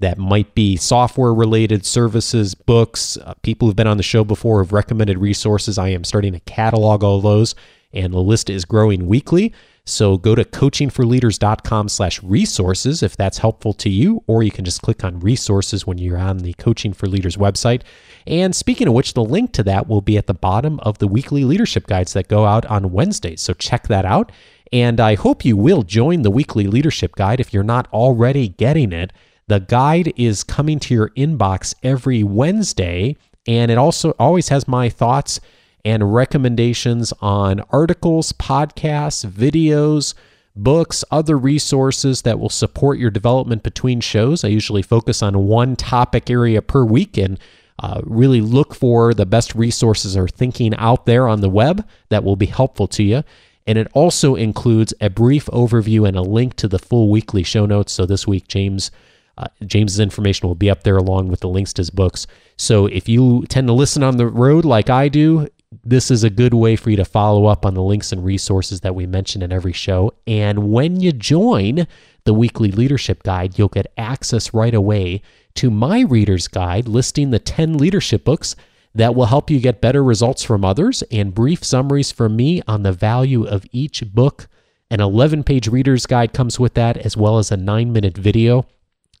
that 0.00 0.18
might 0.18 0.56
be 0.56 0.76
software 0.76 1.32
related 1.32 1.86
services, 1.86 2.56
books. 2.56 3.16
Uh, 3.16 3.34
people 3.42 3.68
who've 3.68 3.76
been 3.76 3.86
on 3.86 3.96
the 3.96 4.02
show 4.02 4.24
before 4.24 4.62
have 4.62 4.72
recommended 4.72 5.18
resources. 5.18 5.78
I 5.78 5.88
am 5.88 6.02
starting 6.02 6.32
to 6.32 6.40
catalog 6.40 7.04
all 7.04 7.20
those 7.20 7.54
and 7.92 8.12
the 8.12 8.18
list 8.18 8.50
is 8.50 8.64
growing 8.64 9.06
weekly. 9.06 9.52
So 9.88 10.18
go 10.18 10.34
to 10.34 10.44
coachingforleaders.com 10.44 11.88
slash 11.88 12.22
resources 12.22 13.02
if 13.02 13.16
that's 13.16 13.38
helpful 13.38 13.72
to 13.74 13.88
you, 13.88 14.22
or 14.26 14.42
you 14.42 14.50
can 14.50 14.64
just 14.64 14.82
click 14.82 15.04
on 15.04 15.20
resources 15.20 15.86
when 15.86 15.98
you're 15.98 16.18
on 16.18 16.38
the 16.38 16.52
Coaching 16.54 16.92
for 16.92 17.06
Leaders 17.06 17.36
website. 17.36 17.82
And 18.26 18.54
speaking 18.54 18.88
of 18.88 18.94
which, 18.94 19.14
the 19.14 19.24
link 19.24 19.52
to 19.52 19.62
that 19.64 19.88
will 19.88 20.00
be 20.00 20.18
at 20.18 20.26
the 20.26 20.34
bottom 20.34 20.78
of 20.80 20.98
the 20.98 21.08
weekly 21.08 21.44
leadership 21.44 21.86
guides 21.86 22.12
that 22.12 22.28
go 22.28 22.44
out 22.44 22.66
on 22.66 22.92
Wednesdays. 22.92 23.40
So 23.40 23.54
check 23.54 23.88
that 23.88 24.04
out. 24.04 24.30
And 24.72 25.00
I 25.00 25.14
hope 25.14 25.44
you 25.44 25.56
will 25.56 25.82
join 25.82 26.22
the 26.22 26.30
weekly 26.30 26.66
leadership 26.66 27.16
guide 27.16 27.40
if 27.40 27.54
you're 27.54 27.62
not 27.62 27.88
already 27.92 28.48
getting 28.48 28.92
it. 28.92 29.12
The 29.46 29.60
guide 29.60 30.12
is 30.16 30.44
coming 30.44 30.78
to 30.80 30.94
your 30.94 31.08
inbox 31.10 31.74
every 31.82 32.22
Wednesday, 32.22 33.16
and 33.46 33.70
it 33.70 33.78
also 33.78 34.10
always 34.18 34.50
has 34.50 34.68
my 34.68 34.90
thoughts 34.90 35.40
and 35.84 36.14
recommendations 36.14 37.12
on 37.20 37.60
articles, 37.70 38.32
podcasts, 38.32 39.26
videos, 39.26 40.14
books, 40.54 41.04
other 41.10 41.38
resources 41.38 42.22
that 42.22 42.38
will 42.38 42.48
support 42.48 42.98
your 42.98 43.10
development 43.10 43.62
between 43.62 44.00
shows. 44.00 44.44
I 44.44 44.48
usually 44.48 44.82
focus 44.82 45.22
on 45.22 45.46
one 45.46 45.76
topic 45.76 46.30
area 46.30 46.60
per 46.60 46.84
week 46.84 47.16
and 47.16 47.38
uh, 47.78 48.00
really 48.04 48.40
look 48.40 48.74
for 48.74 49.14
the 49.14 49.26
best 49.26 49.54
resources 49.54 50.16
or 50.16 50.26
thinking 50.26 50.74
out 50.76 51.06
there 51.06 51.28
on 51.28 51.40
the 51.40 51.48
web 51.48 51.86
that 52.08 52.24
will 52.24 52.36
be 52.36 52.46
helpful 52.46 52.88
to 52.88 53.02
you. 53.04 53.22
And 53.66 53.78
it 53.78 53.88
also 53.92 54.34
includes 54.34 54.92
a 55.00 55.10
brief 55.10 55.46
overview 55.46 56.08
and 56.08 56.16
a 56.16 56.22
link 56.22 56.56
to 56.56 56.68
the 56.68 56.78
full 56.78 57.08
weekly 57.08 57.42
show 57.42 57.66
notes. 57.66 57.92
So 57.92 58.06
this 58.06 58.26
week, 58.26 58.48
James. 58.48 58.90
Uh, 59.36 59.46
James's 59.64 60.00
information 60.00 60.48
will 60.48 60.56
be 60.56 60.68
up 60.68 60.82
there 60.82 60.96
along 60.96 61.28
with 61.28 61.38
the 61.38 61.48
links 61.48 61.72
to 61.74 61.78
his 61.80 61.90
books. 61.90 62.26
So 62.56 62.86
if 62.86 63.08
you 63.08 63.46
tend 63.48 63.68
to 63.68 63.72
listen 63.72 64.02
on 64.02 64.16
the 64.16 64.26
road 64.26 64.64
like 64.64 64.90
I 64.90 65.06
do, 65.06 65.46
this 65.84 66.10
is 66.10 66.24
a 66.24 66.30
good 66.30 66.54
way 66.54 66.76
for 66.76 66.90
you 66.90 66.96
to 66.96 67.04
follow 67.04 67.46
up 67.46 67.66
on 67.66 67.74
the 67.74 67.82
links 67.82 68.12
and 68.12 68.24
resources 68.24 68.80
that 68.80 68.94
we 68.94 69.06
mention 69.06 69.42
in 69.42 69.52
every 69.52 69.72
show. 69.72 70.14
And 70.26 70.70
when 70.70 71.00
you 71.00 71.12
join 71.12 71.86
the 72.24 72.34
weekly 72.34 72.70
leadership 72.70 73.22
guide, 73.22 73.58
you'll 73.58 73.68
get 73.68 73.92
access 73.96 74.54
right 74.54 74.74
away 74.74 75.22
to 75.56 75.70
my 75.70 76.00
reader's 76.00 76.48
guide 76.48 76.88
listing 76.88 77.30
the 77.30 77.38
10 77.38 77.76
leadership 77.76 78.24
books 78.24 78.56
that 78.94 79.14
will 79.14 79.26
help 79.26 79.50
you 79.50 79.60
get 79.60 79.80
better 79.80 80.02
results 80.02 80.42
from 80.42 80.64
others 80.64 81.02
and 81.10 81.34
brief 81.34 81.62
summaries 81.62 82.10
from 82.10 82.34
me 82.36 82.62
on 82.66 82.82
the 82.82 82.92
value 82.92 83.44
of 83.44 83.64
each 83.70 84.02
book. 84.12 84.48
An 84.90 85.00
11 85.00 85.44
page 85.44 85.68
reader's 85.68 86.06
guide 86.06 86.32
comes 86.32 86.58
with 86.58 86.74
that, 86.74 86.96
as 86.96 87.16
well 87.16 87.38
as 87.38 87.52
a 87.52 87.56
nine 87.56 87.92
minute 87.92 88.16
video. 88.16 88.66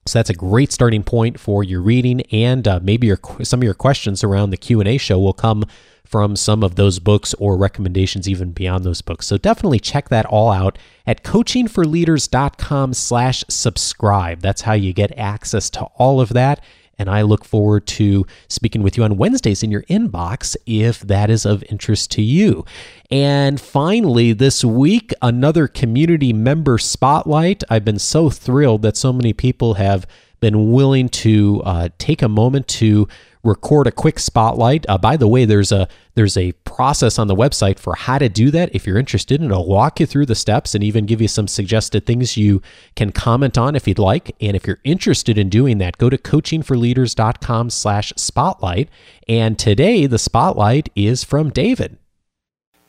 So 0.06 0.18
that's 0.18 0.30
a 0.30 0.34
great 0.34 0.72
starting 0.72 1.02
point 1.02 1.38
for 1.38 1.62
your 1.62 1.82
reading, 1.82 2.22
and 2.32 2.66
uh, 2.66 2.80
maybe 2.82 3.06
your, 3.06 3.20
some 3.42 3.60
of 3.60 3.64
your 3.64 3.74
questions 3.74 4.24
around 4.24 4.50
the 4.50 4.56
Q 4.56 4.80
and 4.80 4.88
A 4.88 4.96
show 4.96 5.18
will 5.18 5.34
come 5.34 5.64
from 6.08 6.36
some 6.36 6.62
of 6.62 6.76
those 6.76 6.98
books 6.98 7.34
or 7.34 7.56
recommendations 7.56 8.28
even 8.28 8.52
beyond 8.52 8.84
those 8.84 9.02
books. 9.02 9.26
So 9.26 9.36
definitely 9.36 9.78
check 9.78 10.08
that 10.08 10.24
all 10.26 10.50
out 10.50 10.78
at 11.06 11.22
coachingforleaders.com 11.22 12.94
slash 12.94 13.44
subscribe. 13.48 14.40
That's 14.40 14.62
how 14.62 14.72
you 14.72 14.92
get 14.92 15.16
access 15.18 15.68
to 15.70 15.84
all 15.96 16.20
of 16.20 16.30
that. 16.30 16.62
And 16.98 17.08
I 17.08 17.22
look 17.22 17.44
forward 17.44 17.86
to 17.88 18.26
speaking 18.48 18.82
with 18.82 18.96
you 18.96 19.04
on 19.04 19.16
Wednesdays 19.16 19.62
in 19.62 19.70
your 19.70 19.84
inbox 19.84 20.56
if 20.66 21.00
that 21.00 21.30
is 21.30 21.46
of 21.46 21.62
interest 21.70 22.10
to 22.12 22.22
you. 22.22 22.64
And 23.10 23.60
finally, 23.60 24.32
this 24.32 24.64
week, 24.64 25.12
another 25.22 25.68
community 25.68 26.32
member 26.32 26.76
spotlight. 26.76 27.62
I've 27.70 27.84
been 27.84 28.00
so 28.00 28.30
thrilled 28.30 28.82
that 28.82 28.96
so 28.96 29.12
many 29.12 29.32
people 29.32 29.74
have 29.74 30.06
been 30.40 30.72
willing 30.72 31.08
to 31.08 31.62
uh, 31.64 31.88
take 31.98 32.22
a 32.22 32.28
moment 32.28 32.68
to 32.68 33.08
record 33.44 33.86
a 33.86 33.92
quick 33.92 34.18
spotlight. 34.18 34.84
Uh, 34.88 34.98
by 34.98 35.16
the 35.16 35.28
way, 35.28 35.44
there's 35.44 35.72
a 35.72 35.88
there's 36.14 36.36
a 36.36 36.52
process 36.64 37.18
on 37.18 37.28
the 37.28 37.34
website 37.34 37.78
for 37.78 37.94
how 37.94 38.18
to 38.18 38.28
do 38.28 38.50
that. 38.50 38.74
If 38.74 38.86
you're 38.86 38.98
interested, 38.98 39.40
and 39.40 39.50
it'll 39.50 39.66
walk 39.66 40.00
you 40.00 40.06
through 40.06 40.26
the 40.26 40.34
steps 40.34 40.74
and 40.74 40.82
even 40.82 41.06
give 41.06 41.20
you 41.20 41.28
some 41.28 41.46
suggested 41.46 42.04
things 42.04 42.36
you 42.36 42.60
can 42.96 43.12
comment 43.12 43.56
on 43.56 43.76
if 43.76 43.86
you'd 43.86 43.98
like. 43.98 44.34
And 44.40 44.56
if 44.56 44.66
you're 44.66 44.80
interested 44.84 45.38
in 45.38 45.48
doing 45.48 45.78
that, 45.78 45.98
go 45.98 46.10
to 46.10 46.18
coachingforleaders.com/slash/spotlight. 46.18 48.88
And 49.28 49.58
today 49.58 50.06
the 50.06 50.18
spotlight 50.18 50.88
is 50.94 51.24
from 51.24 51.50
David. 51.50 51.98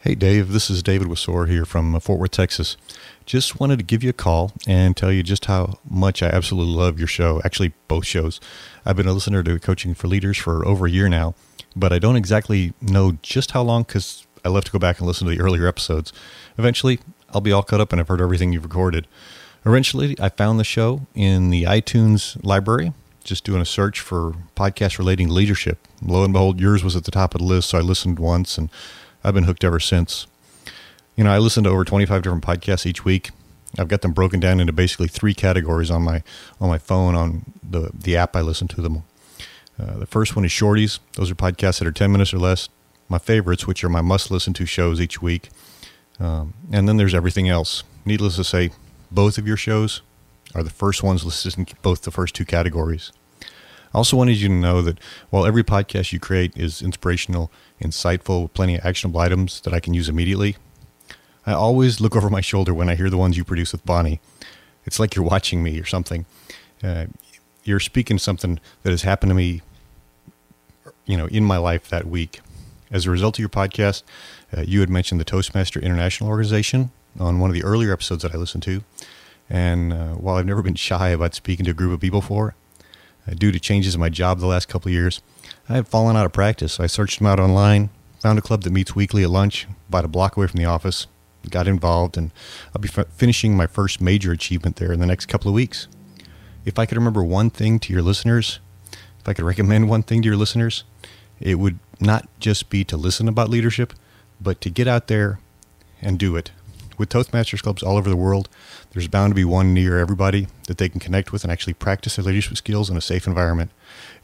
Hey 0.02 0.16
Dave, 0.16 0.54
this 0.54 0.70
is 0.70 0.82
David 0.82 1.10
Wasor 1.10 1.46
here 1.50 1.66
from 1.66 1.94
uh, 1.94 2.00
Fort 2.00 2.22
Worth, 2.22 2.32
Texas. 2.32 2.78
Just 3.26 3.60
wanted 3.60 3.80
to 3.80 3.84
give 3.84 4.02
you 4.02 4.12
a 4.12 4.14
call 4.14 4.54
and 4.66 4.96
tell 4.96 5.12
you 5.12 5.24
just 5.24 5.44
how 5.44 5.78
much 5.90 6.24
I 6.24 6.28
absolutely 6.28 6.74
love 6.74 6.98
your 7.00 7.08
show. 7.10 7.42
Actually, 7.44 7.74
both 7.90 8.06
shows. 8.06 8.40
I've 8.86 8.96
been 8.96 9.10
a 9.10 9.12
listener 9.12 9.44
to 9.44 9.60
Coaching 9.60 9.94
for 9.94 10.08
Leaders 10.08 10.38
for 10.38 10.66
over 10.66 10.86
a 10.86 10.90
year 10.90 11.10
now, 11.10 11.36
but 11.76 11.92
I 11.92 12.00
don't 12.00 12.16
exactly 12.16 12.72
know 12.82 13.18
just 13.22 13.52
how 13.52 13.62
long 13.62 13.84
because 13.84 14.26
I 14.46 14.48
love 14.48 14.64
to 14.64 14.72
go 14.72 14.80
back 14.80 15.00
and 15.00 15.06
listen 15.06 15.28
to 15.28 15.36
the 15.36 15.42
earlier 15.42 15.68
episodes. 15.68 16.14
Eventually, 16.58 17.00
I'll 17.34 17.42
be 17.42 17.52
all 17.52 17.62
caught 17.62 17.82
up 17.82 17.92
and 17.92 18.00
I've 18.00 18.08
heard 18.08 18.22
everything 18.22 18.54
you've 18.54 18.64
recorded. 18.64 19.06
Eventually, 19.66 20.16
I 20.18 20.30
found 20.30 20.62
the 20.62 20.64
show 20.64 21.08
in 21.14 21.50
the 21.50 21.64
iTunes 21.64 22.42
library, 22.42 22.94
just 23.26 23.44
doing 23.44 23.62
a 23.62 23.66
search 23.66 24.00
for 24.00 24.34
podcasts 24.56 24.98
relating 24.98 25.28
to 25.28 25.34
leadership. 25.34 25.86
Lo 26.02 26.24
and 26.24 26.32
behold, 26.32 26.62
yours 26.62 26.86
was 26.86 26.96
at 26.96 27.04
the 27.04 27.12
top 27.12 27.36
of 27.36 27.40
the 27.40 27.46
list, 27.46 27.72
so 27.72 27.78
I 27.78 27.82
listened 27.82 28.18
once 28.18 28.58
and 28.58 28.70
I've 29.24 29.34
been 29.34 29.44
hooked 29.44 29.64
ever 29.64 29.80
since. 29.80 30.28
You 31.16 31.24
know, 31.24 31.32
I 31.32 31.38
listen 31.38 31.64
to 31.66 31.70
over 31.70 31.84
25 31.84 32.22
different 32.22 32.44
podcasts 32.44 32.86
each 32.86 33.04
week. 33.04 33.32
I've 33.78 33.88
got 33.88 34.02
them 34.02 34.14
broken 34.14 34.40
down 34.40 34.60
into 34.60 34.74
basically 34.74 35.08
three 35.08 35.34
categories 35.34 35.92
on 35.92 36.02
my 36.02 36.24
on 36.60 36.70
my 36.70 36.78
phone 36.78 37.16
on 37.16 37.54
the 37.62 37.92
the 37.94 38.18
app 38.18 38.36
I 38.36 38.42
listen 38.42 38.68
to 38.70 38.82
them. 38.82 39.04
Uh, 39.80 39.98
the 39.98 40.06
first 40.06 40.36
one 40.36 40.44
is 40.44 40.52
shorties. 40.52 41.00
Those 41.14 41.32
are 41.32 41.36
podcasts 41.36 41.80
that 41.80 41.88
are 41.88 41.92
10 41.92 42.12
minutes 42.12 42.34
or 42.34 42.40
less. 42.40 42.68
My 43.08 43.18
favorites, 43.18 43.66
which 43.66 43.84
are 43.84 43.90
my 43.90 44.02
must 44.02 44.30
listen 44.30 44.54
to 44.54 44.66
shows 44.66 45.00
each 45.00 45.22
week. 45.22 45.50
Um, 46.20 46.54
and 46.72 46.88
then 46.88 46.98
there's 46.98 47.16
everything 47.16 47.48
else. 47.48 47.84
Needless 48.06 48.36
to 48.36 48.44
say, 48.44 48.72
both 49.10 49.38
of 49.38 49.48
your 49.48 49.58
shows 49.58 50.02
are 50.54 50.64
the 50.64 50.70
first 50.70 51.02
ones 51.02 51.24
listed 51.24 51.58
in 51.58 51.68
both 51.82 52.02
the 52.02 52.12
first 52.12 52.36
two 52.36 52.46
categories. 52.46 53.12
I 53.42 53.98
also 53.98 54.18
wanted 54.18 54.38
you 54.38 54.50
to 54.50 54.54
know 54.54 54.82
that 54.82 55.00
while 55.30 55.46
every 55.46 55.64
podcast 55.64 56.12
you 56.12 56.20
create 56.20 56.56
is 56.56 56.82
inspirational, 56.82 57.52
insightful, 57.82 58.52
plenty 58.54 58.76
of 58.76 58.86
actionable 58.86 59.20
items 59.20 59.62
that 59.62 59.74
I 59.74 59.80
can 59.80 59.94
use 59.94 60.10
immediately, 60.10 60.58
I 61.46 61.54
always 61.54 62.00
look 62.00 62.16
over 62.16 62.30
my 62.30 62.42
shoulder 62.42 62.74
when 62.74 62.90
I 62.90 62.96
hear 62.96 63.10
the 63.10 63.18
ones 63.18 63.38
you 63.38 63.44
produce 63.44 63.72
with 63.72 63.86
Bonnie. 63.86 64.20
It's 64.86 65.00
like 65.00 65.16
you're 65.16 65.26
watching 65.26 65.64
me 65.64 65.80
or 65.80 65.86
something. 65.86 66.26
Uh, 66.84 67.08
you're 67.64 67.80
speaking 67.80 68.18
something 68.18 68.60
that 68.84 68.92
has 68.92 69.04
happened 69.04 69.32
to 69.32 69.36
me, 69.36 69.62
you 71.06 71.18
know, 71.18 71.28
in 71.28 71.44
my 71.44 71.58
life 71.58 71.90
that 71.90 72.06
week. 72.06 72.42
As 72.92 73.06
a 73.06 73.12
result 73.12 73.36
of 73.36 73.40
your 73.40 73.50
podcast, 73.50 74.04
uh, 74.56 74.62
you 74.62 74.80
had 74.80 74.90
mentioned 74.90 75.20
the 75.20 75.26
Toastmaster 75.26 75.80
International 75.80 76.30
Organization 76.30 76.92
on 77.20 77.40
one 77.40 77.50
of 77.50 77.54
the 77.54 77.64
earlier 77.64 77.94
episodes 77.94 78.24
that 78.24 78.34
I 78.34 78.38
listened 78.38 78.64
to. 78.64 78.84
And 79.50 79.94
uh, 79.94 80.14
while 80.14 80.36
I've 80.36 80.46
never 80.46 80.62
been 80.62 80.76
shy 80.76 81.10
about 81.10 81.34
speaking 81.36 81.66
to 81.66 81.72
a 81.72 81.76
group 81.76 81.94
of 81.94 82.00
people 82.00 82.22
before, 82.22 82.56
uh, 83.28 83.34
due 83.34 83.52
to 83.52 83.60
changes 83.60 83.96
in 83.96 84.00
my 84.00 84.10
job 84.10 84.40
the 84.40 84.46
last 84.46 84.68
couple 84.68 84.90
of 84.90 84.94
years, 84.94 85.22
I 85.72 85.76
have 85.76 85.88
fallen 85.88 86.18
out 86.18 86.26
of 86.26 86.34
practice. 86.34 86.80
I 86.80 86.88
searched 86.88 87.20
them 87.20 87.28
out 87.28 87.40
online, 87.40 87.92
found 88.20 88.40
a 88.40 88.42
club 88.42 88.64
that 88.64 88.74
meets 88.74 88.96
weekly 88.96 89.24
at 89.24 89.30
lunch 89.30 89.68
about 89.88 90.04
a 90.04 90.08
block 90.08 90.36
away 90.36 90.48
from 90.48 90.58
the 90.58 90.66
office, 90.66 91.06
got 91.48 91.68
involved, 91.68 92.18
and 92.18 92.32
I'll 92.76 92.82
be 92.82 92.90
f- 92.90 93.08
finishing 93.12 93.56
my 93.56 93.68
first 93.68 94.02
major 94.02 94.32
achievement 94.32 94.78
there 94.78 94.92
in 94.92 95.00
the 95.00 95.06
next 95.06 95.28
couple 95.28 95.48
of 95.48 95.54
weeks. 95.54 95.88
If 96.66 96.80
I 96.80 96.88
could 96.88 96.98
remember 96.98 97.24
one 97.24 97.52
thing 97.52 97.78
to 97.82 97.94
your 97.94 98.02
listeners, 98.02 98.60
if 98.92 99.28
I 99.28 99.34
could 99.34 99.46
recommend 99.46 99.90
one 99.90 100.02
thing 100.02 100.24
to 100.24 100.28
your 100.28 100.38
listeners, 100.38 100.86
it 101.40 101.56
would 101.56 101.78
not 102.00 102.28
just 102.40 102.72
be 102.72 102.84
to 102.86 102.98
listen 102.98 103.28
about 103.28 103.50
leadership, 103.50 103.94
but 104.42 104.62
to 104.62 104.72
get 104.72 104.88
out 104.88 105.06
there 105.06 105.40
and 106.02 106.18
do 106.18 106.36
it. 106.36 106.50
With 107.00 107.08
Toastmasters 107.08 107.64
clubs 107.64 107.82
all 107.82 107.96
over 107.96 108.10
the 108.10 108.18
world, 108.18 108.50
there's 108.92 109.08
bound 109.08 109.32
to 109.32 109.36
be 109.36 109.46
one 109.46 109.74
near 109.74 109.98
everybody 109.98 110.48
that 110.68 110.78
they 110.78 110.90
can 110.90 111.00
connect 111.00 111.32
with 111.32 111.44
and 111.44 111.52
actually 111.52 111.74
practice 111.74 112.18
their 112.18 112.26
leadership 112.26 112.58
skills 112.58 112.90
in 112.90 112.98
a 112.98 113.02
safe 113.02 113.26
environment. 113.26 113.72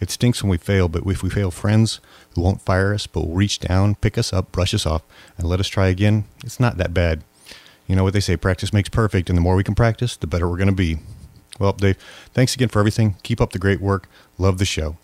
It 0.01 0.11
stinks 0.11 0.43
when 0.43 0.49
we 0.49 0.57
fail, 0.57 0.89
but 0.89 1.07
if 1.07 1.23
we 1.23 1.29
fail 1.29 1.51
friends 1.51 2.01
who 2.35 2.41
won't 2.41 2.61
fire 2.61 2.93
us 2.93 3.07
but 3.07 3.21
will 3.21 3.33
reach 3.33 3.59
down, 3.59 3.95
pick 3.95 4.17
us 4.17 4.33
up, 4.33 4.51
brush 4.51 4.73
us 4.73 4.85
off, 4.85 5.03
and 5.37 5.47
let 5.47 5.61
us 5.61 5.69
try 5.69 5.87
again, 5.87 6.25
it's 6.43 6.59
not 6.59 6.75
that 6.75 6.93
bad. 6.93 7.23
You 7.87 7.95
know 7.95 8.03
what 8.03 8.11
they 8.11 8.19
say 8.19 8.35
practice 8.35 8.73
makes 8.73 8.89
perfect, 8.89 9.29
and 9.29 9.37
the 9.37 9.41
more 9.41 9.55
we 9.55 9.63
can 9.63 9.73
practice, 9.73 10.17
the 10.17 10.27
better 10.27 10.49
we're 10.49 10.57
going 10.57 10.67
to 10.67 10.73
be. 10.73 10.97
Well, 11.57 11.71
Dave, 11.71 11.97
thanks 12.33 12.55
again 12.55 12.67
for 12.67 12.79
everything. 12.79 13.15
Keep 13.23 13.39
up 13.39 13.53
the 13.53 13.59
great 13.59 13.79
work. 13.79 14.09
Love 14.37 14.57
the 14.57 14.65
show. 14.65 14.97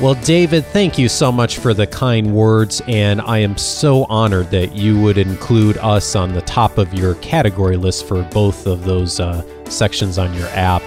Well, 0.00 0.14
David, 0.14 0.64
thank 0.66 0.96
you 0.96 1.08
so 1.08 1.32
much 1.32 1.58
for 1.58 1.74
the 1.74 1.84
kind 1.84 2.32
words, 2.32 2.80
and 2.86 3.20
I 3.20 3.38
am 3.38 3.58
so 3.58 4.04
honored 4.04 4.48
that 4.52 4.76
you 4.76 5.00
would 5.00 5.18
include 5.18 5.76
us 5.78 6.14
on 6.14 6.32
the 6.32 6.42
top 6.42 6.78
of 6.78 6.94
your 6.94 7.16
category 7.16 7.76
list 7.76 8.06
for 8.06 8.22
both 8.22 8.68
of 8.68 8.84
those 8.84 9.18
uh, 9.18 9.42
sections 9.64 10.16
on 10.16 10.32
your 10.34 10.46
app. 10.50 10.82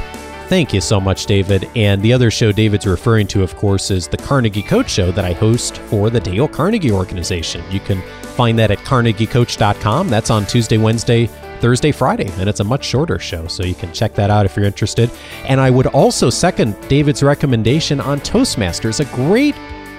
Thank 0.47 0.73
you 0.73 0.79
so 0.79 1.01
much, 1.01 1.25
David. 1.25 1.69
And 1.75 2.01
the 2.01 2.13
other 2.13 2.31
show 2.31 2.53
David's 2.53 2.87
referring 2.87 3.27
to, 3.27 3.43
of 3.43 3.57
course, 3.57 3.91
is 3.91 4.07
the 4.07 4.15
Carnegie 4.15 4.63
Coach 4.63 4.89
Show 4.89 5.11
that 5.11 5.25
I 5.25 5.33
host 5.33 5.77
for 5.77 6.09
the 6.09 6.21
Dale 6.21 6.47
Carnegie 6.47 6.91
Organization. 6.91 7.63
You 7.69 7.81
can 7.81 8.01
find 8.35 8.57
that 8.59 8.71
at 8.71 8.77
carnegiecoach.com. 8.79 10.07
That's 10.07 10.29
on 10.29 10.45
Tuesday, 10.45 10.77
Wednesday, 10.77 11.29
Thursday, 11.61 11.91
Friday, 11.91 12.27
and 12.39 12.49
it's 12.49 12.59
a 12.59 12.63
much 12.63 12.83
shorter 12.83 13.19
show, 13.19 13.45
so 13.45 13.63
you 13.63 13.75
can 13.75 13.93
check 13.93 14.15
that 14.15 14.31
out 14.31 14.45
if 14.45 14.55
you're 14.55 14.65
interested. 14.65 15.11
And 15.45 15.61
I 15.61 15.69
would 15.69 15.85
also 15.87 16.31
second 16.31 16.75
David's 16.89 17.21
recommendation 17.21 18.01
on 18.01 18.19
Toastmasters, 18.19 18.99
a 18.99 19.15
great 19.15 19.55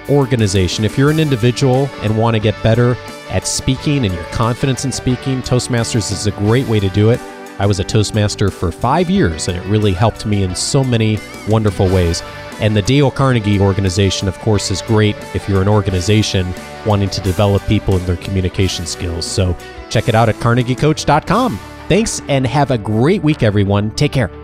organization. 0.09 0.83
If 0.83 0.97
you're 0.97 1.09
an 1.09 1.19
individual 1.19 1.89
and 2.01 2.17
want 2.17 2.35
to 2.35 2.41
get 2.41 2.61
better 2.61 2.97
at 3.29 3.47
speaking 3.47 4.05
and 4.05 4.13
your 4.13 4.25
confidence 4.25 4.83
in 4.83 4.91
speaking, 4.91 5.41
Toastmasters 5.41 6.11
is 6.11 6.27
a 6.27 6.31
great 6.31 6.67
way 6.67 6.81
to 6.81 6.89
do 6.89 7.11
it. 7.11 7.21
I 7.59 7.65
was 7.65 7.79
a 7.79 7.83
Toastmaster 7.83 8.49
for 8.49 8.71
five 8.71 9.09
years, 9.09 9.47
and 9.47 9.57
it 9.57 9.65
really 9.67 9.93
helped 9.93 10.25
me 10.25 10.43
in 10.43 10.53
so 10.55 10.83
many 10.83 11.17
wonderful 11.47 11.87
ways. 11.87 12.21
And 12.59 12.75
the 12.75 12.81
Dale 12.81 13.09
Carnegie 13.09 13.59
organization, 13.59 14.27
of 14.27 14.37
course, 14.39 14.69
is 14.69 14.81
great 14.81 15.15
if 15.33 15.47
you're 15.47 15.61
an 15.61 15.67
organization 15.69 16.53
wanting 16.85 17.09
to 17.11 17.21
develop 17.21 17.63
people 17.67 17.95
in 17.95 18.05
their 18.05 18.17
communication 18.17 18.85
skills. 18.85 19.25
So 19.25 19.55
check 19.93 20.09
it 20.09 20.15
out 20.15 20.27
at 20.27 20.35
carnegiecoach.com. 20.35 21.57
Thanks 21.87 22.21
and 22.27 22.47
have 22.47 22.71
a 22.71 22.77
great 22.77 23.23
week, 23.23 23.43
everyone. 23.43 23.91
Take 23.91 24.11
care. 24.11 24.42